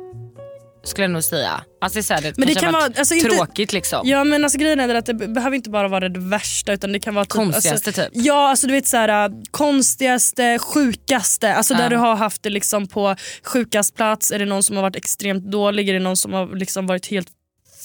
Skulle 0.85 1.03
jag 1.03 1.11
nog 1.11 1.23
säga. 1.23 1.63
Alltså 1.81 1.95
det, 1.95 1.99
är 1.99 2.03
så 2.03 2.13
här, 2.13 2.21
det, 2.21 2.37
Men 2.37 2.47
det 2.47 2.55
kan 2.55 2.73
vara- 2.73 2.83
alltså 2.97 3.13
inte- 3.15 3.29
tråkigt 3.29 3.73
liksom. 3.73 4.01
Ja 4.07 4.23
men 4.23 4.43
alltså 4.43 4.59
grejen 4.59 4.79
är 4.79 4.95
att 4.95 5.05
det 5.05 5.13
be- 5.13 5.27
behöver 5.27 5.55
inte 5.55 5.69
bara 5.69 5.87
vara 5.87 6.09
det 6.09 6.19
värsta 6.19 6.73
utan 6.73 6.91
det 6.91 6.99
kan 6.99 7.15
vara 7.15 7.25
typ, 7.25 7.31
Konstigaste 7.31 7.89
alltså, 7.89 8.01
typ. 8.01 8.11
Ja 8.13 8.49
alltså 8.49 8.67
du 8.67 8.73
vet 8.73 8.87
såhär 8.87 9.31
konstigaste, 9.51 10.59
sjukaste. 10.59 11.53
Alltså 11.55 11.73
där 11.73 11.83
Ja. 11.83 11.89
du 11.89 11.95
har 11.97 12.15
haft 12.15 12.43
det 12.43 12.49
liksom 12.49 12.87
på 12.87 13.15
sjukast 13.43 13.95
plats. 13.95 14.31
Är 14.31 14.39
det 14.39 14.45
någon 14.45 14.63
som 14.63 14.75
har 14.75 14.83
varit 14.83 14.95
extremt 14.95 15.43
dålig? 15.51 15.89
Är 15.89 15.93
det 15.93 15.99
någon 15.99 16.17
som 16.17 16.33
har 16.33 16.55
liksom 16.55 16.87
varit 16.87 17.05
helt 17.07 17.27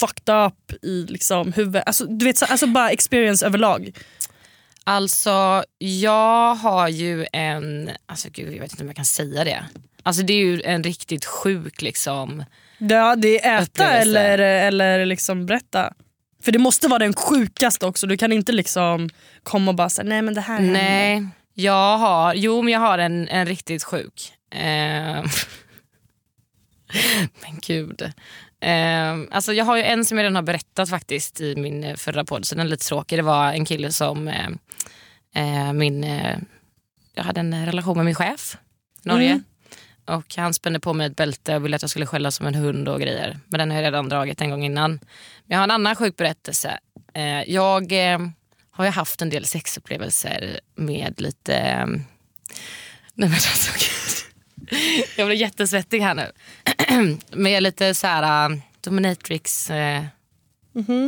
fucked 0.00 0.34
up 0.46 0.84
i 0.84 1.06
liksom 1.08 1.52
huvudet? 1.52 1.82
Alltså, 1.86 2.04
du 2.04 2.24
vet, 2.24 2.38
så, 2.38 2.44
alltså 2.44 2.66
bara 2.66 2.90
experience 2.90 3.46
överlag. 3.46 3.92
Alltså 4.84 5.64
jag 5.78 6.54
har 6.54 6.88
ju 6.88 7.26
en, 7.32 7.90
alltså 8.06 8.28
gud 8.32 8.54
jag 8.54 8.60
vet 8.60 8.70
inte 8.70 8.82
om 8.82 8.88
jag 8.88 8.96
kan 8.96 9.04
säga 9.04 9.44
det. 9.44 9.64
Alltså 10.02 10.22
det 10.22 10.32
är 10.32 10.44
ju 10.44 10.62
en 10.62 10.82
riktigt 10.82 11.24
sjuk 11.24 11.82
liksom. 11.82 12.44
Ja 12.78 13.16
det 13.16 13.44
är 13.44 13.62
äta 13.62 13.90
eller, 13.90 14.38
eller 14.38 15.06
liksom 15.06 15.46
berätta. 15.46 15.92
För 16.42 16.52
det 16.52 16.58
måste 16.58 16.88
vara 16.88 16.98
den 16.98 17.14
sjukaste 17.14 17.86
också. 17.86 18.06
Du 18.06 18.16
kan 18.16 18.32
inte 18.32 18.52
liksom 18.52 19.10
komma 19.42 19.70
och 19.70 19.74
bara 19.74 19.88
säga 19.90 20.08
nej 20.08 20.22
men 20.22 20.34
det 20.34 20.40
här 20.40 20.56
hände." 20.56 20.72
Nej, 20.72 21.26
jag 21.54 21.98
har, 21.98 22.34
jo 22.34 22.62
men 22.62 22.72
jag 22.72 22.80
har 22.80 22.98
en, 22.98 23.28
en 23.28 23.46
riktigt 23.46 23.84
sjuk. 23.84 24.32
Eh, 24.50 24.58
men 27.42 27.58
gud. 27.66 28.12
Eh, 28.60 29.16
alltså 29.30 29.52
jag 29.52 29.64
har 29.64 29.76
ju 29.76 29.82
en 29.82 30.04
som 30.04 30.18
jag 30.18 30.22
redan 30.22 30.34
har 30.34 30.42
berättat 30.42 30.90
faktiskt 30.90 31.40
i 31.40 31.56
min 31.56 31.84
eh, 31.84 31.96
förra 31.96 32.24
podd, 32.24 32.44
så 32.44 32.54
den 32.54 32.66
är 32.66 32.70
lite 32.70 32.86
tråkig. 32.86 33.18
Det 33.18 33.22
var 33.22 33.52
en 33.52 33.64
kille 33.64 33.92
som 33.92 34.28
eh, 34.28 34.48
eh, 35.34 35.72
min, 35.72 36.04
eh, 36.04 36.38
jag 37.14 37.24
hade 37.24 37.40
en 37.40 37.66
relation 37.66 37.96
med 37.96 38.06
min 38.06 38.14
chef 38.14 38.56
i 39.04 39.08
Norge. 39.08 39.30
Mm. 39.30 39.44
Och 40.04 40.34
han 40.36 40.54
spände 40.54 40.80
på 40.80 40.92
mig 40.92 41.06
ett 41.06 41.16
bälte 41.16 41.56
och 41.56 41.64
ville 41.64 41.76
att 41.76 41.82
jag 41.82 41.90
skulle 41.90 42.06
skälla 42.06 42.30
som 42.30 42.46
en 42.46 42.54
hund 42.54 42.88
och 42.88 43.00
grejer. 43.00 43.38
Men 43.46 43.58
den 43.58 43.70
har 43.70 43.76
jag 43.76 43.84
redan 43.84 44.08
dragit 44.08 44.40
en 44.40 44.50
gång 44.50 44.64
innan. 44.64 44.90
Men 44.90 45.00
jag 45.46 45.58
har 45.58 45.64
en 45.64 45.70
annan 45.70 45.96
sjuk 45.96 46.16
berättelse. 46.16 46.78
Jag 47.46 47.92
har 48.70 48.84
ju 48.84 48.90
haft 48.90 49.22
en 49.22 49.30
del 49.30 49.44
sexupplevelser 49.44 50.60
med 50.74 51.20
lite... 51.20 51.86
Nej 53.14 53.28
men 53.28 53.32
alltså. 53.32 53.72
jag 55.16 55.26
blir 55.26 55.36
jättesvettig 55.36 56.00
här 56.00 56.14
nu. 56.14 56.30
med 57.32 57.62
lite 57.62 57.94
så 57.94 58.06
här 58.06 58.50
uh, 58.50 58.58
dominatrix 58.80 59.70
eh, 59.70 60.02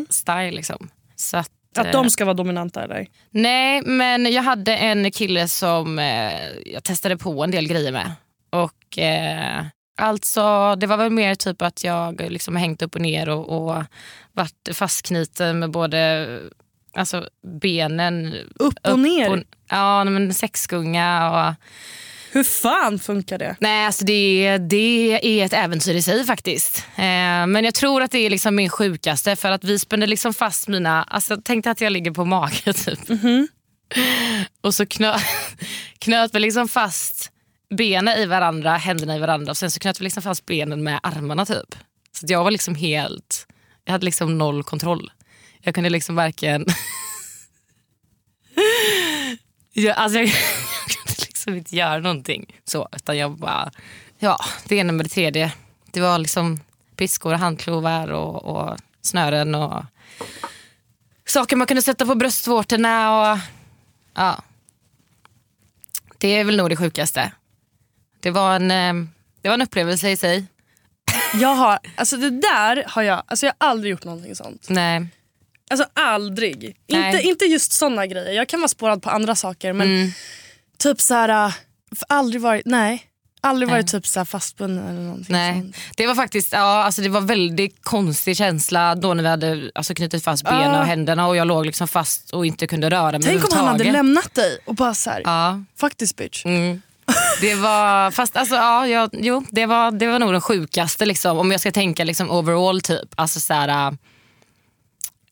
style 0.09 0.51
liksom. 0.51 0.91
Så 1.17 1.37
att, 1.37 1.51
Att 1.79 1.87
eh, 1.87 1.93
de 1.93 2.11
ska 2.11 2.25
vara 2.25 2.35
dominanta 2.35 2.85
eller? 2.85 3.07
Nej, 3.31 3.83
men 3.83 4.33
jag 4.33 4.43
hade 4.43 4.77
en 4.77 5.11
kille 5.11 5.49
som 5.49 5.99
eh, 5.99 6.49
jag 6.67 6.85
testade 6.85 7.17
på 7.17 7.45
en 7.45 7.51
del 7.51 7.69
grejer 7.69 7.93
med. 7.93 8.13
Och 8.51 8.99
eh, 8.99 9.65
alltså, 9.97 10.77
Det 10.77 10.87
var 10.87 10.97
väl 10.97 11.11
mer 11.11 11.35
typ 11.35 11.63
att 11.63 11.85
jag 11.85 12.21
liksom 12.21 12.57
hängt 12.57 12.83
upp 12.83 12.95
och 12.95 13.01
ner 13.01 13.29
och, 13.29 13.49
och 13.49 13.85
varit 14.33 14.69
fastknuten 14.73 15.59
med 15.59 15.71
både 15.71 16.27
alltså, 16.93 17.29
benen 17.63 18.35
Upp 18.55 18.75
och 18.83 18.99
ner? 18.99 19.45
ja, 19.69 20.05
nej, 20.05 20.13
men 20.13 20.35
sexgunga 20.35 21.31
och... 21.31 21.55
Hur 22.33 22.45
fan 22.45 22.99
funkar 22.99 23.39
det? 23.39 23.57
Nej, 23.61 23.87
alltså 23.87 24.05
det, 24.05 24.59
det 24.59 25.21
är 25.23 25.47
ett 25.47 25.53
äventyr 25.53 25.95
i 25.95 26.03
sig 26.03 26.25
faktiskt. 26.25 26.85
Eh, 26.97 27.47
men 27.47 27.65
jag 27.65 27.75
tror 27.75 28.03
att 28.03 28.11
det 28.11 28.19
är 28.19 28.31
liksom 28.31 28.55
min 28.57 28.71
sjukaste 28.71 29.37
för 29.37 29.51
att 29.51 29.65
vi 29.65 29.79
spände 29.79 30.07
liksom 30.07 30.35
fast 30.35 30.69
mina... 30.69 31.03
Alltså, 31.03 31.37
tänk 31.45 31.65
dig 31.65 31.71
att 31.71 31.81
jag 31.81 31.93
ligger 31.93 32.11
på 32.11 32.25
mage 32.25 32.73
typ. 32.73 32.99
Och 34.61 34.75
så 34.75 34.87
knö, 34.87 35.19
knöt 35.99 36.35
vi 36.35 36.41
liksom 36.41 36.69
fast 36.69 37.33
benen 37.75 38.19
i 38.19 38.27
varandra, 38.27 38.77
händerna 38.77 39.17
i 39.17 39.19
varandra 39.19 39.51
och 39.51 39.57
sen 39.57 39.71
så 39.71 39.81
knöt 39.81 40.01
vi 40.01 40.05
liksom 40.05 40.23
fast 40.23 40.47
benen 40.47 40.83
med 40.83 41.01
armarna 41.03 41.47
typ. 41.47 41.77
Så 42.13 42.27
jag 42.29 42.45
var 42.45 42.51
liksom 42.51 42.75
helt... 42.75 43.47
Jag 43.85 43.93
hade 43.93 44.05
liksom 44.05 44.39
noll 44.39 44.63
kontroll. 44.65 45.11
Jag 45.63 45.75
kunde 45.75 45.91
liksom 45.91 46.15
varken... 46.15 46.67
jag, 49.73 49.97
alltså 49.97 50.19
jag, 50.19 50.31
liksom 51.51 51.59
inte 51.59 51.77
göra 51.77 51.99
någonting 51.99 52.57
så. 52.65 52.89
Utan 52.93 53.19
jag 53.19 53.31
bara... 53.31 53.71
Ja, 54.19 54.39
det 54.65 54.77
ena 54.77 54.93
med 54.93 55.07
det 55.07 55.11
tredje. 55.11 55.53
Det 55.91 56.01
var 56.01 56.19
liksom 56.19 56.61
piskor 56.97 57.33
och 57.33 57.39
handklovar 57.39 58.09
och, 58.09 58.45
och 58.45 58.77
snören 59.03 59.55
och 59.55 59.85
saker 61.27 61.57
man 61.57 61.67
kunde 61.67 61.83
sätta 61.83 62.07
på 62.07 62.15
bröstvårtorna. 62.15 63.21
Och, 63.33 63.39
ja. 64.15 64.43
Det 66.19 66.29
är 66.29 66.45
väl 66.45 66.57
nog 66.57 66.71
det 66.71 66.77
sjukaste. 66.77 67.33
Det 68.21 68.31
var 68.31 68.57
en, 68.57 68.71
eh, 68.71 69.09
det 69.43 69.49
var 69.49 69.55
en 69.55 69.63
upplevelse 69.63 70.11
i 70.11 70.17
sig. 70.17 70.45
Jag 71.35 71.55
har, 71.55 71.79
alltså 71.97 72.17
det 72.17 72.31
där 72.31 72.85
har 72.89 73.03
jag, 73.03 73.23
alltså 73.27 73.47
jag 73.47 73.55
har 73.59 73.69
aldrig 73.69 73.91
gjort 73.91 74.05
någonting 74.05 74.37
sånt. 74.37 74.67
Nej. 74.69 75.07
Alltså 75.71 75.87
aldrig. 75.95 76.77
Nej. 76.89 77.07
Inte, 77.15 77.23
inte 77.29 77.45
just 77.45 77.73
såna 77.73 78.07
grejer. 78.07 78.33
Jag 78.33 78.49
kan 78.49 78.61
vara 78.61 78.69
spårad 78.69 79.03
på 79.03 79.11
andra 79.11 79.35
saker 79.35 79.73
men 79.73 79.89
Mm. 79.89 80.11
Typ 80.81 81.01
så 81.01 81.15
här, 81.15 81.47
äh, 81.47 81.53
aldrig 82.09 82.43
varit, 82.43 82.67
nej. 82.67 83.07
Aldrig 83.43 83.71
varit 83.71 83.89
typ 83.91 84.07
så 84.07 84.25
fastbunden 84.25 84.89
eller 84.89 85.01
någonting 85.01 85.33
Nej. 85.33 85.61
sånt. 85.61 85.77
Det 85.97 86.07
var 86.07 86.15
faktiskt 86.15 86.53
ja, 86.53 86.85
alltså 86.85 87.03
det 87.03 87.09
var 87.09 87.21
väldigt 87.21 87.85
konstig 87.85 88.37
känsla 88.37 88.95
då 88.95 89.15
när 89.15 89.23
vi 89.23 89.29
hade 89.29 89.71
alltså, 89.75 89.95
knutit 89.95 90.25
fast 90.25 90.45
benen 90.45 90.75
Ja. 90.75 90.81
och 90.81 90.87
händerna 90.87 91.27
och 91.27 91.37
jag 91.37 91.47
låg 91.47 91.67
liksom 91.67 91.89
fast 91.89 92.31
och 92.31 92.47
inte 92.47 92.67
kunde 92.67 92.91
röra 92.91 93.13
mig 93.13 93.23
Tänk 93.23 93.45
om 93.45 93.57
han 93.57 93.67
hade 93.67 93.93
lämnat 93.93 94.35
dig 94.35 94.59
och 94.65 94.75
bara 94.75 94.95
så 94.95 95.11
här, 95.11 95.23
Ja. 95.25 95.61
faktiskt 95.81 96.17
bitch. 96.17 96.45
Mm. 96.45 96.83
Det 97.41 97.55
var, 97.55 98.11
fast 98.11 98.37
alltså, 98.37 98.55
ja, 98.55 98.87
jag, 98.87 99.11
jo, 99.13 99.45
det, 99.51 99.67
var, 99.67 99.91
det 99.91 100.07
var 100.07 100.19
nog 100.19 100.33
den 100.33 100.41
sjukaste 100.41 101.07
liksom, 101.07 101.39
om 101.39 101.51
jag 101.51 101.61
ska 101.61 101.73
tänka 101.73 102.05
liksom, 102.05 102.31
overall 102.31 102.81
typ. 102.81 103.09
Alltså, 103.15 103.41
så 103.41 103.55
här, 103.55 103.97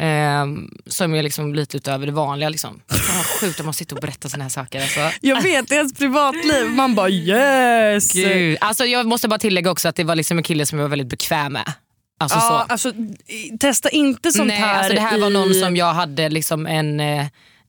äh, 0.01 0.47
som 0.87 1.15
är 1.15 1.23
liksom 1.23 1.55
lite 1.55 1.77
utöver 1.77 2.07
det 2.07 2.13
vanliga. 2.13 2.49
Liksom. 2.49 2.81
Fan, 2.91 3.25
sjukt 3.41 3.59
att 3.61 3.65
man 3.67 3.75
sitter 3.75 3.97
och 3.97 4.01
berättar 4.03 4.29
såna 4.29 4.45
här 4.45 4.49
saker. 4.49 4.81
Alltså. 4.83 5.01
Jag 5.21 5.43
vet, 5.43 5.71
är 5.71 5.75
ens 5.77 5.95
privatliv. 5.95 6.71
Man 6.71 6.95
bara 6.95 7.09
yes. 7.11 8.13
Gud. 8.13 8.59
Alltså, 8.61 8.85
jag 8.85 9.07
måste 9.07 9.29
bara 9.29 9.39
tillägga 9.39 9.71
också 9.71 9.89
att 9.89 9.97
det 9.97 10.05
var 10.05 10.15
liksom 10.15 10.39
en 10.39 10.45
kille 10.45 10.67
som 10.67 10.79
jag 10.79 10.85
var 10.85 10.91
väldigt 10.91 11.09
bekväm 11.09 11.53
med. 11.53 11.73
Alltså, 12.21 12.39
Ja, 12.39 12.65
så. 12.69 12.73
alltså, 12.73 12.89
i- 13.27 13.59
testa 13.61 13.89
inte 13.89 14.33
sånt 14.33 14.49
Nej, 14.49 14.57
här 14.57 14.75
alltså, 14.79 14.93
det 14.95 15.01
här 15.01 15.19
var 15.19 15.31
någon 15.31 15.51
i- 15.51 15.61
som 15.61 15.77
jag 15.77 15.93
hade 15.95 16.29
liksom 16.29 16.67
en, 16.67 17.01
eh, 17.01 17.27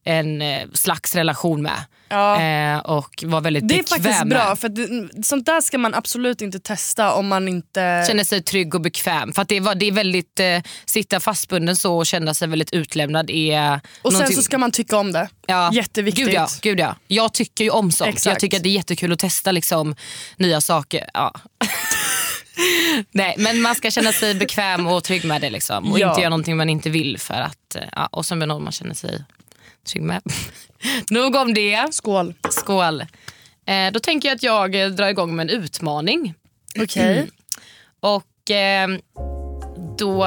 en 0.10 0.42
eh, 0.42 0.68
slags 0.74 1.16
relation 1.16 1.62
med. 1.62 1.84
Ja. 2.12 2.42
Eh, 2.42 2.78
och 2.80 3.24
var 3.28 3.42
väldigt 3.42 3.68
Det 3.68 3.74
är 3.74 3.78
bekväm 3.78 3.98
faktiskt 4.04 4.20
med. 4.20 4.28
bra 4.30 4.56
för 4.56 4.70
det, 4.70 5.10
sånt 5.26 5.46
där 5.46 5.62
ska 5.62 5.78
man 5.78 5.94
absolut 5.94 6.42
inte 6.42 6.60
testa 6.60 7.14
om 7.14 7.28
man 7.28 7.48
inte... 7.48 8.06
Känner 8.08 8.24
sig 8.24 8.42
trygg 8.44 8.76
och 8.76 8.82
bekväm. 8.82 9.34
För 9.34 9.42
att 9.42 9.48
det, 9.48 9.60
var, 9.60 9.76
det 9.76 9.86
är 9.86 9.92
väldigt, 9.92 10.40
eh, 10.40 10.60
sitta 10.86 11.20
fastbunden 11.20 11.76
så 11.76 11.98
och 11.98 12.06
känna 12.06 12.34
sig 12.34 12.48
väldigt 12.48 12.74
utlämnad 12.74 13.30
är 13.30 13.74
och 14.02 14.12
sen 14.12 14.14
någonting- 14.14 14.36
så 14.36 14.42
ska 14.44 14.58
man 14.58 14.72
tycka 14.72 14.98
om 14.98 15.12
det. 15.12 15.30
Ja, 15.48 15.72
Jätteviktigt. 15.74 16.26
Gud 16.26 16.34
ja, 16.34 16.48
gud 16.62 16.80
ja. 16.80 16.96
Jag 17.08 17.34
tycker 17.34 17.64
ju 17.64 17.70
om 17.70 17.92
sånt. 17.92 18.10
Exakt. 18.10 18.26
Jag 18.34 18.40
tycker 18.40 18.58
att 18.58 18.64
det 18.64 18.70
är 18.70 18.74
jättekul 18.74 19.14
att 19.14 19.20
testa 19.20 19.52
liksom, 19.52 19.96
nya 20.38 20.62
saker. 20.62 21.10
Ja. 21.14 21.34
Nej, 23.12 23.36
men 23.38 23.62
man 23.62 23.76
ska 23.76 23.92
känna 23.92 24.12
sig 24.12 24.36
bekväm 24.36 24.88
och 24.88 25.04
trygg 25.04 25.26
med 25.26 25.42
det. 25.42 25.50
Liksom. 25.50 25.92
Och 25.92 26.00
Ja. 26.00 26.10
inte 26.10 26.22
göra 26.22 26.30
någonting 26.30 26.58
man 26.58 26.70
inte 26.70 26.90
vill. 26.90 27.18
för 27.20 27.34
att, 27.34 27.76
ja, 27.96 28.06
Och 28.06 28.26
som 28.26 28.42
är 28.42 28.46
någon 28.48 28.64
man 28.64 28.72
känner 28.72 28.94
sig 28.96 29.24
trygg 29.88 30.04
med. 30.04 30.22
Nog 31.10 31.36
om 31.36 31.54
det. 31.54 31.94
Skål. 31.94 32.34
Skål. 32.50 33.02
Eh, 33.66 33.92
då 33.94 34.00
tänker 34.00 34.30
jag 34.30 34.36
att 34.36 34.44
jag 34.44 34.84
eh, 34.84 34.88
drar 34.90 35.08
igång 35.10 35.36
med 35.36 35.50
en 35.52 35.64
utmaning. 35.64 36.34
Okej. 36.80 37.30
Och 38.00 38.52
eh, 38.52 38.88
Då 39.98 40.24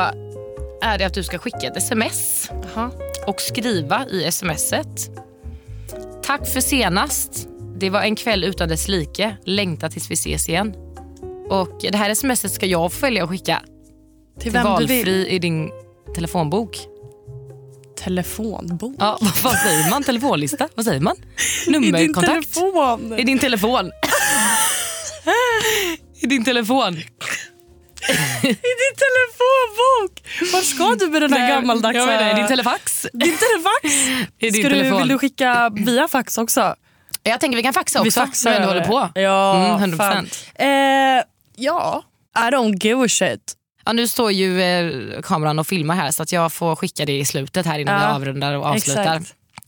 är 0.83 0.99
det 0.99 1.05
att 1.05 1.15
du 1.15 1.23
ska 1.25 1.39
skicka 1.39 1.67
ett 1.67 1.77
sms 1.77 2.51
Jaha. 2.75 2.91
och 3.27 3.41
skriva 3.41 4.07
i 4.07 4.33
smset. 4.33 5.11
Tack 6.23 6.49
för 6.49 6.61
senast. 6.61 7.49
Det 7.77 7.91
var 7.91 8.03
en 8.03 8.17
kväll 8.17 8.45
utan 8.45 8.69
dess 8.69 8.89
like. 8.89 9.37
Längtar 9.45 9.89
tills 9.89 10.11
vi 10.11 10.15
ses 10.15 10.49
igen. 10.49 10.75
Och 11.51 11.79
Det 11.91 11.97
här 11.97 12.15
smset 12.15 12.53
ska 12.53 12.67
jag 12.67 12.93
få 12.93 13.01
välja 13.01 13.25
att 13.25 13.31
skicka 13.31 13.63
Till 14.41 14.53
till 14.53 14.61
valfri 14.63 15.29
i 15.29 15.39
din 15.39 15.71
telefonbok. 16.15 16.79
Telefonbok. 18.05 18.95
Ja, 18.99 19.19
vad 19.43 19.55
säger 19.59 19.91
man? 19.91 20.03
Telefonlista? 20.03 20.69
Vad 20.75 20.85
säger 20.85 21.01
man? 21.01 21.17
I 21.67 21.71
din 21.71 21.81
Nummerkontakt? 21.83 22.55
telefon. 22.55 23.19
I 23.19 23.23
din 23.25 23.39
telefon. 23.39 23.91
I 26.21 26.27
din 26.27 26.45
telefon. 26.45 26.97
I 28.43 28.47
din 28.53 28.95
telefonbok! 29.05 30.23
Vart 30.53 30.65
ska 30.65 30.97
du 31.01 31.07
med 31.13 31.23
den 31.23 31.33
här 31.33 31.49
gammaldags... 31.49 31.97
Jag 31.97 32.07
menar, 32.07 32.35
din 32.35 32.47
telefax. 32.49 33.07
Din 33.13 33.37
telefax? 33.39 33.85
I 34.39 34.51
din 34.51 34.63
Ska 34.63 34.69
du, 34.69 34.75
telefon. 34.79 34.99
vill 34.99 35.09
du 35.09 35.19
skicka 35.19 35.71
via 35.75 36.09
fax 36.09 36.39
också? 36.39 36.75
Jag 37.23 37.41
tänker 37.41 37.57
vi 37.57 37.63
kan 37.63 37.73
faxa 37.73 37.99
också. 38.01 38.05
Vi 38.05 38.11
faxar 38.11 38.51
när 38.51 38.59
vi 38.59 38.63
ändå 38.65 38.75
håller 38.75 38.87
på. 39.13 39.21
Ja, 39.21 39.77
Mm, 39.81 39.93
100%. 39.93 39.97
fan. 39.97 40.29
Eh, 40.55 41.25
ja, 41.57 42.03
I 42.39 42.51
don't 42.55 42.85
give 42.85 43.05
a 43.05 43.09
shit. 43.09 43.55
Ja, 43.85 43.93
nu 43.93 44.09
står 44.09 44.33
ju 44.33 44.63
eh, 44.63 45.21
kameran 45.23 45.59
och 45.59 45.67
filmar 45.67 45.95
här 45.95 46.11
så 46.11 46.23
att 46.23 46.33
jag 46.33 46.53
får 46.53 46.77
skicka 46.77 47.05
det 47.05 47.19
i 47.19 47.25
slutet 47.25 47.67
här 47.67 47.79
innan 47.79 48.03
Ja, 48.03 48.09
vi 48.09 48.15
avrundar 48.15 48.55
och 48.55 48.67
avslutar. 48.67 49.23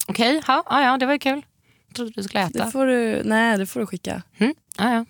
Okej, 0.07 0.43
ja, 0.47 0.62
ja, 0.71 0.83
ja, 0.85 0.97
det 0.99 1.07
var 1.07 1.12
ju 1.12 1.19
kul. 1.19 1.43
Jag 1.89 1.97
trodde 1.97 2.12
du 2.17 2.23
skulle 2.23 2.43
äta. 2.43 2.65
Det 2.65 2.71
får 2.71 2.87
du, 2.87 3.23
nej, 3.25 3.59
det 3.59 3.67
får 3.67 3.81
du 3.81 3.87
skicka. 3.87 4.23
Mm? 4.39 4.55
Ja, 4.79 4.93
ja. 4.95 5.05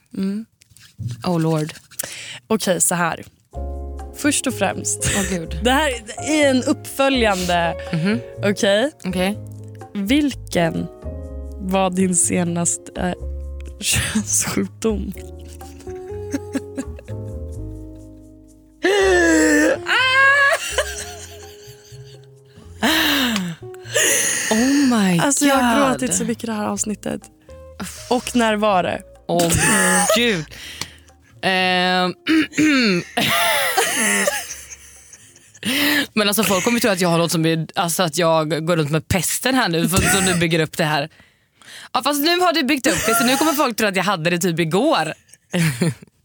Oh 1.30 1.40
lord. 1.40 1.72
Okej, 2.46 2.80
så 2.80 2.94
här. 2.94 3.24
Först 4.16 4.46
och 4.46 4.54
främst. 4.54 5.30
Gud. 5.30 5.60
Det 5.64 5.70
här 5.70 5.90
är 6.18 6.50
en 6.50 6.62
uppföljande. 6.62 7.74
Okej. 8.44 8.90
Okej. 9.04 9.38
Vilken 9.94 10.86
var 11.60 11.90
din 11.90 12.16
senaste 12.16 13.00
eh, 13.00 13.12
könssjukdom? 13.80 15.12
Oh 24.50 24.88
my 24.98 25.18
Alltså 25.18 25.44
jag 25.46 25.54
har 25.54 25.90
gråtit 25.90 26.14
så 26.14 26.24
mycket 26.24 26.46
det 26.46 26.52
här 26.52 26.66
avsnittet. 26.66 27.20
Och 28.10 28.36
när 28.36 28.56
var 28.56 28.82
det? 28.82 29.02
Åh 29.28 29.52
gud. 30.16 30.44
Ehm. 31.42 32.14
Men 36.12 36.28
alltså 36.28 36.44
folk 36.44 36.64
kommer 36.64 36.80
tro 36.80 36.90
att 36.90 37.00
jag 37.00 37.08
har 37.08 37.18
något 37.18 37.32
som 37.32 37.46
är, 37.46 37.66
alltså 37.74 38.02
att 38.02 38.18
jag 38.18 38.66
går 38.66 38.76
runt 38.76 38.90
med 38.90 39.08
pesten 39.08 39.54
här 39.54 39.68
nu 39.68 39.88
för 39.88 39.96
som 39.96 40.24
du 40.24 40.34
bygger 40.34 40.60
upp 40.60 40.76
det 40.76 40.84
här. 40.84 41.08
Ja, 41.92 42.02
fast 42.02 42.20
nu 42.20 42.40
har 42.40 42.52
du 42.52 42.62
byggt 42.62 42.86
upp 42.86 43.06
det 43.06 43.14
så 43.14 43.24
nu 43.24 43.36
kommer 43.36 43.52
folk 43.52 43.76
tro 43.76 43.86
att 43.86 43.96
jag 43.96 44.04
hade 44.04 44.30
det 44.30 44.38
typ 44.38 44.60
igår. 44.60 45.14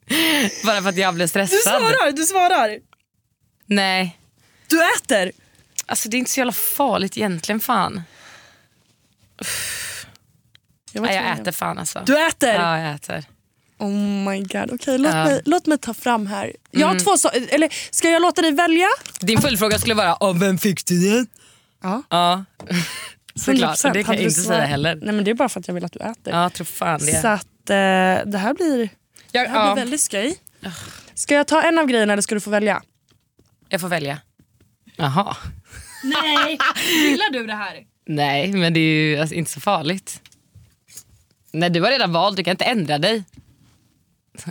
Bara 0.66 0.82
för 0.82 0.89
att 0.89 0.97
jag 0.97 1.14
blev 1.14 1.26
Du 1.28 1.30
stressad. 1.30 1.60
svarar, 1.60 2.12
du 2.12 2.24
svarar. 2.24 2.80
Nej, 3.66 4.20
Du 4.68 4.82
äter. 4.97 5.32
alltså 5.86 6.10
det 6.10 6.18
är 6.18 6.20
inte 6.20 6.32
så 6.32 6.39
jävla 6.39 6.53
farligt 6.53 7.18
egentligen 7.18 7.60
fan. 7.60 8.01
Jag, 10.91 11.01
Nej, 11.01 11.16
jag 11.16 11.39
äter 11.39 11.51
fan 11.51 11.78
alltså. 11.78 12.03
Du 12.05 12.28
äter? 12.28 12.53
Ja, 12.53 12.80
jag 12.80 12.95
äter. 12.95 13.26
Oh 13.78 13.89
my 14.30 14.39
god. 14.39 14.72
Okej, 14.74 14.97
låt, 14.97 15.14
Ja. 15.14 15.24
mig, 15.26 15.41
låt 15.45 15.66
mig 15.66 15.78
ta 15.78 15.93
fram 15.93 16.28
här. 16.28 16.53
Jag 16.72 16.88
har 16.88 16.99
två 16.99 17.12
so- 17.16 17.47
eller 17.49 17.70
Ska 17.91 18.10
jag 18.10 18.22
låta 18.22 18.41
dig 18.41 18.51
välja? 18.51 18.88
Din 19.20 19.41
följdfråga 19.41 19.78
skulle 19.80 19.93
vara, 19.93 20.14
av 20.16 20.39
vem 20.39 20.57
fick 20.57 20.86
du 20.86 21.10
den? 21.16 21.28
Ja. 21.84 22.03
Ja, 22.10 22.45
såklart. 23.36 23.78
100%. 23.78 23.93
Det 23.93 24.03
kan 24.03 24.14
jag 24.16 24.24
du 24.24 24.28
inte 24.28 24.41
säga 24.41 24.66
heller. 24.66 24.95
Nej, 24.95 25.14
men 25.16 25.24
det 25.24 25.32
är 25.32 25.36
bara 25.36 25.49
för 25.49 25.60
att 25.60 25.68
jag 25.68 25.76
vill 25.76 25.86
att 25.86 25.91
du 25.93 25.99
äter. 25.99 26.34
Ja, 26.34 26.49
tror 26.49 26.66
fan 26.66 26.99
det. 26.99 27.22
Så 27.22 27.28
att 27.28 27.70
eh, 27.70 28.30
det 28.32 28.38
här 28.38 28.53
blir, 28.53 28.89
Jag, 29.32 29.46
det 29.46 29.50
här 29.50 29.68
ja, 29.68 29.74
blir 29.74 29.84
väldigt 29.84 30.02
skoj. 30.02 30.38
Ska 31.14 31.36
jag 31.36 31.48
ta 31.48 31.62
en 31.62 31.80
av 31.80 31.86
grejerna 31.86 32.14
eller 32.14 32.22
ska 32.22 32.36
du 32.36 32.42
få 32.42 32.50
välja? 32.50 32.82
jag 33.70 33.82
får 33.82 33.88
välja. 33.88 34.18
Jaha. 34.96 35.38
Nej, 36.04 36.60
gillar 37.10 37.32
du 37.34 37.48
det 37.48 37.54
här? 37.54 37.84
Nej, 38.08 38.48
men 38.48 38.74
det 38.74 38.80
är 38.80 38.84
ju 38.94 39.20
alltså, 39.20 39.36
inte 39.36 39.52
så 39.52 39.60
farligt. 39.62 40.22
Nej, 41.52 41.70
du 41.70 41.82
har 41.82 41.90
redan 41.92 42.14
valt, 42.14 42.38
du 42.38 42.44
kan 42.44 42.52
inte 42.52 42.66
ändra 42.66 42.98
dig. 42.98 43.24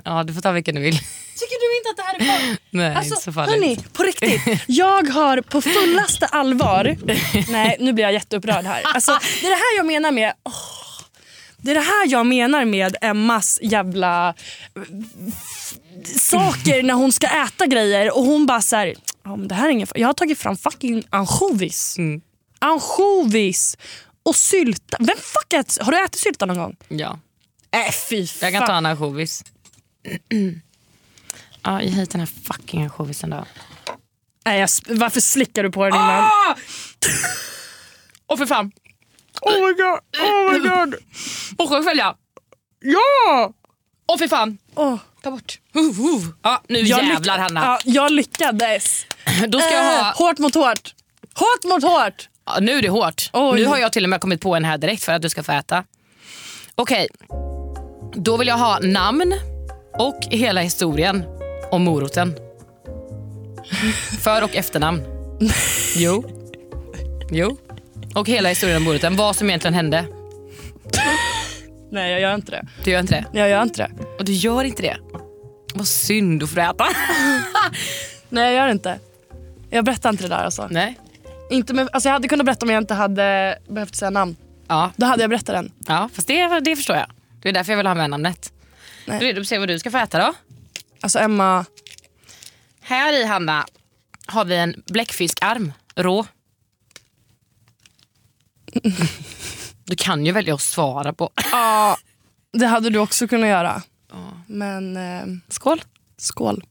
Ja, 0.05 0.25
du 0.25 0.35
får 0.35 0.41
ta 0.41 0.53
vilken 0.53 0.75
du 0.75 0.81
vill. 0.81 0.99
Tycker 0.99 1.61
du 1.61 1.79
inte 1.79 1.91
att 1.91 1.97
det 1.97 2.03
här 2.03 2.15
är 2.35 2.39
farligt? 2.41 2.61
Nej, 2.71 2.95
Alltså, 2.95 3.15
inte 3.15 3.25
så 3.25 3.33
farligt. 3.33 3.55
hörni, 3.55 3.79
på 3.93 4.03
riktigt. 4.03 4.63
Jag 4.67 5.09
har 5.11 5.41
på 5.41 5.61
fullaste 5.61 6.27
allvar... 6.27 6.97
Nej, 7.53 7.77
nu 7.81 7.93
blir 7.93 8.05
jag 8.05 8.13
jätteupprörd 8.13 8.65
här. 8.65 8.83
Alltså, 8.85 9.19
det 9.41 9.47
är 9.47 9.51
det 9.51 9.57
här 9.57 9.77
jag 9.77 9.87
menar 9.87 10.13
med... 10.13 10.33
åh, 10.45 10.53
det 11.63 11.71
är 11.71 11.75
det 11.75 11.81
här 11.81 12.07
jag 12.09 12.27
menar 12.27 12.65
med 12.65 12.97
Emmas 13.01 13.59
jävla 13.63 14.29
eh, 14.77 14.83
saker 16.17 16.83
när 16.83 16.95
hon 16.95 17.13
ska 17.13 17.27
äta 17.27 17.67
grejer 17.67 18.17
och 18.17 18.25
hon 18.25 18.47
bara 18.47 18.61
så 18.63 18.77
här, 18.77 18.95
ja, 19.25 19.37
det 19.37 19.55
här 19.55 19.67
är 19.67 19.71
ingen, 19.71 19.87
Jag 19.95 20.09
har 20.09 20.15
tagit 20.15 20.39
fram 20.39 20.57
fucking 20.57 21.05
ansjovis. 21.11 21.99
Mm. 21.99 22.21
Ansjovis 22.59 23.77
och 24.23 24.37
sylta. 24.37 24.97
Vem 25.01 25.17
fuck 25.17 25.53
äter, 25.53 25.85
Har 25.85 25.93
du 25.93 26.05
ätit 26.05 26.21
sylta 26.21 26.47
någon 26.47 26.59
gång? 26.59 26.77
Ja, 26.89 27.19
Äh, 27.71 27.93
fy 28.09 28.27
fan. 28.27 28.53
jag 28.53 28.59
kan 28.61 28.67
ta 28.67 28.77
en 28.77 28.87
ansjovis. 28.87 29.45
Ja, 31.63 31.83
ge 31.83 31.89
hit 31.91 32.11
den 32.11 32.21
här 32.21 32.29
fucking 32.45 32.83
ansjovisen 32.83 33.31
då. 33.31 33.45
Nej, 34.45 34.61
jag, 34.61 34.69
varför 34.99 35.21
slickar 35.21 35.63
du 35.63 35.71
på 35.71 35.85
den 35.85 35.95
innan? 35.95 36.31
Åh 38.27 38.39
för 38.39 38.47
fan! 38.47 38.73
Oh 39.41 39.67
my 39.67 39.73
god, 39.73 40.01
oh 40.23 40.53
my 40.53 40.69
god. 40.69 40.95
Och 41.59 41.75
jag 41.75 41.85
välja! 41.85 42.15
Ja! 42.81 43.53
Åh 44.09 44.19
för 44.19 44.29
fan! 44.29 44.59
Oh. 44.75 44.97
Ta 45.23 45.31
bort. 45.31 45.59
Uh, 45.77 45.83
uh. 45.85 46.29
Ja, 46.43 46.63
nu 46.69 46.79
Jag 46.79 47.05
jävlar 47.05 47.39
Hanna. 47.39 47.61
Ja, 47.65 47.79
jag 47.85 48.13
lyckades. 48.13 49.07
Då 49.49 49.61
ska 49.61 49.71
jag 49.75 49.85
Eh, 49.99 50.05
ha... 50.05 50.13
Hårt 50.13 50.39
mot 50.39 50.55
hårt. 50.55 50.95
Hårt 51.35 51.65
mot 51.73 51.83
hårt. 51.83 52.29
Ja, 52.47 52.59
nu 52.61 52.73
är 52.73 52.83
det 52.83 52.89
hårt. 52.89 53.31
Oj. 53.33 53.61
Nu 53.61 53.67
har 53.67 53.79
jag 53.79 53.93
till 53.93 54.05
och 54.05 54.11
med 54.11 54.21
kommit 54.21 54.41
på 54.41 54.55
en 54.55 54.65
här 54.65 54.79
direkt 54.79 55.05
för 55.05 55.13
att 55.13 55.23
du 55.23 55.29
ska 55.29 55.43
få 55.43 55.53
äta. 55.53 55.85
Okej, 56.75 57.09
då 58.15 58.37
vill 58.37 58.49
jag 58.49 58.59
ha 58.59 58.79
namn 58.79 59.35
och 59.99 60.19
hela 60.31 60.61
historien 60.61 61.25
om 61.71 61.85
moroten. 61.85 62.35
För 64.23 64.43
och 64.45 64.57
efternamn. 64.57 65.03
Jo. 65.97 66.25
Jo. 67.31 67.57
Och 68.15 68.29
hela 68.29 68.49
historien 68.49 68.77
om 68.77 68.85
moroten. 68.85 69.17
Vad 69.17 69.37
som 69.37 69.49
egentligen 69.49 69.75
hände. 69.75 70.05
Nej, 71.91 72.11
jag 72.13 72.21
gör 72.21 72.35
inte 72.35 72.51
det. 72.51 72.67
Du 72.85 72.91
gör 72.91 73.01
inte 73.01 73.15
det. 73.15 73.39
Jag 73.39 73.49
gör 73.51 73.63
inte 73.63 73.83
det. 73.83 73.91
Och 74.19 74.25
du 74.25 74.33
gör 74.33 74.65
inte 74.65 74.83
det. 74.83 74.97
Vad 75.75 75.89
synd 75.89 76.43
att 76.43 76.51
få 76.51 76.61
äta. 76.61 76.87
Nej, 78.29 78.55
jag 78.55 78.65
gör 78.65 78.73
inte. 78.73 78.99
Jag 79.71 79.85
berättar 79.85 80.11
inte 80.11 80.23
det 80.23 80.29
där 80.29 80.45
alltså. 80.45 80.69
Nej. 80.71 80.99
Inte 81.51 81.75
med, 81.75 81.89
alltså 81.93 82.09
jag 82.09 82.13
hade 82.13 82.29
kunnat 82.29 82.47
berätta 82.47 82.67
om 82.67 82.71
jag 82.71 82.83
inte 82.83 82.95
hade 82.95 83.59
behövt 83.69 83.95
säga 83.95 84.11
namn. 84.11 84.37
Ja, 84.69 84.91
Då 84.97 85.07
hade 85.07 85.23
jag 85.23 85.31
berättat 85.31 85.55
den. 85.55 85.73
ja 85.87 86.11
fast 86.15 86.29
det, 86.29 86.61
det 86.61 86.77
förstår 86.77 86.97
jag. 86.97 87.07
Det 87.43 87.49
är 87.49 87.53
därför 87.53 87.73
jag 87.73 87.77
vill 87.77 87.87
ha 87.87 87.95
med 87.95 88.11
namnet. 88.11 88.53
Nej. 89.07 89.17
Är 89.17 89.21
du 89.21 89.27
redo 89.27 89.37
på 89.37 89.41
att 89.41 89.47
se 89.49 89.59
vad 89.59 89.69
du 89.69 89.79
ska 89.79 89.91
få 89.91 89.99
äta 89.99 90.19
då? 90.27 90.35
Alltså 91.01 91.19
Emma, 91.19 91.65
Här 92.81 93.13
i 93.21 93.25
Hanna 93.25 93.67
har 94.27 94.45
vi 94.45 94.57
en 94.57 94.83
bläckfiskarm, 94.87 95.73
rå. 95.97 96.27
Du 99.85 99.97
kan 99.97 100.27
ju 100.27 100.33
välja 100.33 100.55
att 100.55 100.61
svara 100.61 101.13
på. 101.13 101.31
Ja, 101.53 101.97
det 102.53 102.67
hade 102.67 102.91
du 102.91 102.99
också 102.99 103.29
kunnat 103.29 103.49
göra. 103.49 103.83
Ja. 104.11 104.43
Men... 104.47 104.97
Eh, 104.97 105.27
skål. 105.49 105.83
Skål. 106.17 106.65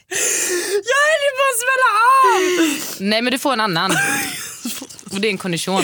Jag 0.09 1.03
höll 1.07 1.33
på 1.37 1.43
att 1.49 1.59
smälla 1.63 1.89
av! 2.23 2.77
Nej 3.09 3.21
men 3.21 3.31
du 3.31 3.39
får 3.39 3.53
en 3.53 3.59
annan. 3.61 3.91
Och 5.11 5.21
det 5.21 5.27
är 5.27 5.31
en 5.31 5.37
kondition. 5.37 5.83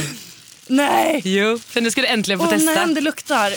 Nej! 0.68 1.22
Jo. 1.26 1.60
För 1.68 1.82
nu 1.82 1.92
ska 1.92 2.02
du 2.02 2.08
äntligen 2.08 2.40
få 2.40 2.46
Åh 2.46 2.52
testa. 2.52 2.86
nej, 2.86 2.96
det 2.96 3.02
luktar. 3.02 3.54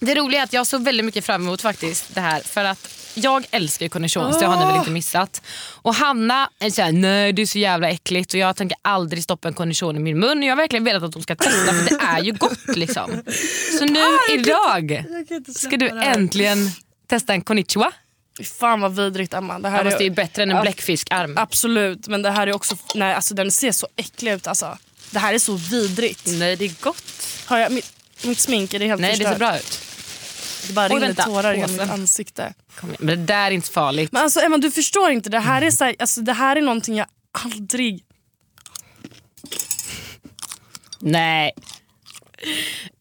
Det 0.00 0.14
roliga 0.14 0.40
är 0.40 0.44
att 0.44 0.52
jag 0.52 0.66
såg 0.66 0.84
väldigt 0.84 1.06
mycket 1.06 1.24
fram 1.24 1.42
emot 1.42 1.62
faktiskt 1.62 2.14
det 2.14 2.20
här. 2.20 2.40
För 2.40 2.64
att 2.64 2.88
jag 3.14 3.46
älskar 3.50 3.86
ju 3.86 3.90
kondition, 3.90 4.32
så 4.32 4.40
det 4.40 4.46
har 4.46 4.60
ni 4.60 4.66
väl 4.66 4.76
inte 4.76 4.90
missat. 4.90 5.42
Och 5.82 5.94
Hanna 5.94 6.50
är 6.58 6.70
såhär, 6.70 6.92
nej 6.92 7.32
det 7.32 7.42
är 7.42 7.46
så 7.46 7.58
jävla 7.58 7.90
äckligt 7.90 8.34
och 8.34 8.40
jag 8.40 8.56
tänker 8.56 8.78
aldrig 8.82 9.22
stoppa 9.24 9.48
en 9.48 9.54
kondition 9.54 9.96
i 9.96 9.98
min 9.98 10.18
mun. 10.18 10.42
Jag 10.42 10.50
har 10.52 10.56
verkligen 10.56 10.84
velat 10.84 11.02
att 11.02 11.12
de 11.12 11.22
ska 11.22 11.36
testa 11.36 11.72
för 11.72 11.84
det 11.84 11.98
är 12.04 12.22
ju 12.22 12.32
gott 12.32 12.76
liksom. 12.76 13.22
Så 13.78 13.84
nu 13.84 14.04
idag 14.30 14.90
Jag 15.10 15.28
kan 15.28 15.36
inte 15.36 15.54
ska 15.54 15.76
du 15.76 15.88
det 15.88 15.94
här. 15.94 16.14
äntligen 16.18 16.70
testa 17.10 17.32
en 17.32 17.40
konnichiwa. 17.42 17.92
Fan 18.58 18.80
vad 18.80 18.96
vidrigt 18.96 19.34
Emma. 19.34 19.58
Det 19.58 19.68
här 19.68 19.78
Ja, 19.78 19.84
fast 19.84 19.98
det 19.98 20.04
är 20.04 20.10
är, 20.10 20.14
bättre 20.14 20.42
än 20.42 20.50
en 20.50 20.56
Ja. 20.56 20.62
bläckfiskarm. 20.62 21.38
absolut, 21.38 22.08
men 22.08 22.22
det 22.22 22.30
här 22.30 22.46
är 22.46 22.52
också... 22.52 22.76
Nej, 22.94 23.14
alltså 23.14 23.34
den 23.34 23.50
ser 23.50 23.72
så 23.72 23.88
äcklig 23.96 24.32
ut. 24.32 24.46
Alltså. 24.46 24.78
Det 25.10 25.18
här 25.18 25.34
är 25.34 25.38
så 25.38 25.54
vidrigt. 25.54 26.22
Nej 26.26 26.56
det 26.56 26.64
är 26.64 26.72
gott. 26.80 27.04
Har 27.46 27.58
jag, 27.58 27.72
mitt, 27.72 27.92
mitt 28.24 28.38
smink 28.40 28.74
är 28.74 28.78
det 28.78 28.86
helt 28.86 29.00
Nej 29.00 29.10
det 29.10 29.16
förstört. 29.16 29.32
ser 29.32 29.38
bra 29.38 29.58
ut. 29.58 29.80
Det 30.66 30.72
bara 30.72 30.86
Oj, 30.86 30.94
rinner 30.94 31.06
vänta. 31.06 31.22
tårar 31.24 31.54
genom 31.54 31.72
mitt 31.72 31.80
ansikte. 31.90 32.54
Men 32.98 33.06
det 33.06 33.16
där 33.16 33.46
är 33.46 33.50
inte 33.50 33.70
farligt. 33.70 34.12
Men 34.12 34.22
alltså 34.22 34.40
Emma 34.40 34.58
du 34.58 34.70
förstår 34.70 35.10
inte. 35.10 35.30
Det 35.30 35.38
här 35.38 35.62
är, 35.62 35.70
så 35.70 35.84
här, 35.84 35.96
alltså, 35.98 36.20
det 36.20 36.32
här 36.32 36.56
är 36.56 36.60
någonting 36.62 36.96
jag 36.96 37.06
aldrig... 37.32 38.04
Nej. 41.00 41.52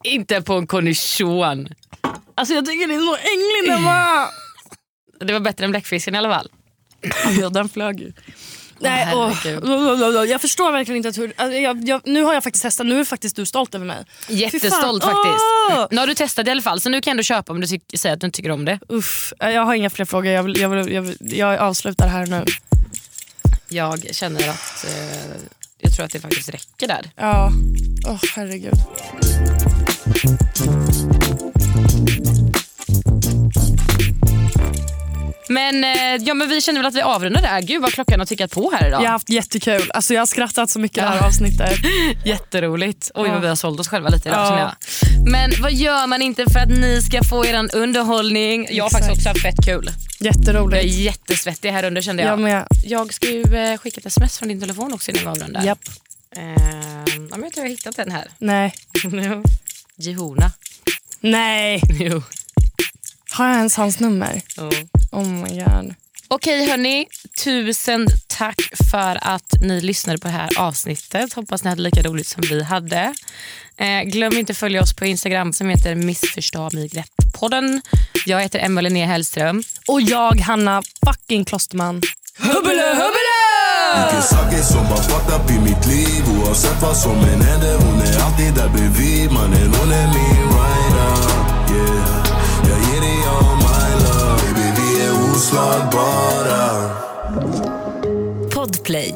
Inte 0.03 0.41
på 0.41 0.53
en 0.53 0.67
kondition. 0.67 1.67
Alltså 2.35 2.53
jag 2.53 2.65
tycker 2.65 2.87
det 2.87 2.93
är 2.95 2.99
så 2.99 3.15
ängligt 3.15 3.79
Emma. 3.79 4.27
Det 5.25 5.33
var 5.33 5.39
bättre 5.39 5.65
än 5.65 5.71
bläckfisken 5.71 6.15
i 6.15 6.17
alla 6.17 6.29
fall. 6.29 6.49
ja, 7.41 7.49
den 7.49 7.69
flög 7.69 7.99
ju. 7.99 8.13
Nej, 8.81 9.05
herregud. 9.05 9.63
åh. 9.63 10.25
jag 10.25 10.41
förstår 10.41 10.71
verkligen 10.71 10.97
inte 10.97 11.09
att 11.09 11.17
hur... 11.17 11.33
Alltså, 11.35 11.57
jag, 11.57 11.87
jag, 11.89 12.01
nu 12.05 12.23
har 12.23 12.33
jag 12.33 12.43
faktiskt 12.43 12.63
testat, 12.63 12.85
nu 12.85 12.99
är 12.99 13.05
faktiskt 13.05 13.35
du 13.35 13.45
stolt 13.45 13.75
över 13.75 13.85
mig. 13.85 14.05
Jättestolt 14.27 15.03
faktiskt. 15.03 15.45
Åh! 15.71 15.87
Nu 15.91 15.97
har 15.97 16.07
du 16.07 16.13
testat 16.15 16.47
i 16.47 16.51
alla 16.51 16.61
fall 16.61 16.81
så 16.81 16.89
nu 16.89 17.01
kan 17.01 17.17
du 17.17 17.23
köpa 17.23 17.53
om 17.53 17.61
du 17.61 17.67
säger 17.67 18.13
att 18.13 18.21
du 18.21 18.25
inte 18.25 18.37
tycker 18.37 18.51
om 18.51 18.65
det. 18.65 18.79
Uff, 18.89 19.33
jag 19.39 19.65
har 19.65 19.73
inga 19.73 19.89
fler 19.89 20.05
frågor, 20.05 20.31
jag, 20.31 20.43
vill, 20.43 20.61
jag, 20.61 20.69
vill, 20.69 20.93
jag, 20.93 21.01
vill, 21.01 21.17
jag 21.19 21.59
avslutar 21.59 22.07
här 22.07 22.25
nu. 22.25 22.45
Jag 23.69 24.15
känner 24.15 24.49
att 24.49 24.85
eh, 24.87 25.41
jag 25.77 25.95
tror 25.95 26.05
att 26.05 26.11
det 26.11 26.19
faktiskt 26.19 26.49
räcker 26.49 26.87
där. 26.87 27.11
Ja, 27.15 27.51
åh 28.07 28.19
herregud. 28.35 28.73
Men, 35.53 35.83
eh, 35.83 36.23
ja, 36.27 36.33
men 36.33 36.49
vi 36.49 36.61
känner 36.61 36.79
väl 36.79 36.85
att 36.87 36.95
vi 36.95 37.01
avrundar 37.01 37.41
där. 37.41 37.61
Gud 37.61 37.81
vad 37.81 37.93
klockan 37.93 38.19
har 38.19 38.25
tickat 38.25 38.51
på 38.51 38.71
här 38.71 38.87
idag. 38.87 38.99
Jag 39.01 39.05
har 39.05 39.11
haft 39.11 39.29
jättekul, 39.29 39.91
alltså, 39.93 40.13
jag 40.13 40.21
har 40.21 40.25
skrattat 40.25 40.69
så 40.69 40.79
mycket 40.79 40.95
det 41.03 41.09
här 41.09 41.17
Ja. 41.17 41.27
avsnittet. 41.27 41.79
Jätteroligt. 42.25 43.11
Oj 43.13 43.27
Ja. 43.27 43.33
vad 43.33 43.41
vi 43.41 43.47
har 43.47 43.55
sålt 43.55 43.79
oss 43.79 43.87
själva 43.87 44.09
lite 44.09 44.29
idag 44.29 44.59
Ja. 44.59 44.75
Men 45.31 45.51
vad 45.61 45.73
gör 45.73 46.07
man 46.07 46.21
inte 46.21 46.45
för 46.51 46.59
att 46.59 46.69
ni 46.69 47.01
ska 47.01 47.23
få 47.23 47.45
er 47.45 47.69
underhållning? 47.75 48.67
Jag 48.71 48.83
har 48.83 48.87
Exakt. 48.89 49.05
faktiskt 49.05 49.27
också 49.27 49.29
haft 49.29 49.41
fett 49.41 49.65
kul. 49.65 49.89
Jag 50.19 50.27
är 50.27 50.37
Jätteroligt. 50.37 50.85
jättesvettig 50.93 51.71
här 51.71 51.83
under 51.83 52.01
kände 52.01 52.23
jag. 52.23 52.31
Jag 52.31 52.39
med. 52.39 52.67
Jag 52.85 53.13
ska 53.13 53.27
ju 53.29 53.43
eh, 53.43 53.77
skicka 53.77 53.99
ett 53.99 54.05
sms 54.05 54.37
från 54.37 54.47
din 54.49 54.59
telefon 54.61 54.93
också 54.93 55.11
innan 55.11 55.23
vi 55.23 55.29
avrundar. 55.29 55.63
Japp. 55.63 55.79
Ja, 56.35 57.37
men 57.37 57.43
jag 57.43 57.53
tror 57.53 57.55
jag 57.55 57.61
har 57.63 57.69
hittat 57.69 57.95
den 57.95 58.11
här. 58.11 58.27
Nej. 58.39 58.73
Jo. 59.03 59.43
Jihona. 59.95 60.51
Nej. 61.21 61.81
Jo. 61.99 62.23
Har 63.31 63.47
jag 63.47 63.57
ens 63.57 63.77
hans 63.77 63.99
nummer? 63.99 64.41
Ja. 64.57 64.69
Oh 65.11 65.27
my 65.27 65.49
god. 65.49 65.95
Okej 66.27 66.69
hörni, 66.69 67.07
tusen 67.43 68.07
tack 68.27 68.61
för 68.91 69.19
att 69.21 69.53
ni 69.61 69.81
lyssnade 69.81 70.19
på 70.19 70.27
det 70.27 70.33
här 70.33 70.49
avsnittet. 70.57 71.33
Hoppas 71.33 71.63
ni 71.63 71.69
hade 71.69 71.81
lika 71.81 72.01
roligt 72.01 72.27
som 72.27 72.43
vi 72.49 72.63
hade. 72.63 73.13
Eh, 73.77 74.01
glöm 74.01 74.37
inte 74.37 74.51
att 74.51 74.57
följa 74.57 74.81
oss 74.81 74.95
på 74.95 75.05
Instagram 75.05 75.53
som 75.53 75.69
heter 75.69 75.95
Missförstå 75.95 76.69
mig 76.73 76.87
grepp-podden. 76.87 77.81
Jag 78.25 78.41
heter 78.41 78.59
Emma 78.59 78.81
Linné 78.81 79.05
Hellström. 79.05 79.63
Och 79.87 80.01
jag, 80.01 80.39
Hanna 80.39 80.83
fucking 81.05 81.45
Klosterman. 81.45 82.01
Hubbele, 82.39 82.87
hubbele! 82.87 83.41
Mycket 84.05 84.25
saker 84.25 84.61
som 84.61 84.85
har 84.85 84.97
fucked 84.97 85.35
up 85.35 85.51
i 85.51 85.59
mitt 85.59 85.87
liv 85.87 86.23
Oavsett 86.39 86.81
vad 86.81 86.97
som 86.97 87.17
än 87.19 87.41
händer 87.41 87.77
Hon 87.77 88.01
är 88.01 88.25
alltid 88.25 88.53
där 88.53 88.69
bredvid 88.69 89.31
Mannen 89.31 89.73
hon 89.73 89.91
är 89.91 90.07
min 90.07 90.47
rider 90.47 90.81
Yeah 90.95 91.30
vi 95.51 95.57
bara... 95.57 95.91
oslagbara 95.91 96.89
Podplay. 98.53 99.15